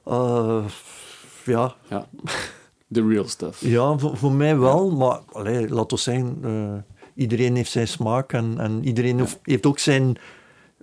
eh, 0.05 0.65
ja, 1.45 1.75
Ja. 1.89 2.07
The 2.93 3.07
real 3.09 3.29
stuff. 3.29 3.61
ja 3.61 3.99
voor, 3.99 4.17
voor 4.17 4.33
mij 4.33 4.59
wel. 4.59 4.91
Maar 4.91 5.19
allee, 5.33 5.69
laat 5.69 5.93
ons 5.93 6.03
zeggen, 6.03 6.39
eh, 6.43 6.93
iedereen 7.15 7.57
heeft 7.57 7.71
zijn 7.71 7.89
smaak. 7.89 8.33
En, 8.33 8.55
en 8.59 8.85
iedereen 8.85 9.19
hoeft- 9.19 9.39
heeft 9.43 9.67
ook 9.67 9.79
zijn, 9.79 10.17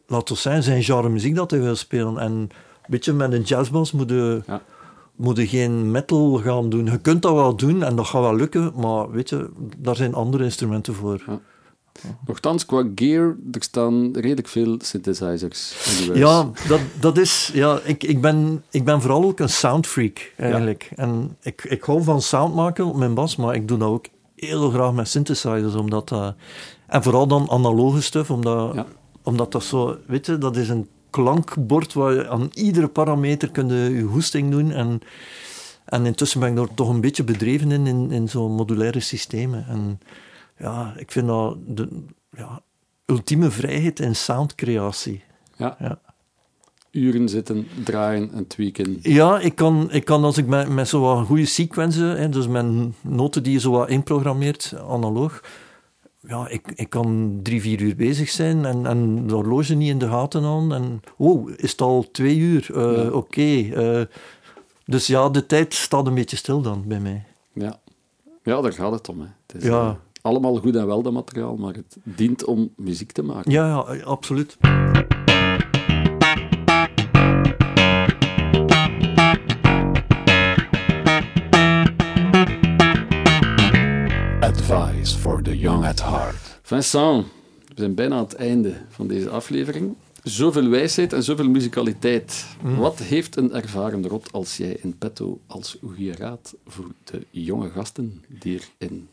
laat 0.08 0.30
ons 0.32 0.42
zeggen, 0.42 0.64
zijn 0.64 0.84
genre 0.84 1.10
muziek 1.10 1.36
dat 1.36 1.52
hij 1.52 1.62
wil 1.62 1.76
spelen. 1.76 2.18
En 2.18 2.32
een 2.32 2.50
beetje 2.88 3.14
met 3.14 3.34
een 3.34 3.42
jazzbas 3.42 3.92
moet 3.92 4.10
je. 4.10 4.44
Moet 5.16 5.38
je 5.38 5.48
geen 5.48 5.92
metal 5.92 6.38
gaan 6.38 6.70
doen. 6.70 6.86
Je 6.86 6.98
kunt 6.98 7.22
dat 7.22 7.34
wel 7.34 7.56
doen 7.56 7.84
en 7.84 7.96
dat 7.96 8.06
gaat 8.06 8.22
wel 8.22 8.36
lukken. 8.36 8.74
Maar 8.76 9.12
weet 9.12 9.30
je, 9.30 9.50
daar 9.78 9.96
zijn 9.96 10.14
andere 10.14 10.44
instrumenten 10.44 10.94
voor. 10.94 11.24
Nochtans, 12.26 12.66
qua 12.66 12.88
gear, 12.96 13.36
er 13.52 13.64
staan 13.64 14.14
redelijk 14.14 14.48
veel 14.48 14.78
synthesizers 14.82 15.76
in 16.00 16.14
de. 16.14 16.20
Ja, 16.20 16.50
dat, 16.68 16.80
dat 17.00 17.18
is... 17.18 17.52
Ja, 17.54 17.80
ik, 17.84 18.04
ik, 18.04 18.22
ben, 18.22 18.64
ik 18.70 18.86
ben 18.86 19.02
vooral 19.02 19.24
ook 19.24 19.40
een 19.40 19.50
soundfreak, 19.50 20.34
eigenlijk. 20.38 20.92
En 20.96 21.38
ik, 21.42 21.64
ik 21.64 21.84
hou 21.84 22.04
van 22.04 22.22
sound 22.22 22.56
maken 22.56 22.86
op 22.86 22.96
mijn 22.96 23.14
bas, 23.14 23.36
maar 23.36 23.56
ik 23.56 23.68
doe 23.68 23.78
dat 23.78 23.90
ook 23.90 24.06
heel 24.36 24.70
graag 24.70 24.94
met 24.94 25.08
synthesizers, 25.08 25.76
omdat 25.76 26.10
dat... 26.10 26.36
En 26.88 27.04
vooral 27.04 27.28
dan 27.28 27.50
analoge 27.50 28.02
stuff, 28.02 28.32
omdat, 28.32 28.74
Ja. 28.76 28.86
omdat 29.24 29.52
dat 29.52 29.64
zo... 29.64 29.98
Weet 30.08 30.26
je, 30.26 30.38
dat 30.38 30.56
is 30.56 30.70
een 30.70 30.88
klankbord 31.16 31.94
waar 31.94 32.14
je 32.14 32.30
aan 32.30 32.50
iedere 32.54 32.88
parameter 32.88 33.52
kun 33.52 33.68
je 33.68 33.96
je 33.96 34.02
hoesting 34.02 34.52
doen 34.52 34.72
en... 34.72 35.02
En 35.86 36.06
intussen 36.06 36.40
ben 36.40 36.52
ik 36.52 36.58
er 36.58 36.74
toch 36.74 36.90
een 36.90 37.02
beetje 37.02 37.24
bedreven 37.24 37.72
in, 37.72 37.88
in, 37.88 38.12
in 38.12 38.30
zo'n 38.30 38.52
modulaire 38.52 39.00
systemen. 39.00 39.66
En 39.68 40.00
ja, 40.58 40.94
ik 40.98 41.12
vind 41.12 41.28
dat 41.28 41.58
de 41.68 41.88
ja, 42.32 42.62
ultieme 43.06 43.50
vrijheid 43.52 44.00
in 44.00 44.16
soundcreatie. 44.16 45.24
Ja. 45.58 45.76
Ja. 45.80 46.00
Uren 46.92 47.30
zitten, 47.30 47.68
draaien 47.84 48.32
en 48.32 48.48
tweaken. 48.48 48.98
Ja, 49.02 49.40
ik 49.40 49.56
kan, 49.56 49.92
ik 49.92 50.06
kan 50.06 50.24
als 50.24 50.38
ik 50.38 50.48
met, 50.48 50.70
met 50.70 50.88
zo 50.88 51.00
wat 51.00 51.26
goede 51.26 51.46
sequenzen, 51.46 52.18
hè, 52.18 52.30
dus 52.30 52.48
met 52.48 52.66
noten 53.02 53.44
die 53.44 53.54
je 53.54 53.60
zo 53.60 53.72
wat 53.72 53.90
inprogrammeert, 53.90 54.74
analoog, 54.90 55.44
ja, 56.28 56.48
ik, 56.50 56.72
ik 56.76 56.90
kan 56.90 57.40
drie, 57.44 57.62
vier 57.62 57.82
uur 57.82 57.96
bezig 57.96 58.30
zijn 58.30 58.66
en, 58.66 58.86
en 58.86 59.28
de 59.28 59.34
horloge 59.34 59.74
niet 59.74 59.90
in 59.90 59.98
de 60.00 60.08
gaten 60.08 60.44
aan. 60.44 60.74
En, 60.74 61.02
oh, 61.18 61.50
is 61.58 61.72
het 61.72 61.82
al 61.82 62.06
twee 62.12 62.38
uur? 62.38 62.68
Eh, 62.76 63.04
Ja. 63.04 63.10
Oké. 63.12 63.42
eh, 63.42 64.02
dus 64.86 65.08
ja, 65.08 65.30
de 65.30 65.46
tijd 65.46 65.74
staat 65.74 66.08
een 66.08 66.14
beetje 66.14 66.38
stil 66.38 66.62
dan 66.62 66.84
bij 66.88 67.00
mij. 67.00 67.24
Ja. 67.54 67.80
ja, 68.44 68.62
daar 68.62 68.74
gaat 68.74 68.92
het 68.92 69.10
om. 69.10 69.20
Hè. 69.20 69.28
Het 69.48 69.62
is 69.62 69.68
Ja. 69.70 69.82
eh, 69.90 69.94
allemaal 70.22 70.56
goed 70.56 70.76
en 70.76 70.88
wel, 70.88 71.02
dat 71.02 71.14
materiaal, 71.14 71.56
maar 71.56 71.74
het 71.74 71.98
dient 72.04 72.46
om 72.46 72.70
muziek 72.78 73.12
te 73.12 73.24
maken. 73.24 73.52
Ja, 73.52 73.68
ja 73.94 74.02
absoluut. 74.04 74.58
Advice 85.06 85.22
for 85.22 85.42
the 85.42 85.58
young 85.58 85.86
at 85.86 86.02
heart. 86.02 86.60
Vincent, 86.62 87.26
we 87.68 87.74
zijn 87.76 87.96
bijna 87.96 88.16
aan 88.16 88.24
het 88.24 88.36
einde 88.36 88.74
van 88.90 89.08
deze 89.08 89.30
aflevering. 89.30 89.96
Zoveel 90.24 90.70
wijsheid 90.70 91.14
en 91.14 91.24
zoveel 91.24 91.50
muzikaliteit. 91.50 92.46
Wat 92.62 93.00
heeft 93.00 93.36
een 93.36 93.54
ervaren 93.54 94.08
rot 94.08 94.32
als 94.32 94.58
jij 94.58 94.78
in 94.82 94.98
petto 94.98 95.40
als 95.48 95.78
goede 95.84 96.16
raad 96.16 96.56
voor 96.66 96.86
de 97.04 97.26
jonge 97.30 97.70
gasten 97.70 98.24
die 98.40 98.58
er 98.58 98.68
in 98.78 99.10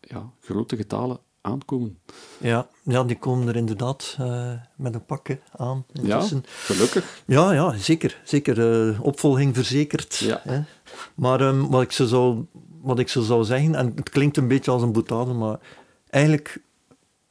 ja, 0.00 0.30
grote 0.40 0.76
getalen 0.76 1.18
aankomen? 1.40 1.98
Ja, 2.38 2.68
ja, 2.82 3.04
die 3.04 3.18
komen 3.18 3.48
er 3.48 3.56
inderdaad 3.56 4.16
eh, 4.18 4.52
met 4.76 4.94
een 4.94 5.04
pakken 5.04 5.40
aan. 5.56 5.84
Ja, 5.92 6.26
gelukkig. 6.46 7.22
Ja, 7.26 7.52
ja, 7.52 7.76
zeker. 7.76 8.20
zeker 8.24 8.88
eh, 8.88 9.00
opvolging 9.00 9.54
verzekerd. 9.54 10.16
Ja. 10.16 10.40
Hè. 10.42 10.60
Maar 11.14 11.40
ehm, 11.40 11.66
wat, 11.66 11.82
ik 11.82 11.92
zo 11.92 12.06
zou, 12.06 12.44
wat 12.84 12.98
ik 12.98 13.08
zo 13.08 13.22
zou 13.22 13.44
zeggen, 13.44 13.74
en 13.74 13.92
het 13.94 14.10
klinkt 14.10 14.36
een 14.36 14.48
beetje 14.48 14.70
als 14.70 14.82
een 14.82 14.92
boetade, 14.92 15.32
maar 15.32 15.58
eigenlijk, 16.10 16.62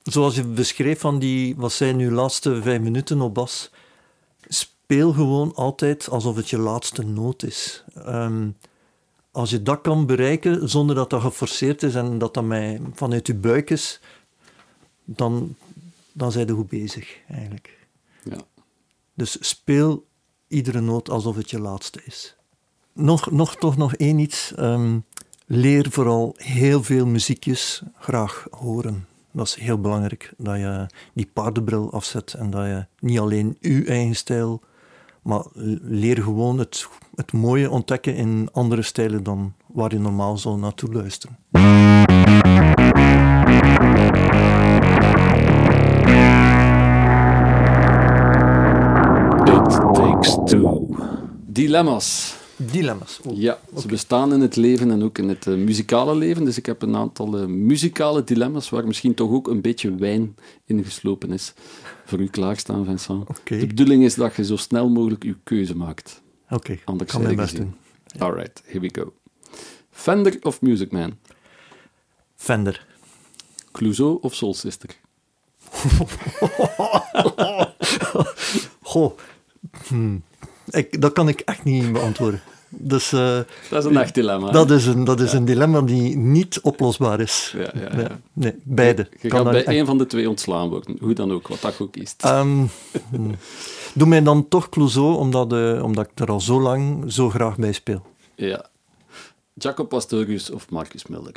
zoals 0.04 0.36
je 0.36 0.44
beschreef 0.44 1.00
van 1.00 1.20
die, 1.20 1.56
wat 1.56 1.72
zijn 1.72 1.96
nu 1.96 2.12
laatste 2.12 2.62
vijf 2.62 2.82
minuten 2.82 3.22
op 3.22 3.34
bas, 3.34 3.72
speel 4.48 5.14
gewoon 5.14 5.56
altijd 5.56 6.10
alsof 6.10 6.36
het 6.36 6.50
je 6.50 6.58
laatste 6.58 7.04
noot 7.04 7.44
is. 7.44 7.84
Ehm, 7.94 8.50
als 9.32 9.50
je 9.50 9.64
dat 9.64 9.82
kan 9.82 10.06
bereiken 10.06 10.70
zonder 10.70 10.96
dat 10.96 11.10
dat 11.10 11.22
geforceerd 11.22 11.84
is 11.84 11.96
en 11.96 12.18
dat 12.18 12.34
dat 12.34 12.44
mij 12.44 12.82
vanuit 12.94 13.28
je 13.28 13.36
buik 13.36 13.70
is, 13.70 14.00
dan, 15.06 15.56
dan 16.12 16.32
zijn 16.32 16.48
je 16.48 16.54
goed 16.54 16.70
bezig, 16.70 17.18
eigenlijk. 17.28 17.88
Ja. 18.24 18.38
Dus 19.14 19.48
speel 19.48 20.06
iedere 20.48 20.82
noot 20.82 21.10
alsof 21.10 21.36
het 21.36 21.50
je 21.50 21.60
laatste 21.60 22.02
is. 22.06 22.36
Nog, 22.94 23.32
nog 23.32 23.56
toch 23.56 23.78
nog 23.78 23.96
één 23.96 24.20
iets. 24.20 24.54
Ehm, 24.56 25.00
leer 25.46 25.88
vooral 25.90 26.34
heel 26.38 26.84
veel 26.84 27.06
muziekjes 27.06 27.82
graag 28.00 28.48
horen. 28.52 29.06
Dat 29.32 29.48
is 29.48 29.56
heel 29.56 29.82
belangrijk, 29.82 30.34
dat 30.38 30.58
je 30.58 30.88
die 31.14 31.30
paardenbril 31.34 31.92
afzet 31.92 32.34
en 32.34 32.50
dat 32.50 32.66
je 32.66 32.86
niet 33.00 33.20
alleen 33.20 33.58
je 33.60 33.86
eigen 33.86 34.16
stijl, 34.16 34.62
maar 35.22 35.44
leer 35.82 36.24
gewoon 36.24 36.60
het, 36.60 36.88
het 37.16 37.32
mooie 37.32 37.70
ontdekken 37.70 38.16
in 38.16 38.50
andere 38.52 38.82
stijlen 38.82 39.24
dan 39.24 39.54
waar 39.66 39.92
je 39.92 40.00
normaal 40.00 40.38
zou 40.38 40.60
naartoe 40.60 40.94
luisteren. 40.94 41.38
It 49.46 49.94
takes 49.94 50.38
two. 50.46 50.88
Dilemma's. 51.48 52.42
Dilemma's. 52.56 53.20
Oh. 53.26 53.38
Ja, 53.38 53.60
ze 53.78 53.88
bestaan 53.88 54.34
in 54.34 54.42
het 54.42 54.56
leven 54.56 54.92
en 54.92 55.04
ook 55.04 55.18
in 55.18 55.30
het 55.30 55.48
eh, 55.48 55.54
muzikale 55.54 56.16
leven. 56.16 56.46
Dus 56.46 56.58
ik 56.58 56.66
heb 56.66 56.82
een 56.82 56.96
aantal 56.96 57.38
eh, 57.40 57.46
muzikale 57.46 58.24
dilemma's 58.24 58.70
waar 58.70 58.88
misschien 58.88 59.14
toch 59.14 59.32
ook 59.32 59.48
een 59.48 59.62
beetje 59.62 59.96
wijn 59.96 60.36
in 60.66 60.84
geslopen 60.84 61.32
is. 61.32 61.54
Voor 62.06 62.20
u 62.20 62.28
klaarstaan, 62.28 62.86
Vincent. 62.86 63.28
De 63.44 63.68
bedoeling 63.68 64.04
is 64.04 64.16
dat 64.16 64.36
je 64.36 64.46
zo 64.46 64.56
snel 64.56 64.90
mogelijk 64.90 65.24
uw 65.24 65.36
keuze 65.44 65.76
maakt. 65.76 66.22
Oké, 66.50 66.72
ik 66.72 66.82
Anders 66.86 67.12
kan 67.12 67.22
mijn 67.22 67.36
best 67.36 67.56
doen. 67.56 67.76
Alright, 68.18 68.62
here 68.66 68.80
we 68.80 68.90
go. 68.92 69.14
Fender 69.92 70.38
of 70.42 70.62
Music 70.62 70.92
Man? 70.92 71.18
Fender. 72.36 72.86
Clouseau 73.72 74.18
of 74.22 74.36
Soul 74.36 74.54
Sister? 74.54 74.90
Goh, 78.82 79.18
hmm. 79.88 80.24
Ik, 80.74 81.02
dat 81.02 81.14
kan 81.14 81.28
ik 81.28 81.40
echt 81.40 81.64
niet 81.64 81.92
beantwoorden. 81.94 82.42
Dus 82.76 83.12
eh, 83.12 83.38
Dat 83.70 83.84
is 83.86 83.90
een 83.92 83.98
echt 83.98 84.14
dilemma. 84.14 84.52
dat 84.52 84.72
is, 84.72 84.86
een, 84.86 85.04
dat 85.04 85.20
is 85.20 85.34
een 85.34 85.46
dilemma 85.46 85.82
die 85.82 86.18
niet 86.18 86.60
oplosbaar 86.62 87.20
is. 87.20 87.54
Ja, 87.58 87.62
ja, 87.74 87.96
Nee, 87.96 88.04
ja. 88.06 88.20
nee, 88.34 88.54
beide. 88.64 89.08
Je 89.22 89.28
Kan 89.30 89.40
gaat 89.40 89.50
bij 89.52 89.60
echt- 89.60 89.68
één 89.68 89.86
van 89.86 89.98
de 89.98 90.06
twee 90.06 90.30
ontslaan 90.30 90.70
worden. 90.70 90.98
Hoe 91.00 91.14
dan 91.14 91.32
ook, 91.32 91.48
wat 91.48 91.62
dat 91.62 91.80
ook 91.80 91.92
kiest. 91.92 92.24
Ehm, 92.24 92.66
hmm. 93.10 93.36
Doe 93.94 94.08
mij 94.08 94.24
dan 94.24 94.48
toch 94.48 94.70
Clouseau, 94.70 95.16
omdat, 95.18 95.54
eh, 95.54 95.84
omdat 95.84 96.06
ik 96.12 96.20
er 96.20 96.28
al 96.32 96.42
zo 96.42 96.62
lang 96.62 97.04
zo 97.14 97.30
graag 97.30 97.56
bij 97.58 97.72
speel. 97.72 98.06
Ja. 98.36 98.66
Jacob 99.54 99.90
Pastorius 99.90 100.50
of 100.50 100.70
Marcus 100.70 101.06
Miller? 101.08 101.34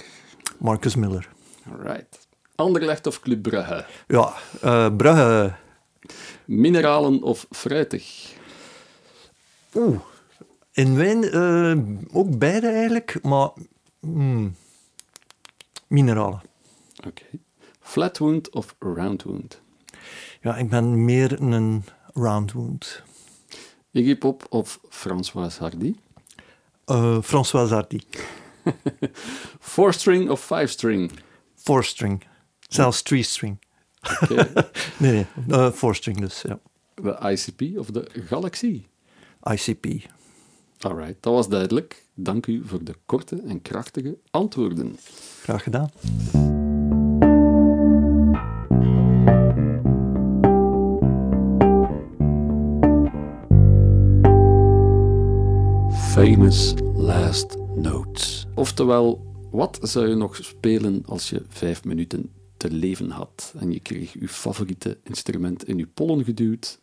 Marcus 0.59 0.95
Miller. 0.95 1.29
Alright. 1.73 2.27
Anderlecht 2.55 3.07
of 3.07 3.21
Club 3.21 3.43
Brugge? 3.43 3.85
Ja, 4.09 4.33
eh 4.61 4.87
Brugge. 4.97 5.53
Mineralen 6.45 7.23
of 7.23 7.47
fruitig? 7.51 8.35
Oeh. 9.77 10.01
In 10.73 10.97
wijn 10.97 11.25
eh, 11.31 12.17
ook 12.17 12.39
beide 12.39 12.69
eigenlijk, 12.69 13.19
maar 13.23 13.51
hmm, 14.01 14.55
mineralen. 15.87 16.43
Oké. 17.07 17.25
Flatwound 17.81 18.51
of 18.51 18.77
roundwound? 18.79 19.61
Ja, 20.41 20.57
ik 20.57 20.69
ben 20.69 21.05
meer 21.05 21.41
een 21.41 21.85
roundwound. 22.15 23.03
Iggy 23.91 24.17
Pop 24.17 24.47
of 24.49 24.81
François 24.89 25.59
Hardy? 25.59 25.95
Eh 26.85 27.23
François 27.23 27.71
Hardy. 27.71 28.01
Four-string 29.61 30.31
of 30.31 30.45
five-string? 30.45 31.11
Four-string. 31.55 32.25
Zelfs 32.69 33.03
three-string. 33.03 33.59
Oké. 34.23 34.53
Nee, 34.99 35.13
nee. 35.13 35.27
eh, 35.59 35.73
four-string 35.73 36.21
dus, 36.21 36.43
ja. 36.43 36.59
de 36.95 37.31
ICP 37.31 37.79
of 37.79 37.91
de 37.91 38.09
Galaxy? 38.27 38.85
ICP. 39.53 39.87
Alright, 40.81 41.17
dat 41.21 41.33
was 41.33 41.49
duidelijk. 41.49 42.05
Dank 42.15 42.47
u 42.47 42.63
voor 42.65 42.85
de 42.85 42.95
korte 43.07 43.43
en 43.47 43.63
krachtige 43.63 44.19
antwoorden. 44.31 44.97
Graag 45.43 45.63
gedaan. 45.63 45.91
Famous 55.91 56.75
Last 56.95 57.57
Notes. 57.75 58.47
Oftewel, 58.55 59.27
wat 59.51 59.79
zou 59.83 60.09
je 60.09 60.15
nog 60.15 60.37
spelen 60.37 61.03
als 61.07 61.31
je 61.31 61.43
vijf 61.49 61.85
minuten 61.85 62.31
te 62.57 62.71
leven 62.71 63.11
had 63.11 63.55
en 63.59 63.73
je 63.73 63.81
kreeg 63.81 64.13
je 64.13 64.29
favoriete 64.29 64.99
instrument 65.03 65.69
in 65.69 65.79
je 65.79 65.87
pollen 65.87 66.25
geduwd, 66.25 66.79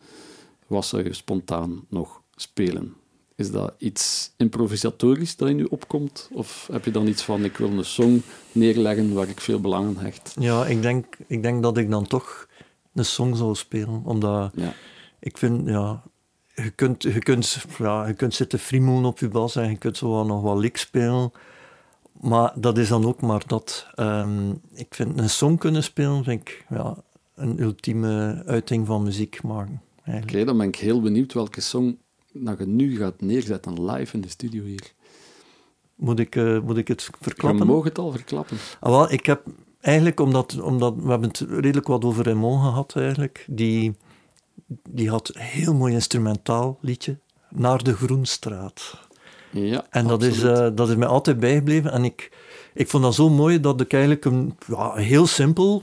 wat 0.66 0.86
zou 0.86 1.04
je 1.04 1.12
spontaan 1.12 1.84
nog 1.88 2.22
spelen? 2.36 2.94
Is 3.36 3.50
dat 3.50 3.74
iets 3.78 4.32
improvisatorisch 4.36 5.36
dat 5.36 5.48
in 5.48 5.58
je 5.58 5.70
opkomt? 5.70 6.28
Of 6.32 6.68
heb 6.72 6.84
je 6.84 6.90
dan 6.90 7.06
iets 7.06 7.22
van, 7.22 7.44
ik 7.44 7.56
wil 7.56 7.70
een 7.70 7.84
song 7.84 8.20
neerleggen 8.52 9.12
waar 9.14 9.28
ik 9.28 9.40
veel 9.40 9.60
belang 9.60 9.86
aan 9.86 10.04
hecht? 10.04 10.36
Ja, 10.38 10.66
ik 10.66 10.82
denk, 10.82 11.16
ik 11.26 11.42
denk 11.42 11.62
dat 11.62 11.76
ik 11.78 11.90
dan 11.90 12.06
toch 12.06 12.48
een 12.94 13.04
song 13.04 13.34
zou 13.34 13.54
spelen. 13.54 14.02
Omdat 14.04 14.52
Ja. 14.54 14.72
ik 15.20 15.38
vind, 15.38 15.68
ja, 15.68 16.02
je 16.54 16.70
kunt, 16.70 17.02
je 17.02 17.18
kunt, 17.18 17.64
ja, 17.78 18.06
je 18.06 18.14
kunt 18.14 18.34
zitten 18.34 18.58
friemoen 18.58 19.04
op 19.04 19.18
je 19.18 19.28
bas 19.28 19.56
en 19.56 19.70
je 19.70 19.76
kunt 19.76 19.96
zo 19.96 20.10
wel 20.10 20.26
nog 20.26 20.42
wat 20.42 20.58
lik 20.58 20.76
spelen. 20.76 21.32
Maar 22.20 22.52
dat 22.56 22.78
is 22.78 22.88
dan 22.88 23.04
ook 23.04 23.20
maar 23.20 23.42
dat. 23.46 23.86
Ehm, 23.94 24.50
ik 24.74 24.94
vind 24.94 25.18
een 25.18 25.30
song 25.30 25.56
kunnen 25.58 25.82
spelen, 25.82 26.24
vind 26.24 26.40
ik 26.40 26.64
ja, 26.68 26.96
een 27.34 27.60
ultieme 27.60 28.42
uiting 28.46 28.86
van 28.86 29.02
muziek 29.02 29.42
maken. 29.42 29.82
Oké, 30.06 30.44
dan 30.44 30.56
ben 30.58 30.68
ik 30.68 30.76
heel 30.76 31.00
benieuwd 31.00 31.32
welke 31.32 31.60
song 31.60 31.96
dat 32.34 32.58
je 32.58 32.66
nu 32.66 32.96
gaat 32.96 33.20
neerzetten 33.20 33.84
live 33.90 34.14
in 34.14 34.20
de 34.20 34.28
studio 34.28 34.64
hier. 34.64 34.92
Moet, 35.94 36.18
ik, 36.18 36.36
eh, 36.36 36.60
moet 36.60 36.76
ik 36.76 36.88
het 36.88 37.02
Je 37.02 37.12
verklappen? 37.20 37.66
mag 37.66 37.84
het 37.84 37.98
al 37.98 38.10
verklappen. 38.12 38.56
Ah, 38.80 38.90
wel, 38.90 39.12
ik 39.12 39.26
heb 39.26 39.42
eigenlijk, 39.80 40.20
omdat, 40.20 40.60
omdat 40.60 40.94
we 40.96 41.10
hebben 41.10 41.28
het 41.28 41.40
redelijk 41.48 41.86
wat 41.86 42.04
over 42.04 42.24
Raymond 42.24 42.62
gehad 42.62 42.96
eigenlijk, 42.96 43.44
die, 43.48 43.96
die 44.90 45.10
had 45.10 45.30
een 45.34 45.40
heel 45.40 45.74
mooi 45.74 45.94
instrumentaal 45.94 46.78
liedje, 46.80 47.18
Naar 47.48 47.82
de 47.82 47.94
Groenstraat. 47.94 48.98
Ja, 49.50 49.86
En 49.90 50.06
dat 50.06 50.22
is, 50.22 50.42
eh, 50.42 50.68
dat 50.74 50.88
is 50.88 50.96
mij 50.96 51.08
altijd 51.08 51.38
bijgebleven. 51.38 51.92
En 51.92 52.04
ik, 52.04 52.32
ik 52.74 52.88
vond 52.88 53.02
dat 53.02 53.14
zo 53.14 53.28
mooi 53.30 53.60
dat 53.60 53.80
ik 53.80 53.92
eigenlijk 53.92 54.24
een 54.24 54.56
ja, 54.66 54.94
heel 54.94 55.26
simpel, 55.26 55.82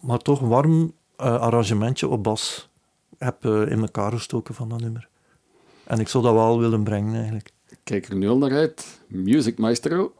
maar 0.00 0.18
toch 0.18 0.40
warm 0.40 0.92
eh, 1.16 1.40
arrangementje 1.40 2.08
op 2.08 2.22
bas 2.22 2.68
heb 3.18 3.44
in 3.44 3.80
elkaar 3.80 4.12
gestoken 4.12 4.54
van 4.54 4.68
dat 4.68 4.80
nummer. 4.80 5.08
En 5.84 5.98
ik 5.98 6.08
zou 6.08 6.24
dat 6.24 6.32
wel 6.32 6.58
willen 6.58 6.82
brengen 6.84 7.14
eigenlijk. 7.14 7.50
Kijk 7.84 8.06
er 8.06 8.16
nu 8.16 8.28
al 8.28 8.38
naar 8.38 8.52
uit. 8.52 9.00
Music 9.08 9.58
Maestro. 9.58 10.12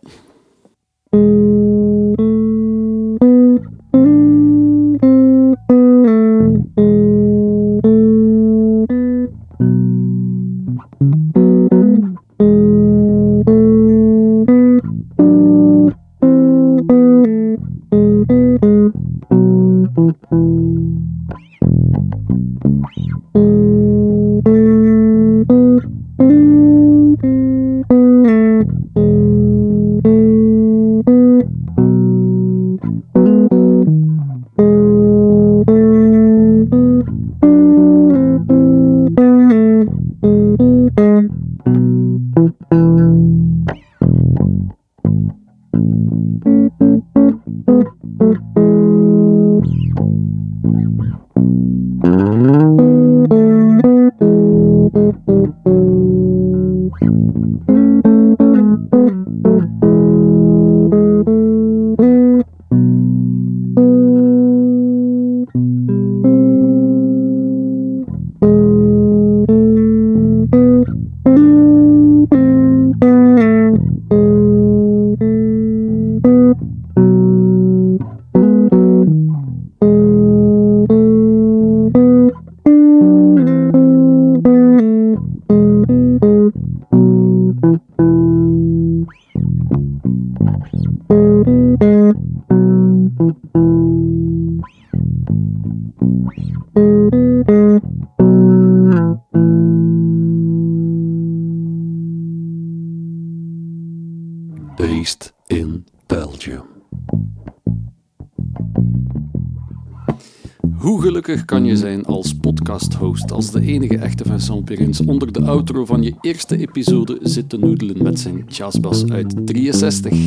Kan 111.45 111.65
je 111.65 111.77
zijn 111.77 112.05
als 112.05 112.35
podcast-host, 112.35 113.33
als 113.33 113.51
de 113.51 113.61
enige 113.61 113.99
echte 113.99 114.25
Vincent 114.25 114.65
Perins 114.65 115.01
onder 115.01 115.33
de 115.33 115.43
outro 115.43 115.85
van 115.85 116.03
je 116.03 116.15
eerste 116.21 116.57
episode 116.57 117.19
zit 117.23 117.49
te 117.49 117.57
noedelen 117.57 118.03
met 118.03 118.19
zijn 118.19 118.45
jazzbas 118.49 119.09
uit 119.09 119.47
63? 119.47 120.19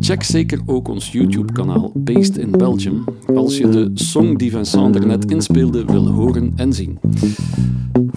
Check 0.00 0.22
zeker 0.22 0.60
ook 0.66 0.88
ons 0.88 1.12
YouTube-kanaal 1.12 1.92
Based 1.94 2.36
in 2.36 2.50
Belgium, 2.50 3.04
als 3.34 3.58
je 3.58 3.68
de 3.68 3.90
song 3.94 4.36
die 4.36 4.50
Vincent 4.50 4.94
er 4.94 5.06
net 5.06 5.30
inspeelde 5.30 5.84
wil 5.84 6.08
horen 6.08 6.52
en 6.56 6.72
zien. 6.72 6.98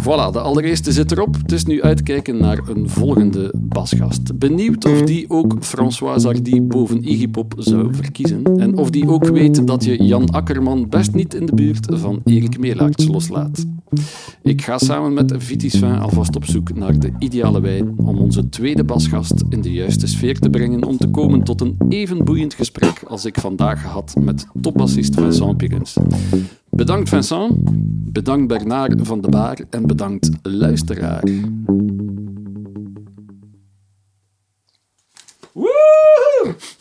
Voilà, 0.01 0.31
de 0.31 0.39
allereerste 0.39 0.91
zit 0.91 1.11
erop. 1.11 1.35
Het 1.41 1.51
is 1.51 1.65
nu 1.65 1.81
uitkijken 1.81 2.37
naar 2.37 2.59
een 2.67 2.89
volgende 2.89 3.53
basgast. 3.57 4.37
Benieuwd 4.37 4.85
of 4.85 5.01
die 5.01 5.29
ook 5.29 5.55
François 5.59 6.23
Hardy 6.23 6.61
boven 6.61 7.09
Iggy 7.09 7.27
Pop 7.27 7.53
zou 7.57 7.95
verkiezen. 7.95 8.43
En 8.43 8.77
of 8.77 8.89
die 8.89 9.07
ook 9.07 9.27
weet 9.27 9.67
dat 9.67 9.83
je 9.83 10.03
Jan 10.03 10.29
Akkerman 10.29 10.89
best 10.89 11.13
niet 11.13 11.33
in 11.33 11.45
de 11.45 11.53
buurt 11.53 11.87
van 11.89 12.21
Erik 12.25 12.59
Meelaerts 12.59 13.07
loslaat. 13.07 13.65
Ik 14.43 14.61
ga 14.61 14.77
samen 14.77 15.13
met 15.13 15.33
Vitis 15.37 15.77
Vin 15.77 15.99
alvast 15.99 16.35
op 16.35 16.45
zoek 16.45 16.75
naar 16.75 16.99
de 16.99 17.11
ideale 17.19 17.61
wijn 17.61 17.93
om 17.97 18.17
onze 18.17 18.49
tweede 18.49 18.83
basgast 18.83 19.43
in 19.49 19.61
de 19.61 19.71
juiste 19.71 20.07
sfeer 20.07 20.39
te 20.39 20.49
brengen 20.49 20.83
om 20.83 20.97
te 20.97 21.07
komen 21.07 21.43
tot 21.43 21.61
een 21.61 21.75
even 21.89 22.23
boeiend 22.23 22.53
gesprek 22.53 23.03
als 23.07 23.25
ik 23.25 23.39
vandaag 23.39 23.83
had 23.83 24.15
met 24.19 24.47
topbassist 24.61 25.15
Vincent 25.15 25.57
Pirins. 25.57 25.97
Bedankt 26.79 27.09
Vincent, 27.09 27.55
bedankt 28.13 28.47
Bernard 28.47 28.93
van 28.97 29.21
de 29.21 29.29
Baar 29.29 29.59
en 29.69 29.87
bedankt 29.87 30.29
luisteraar. 30.41 31.23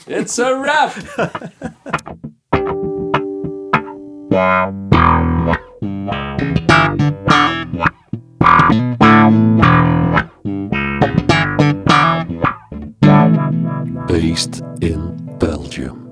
It's 0.06 0.38
a 0.38 0.60
wrap! 0.60 0.92
Based 14.06 14.62
in 14.78 15.16
Belgium. 15.38 16.07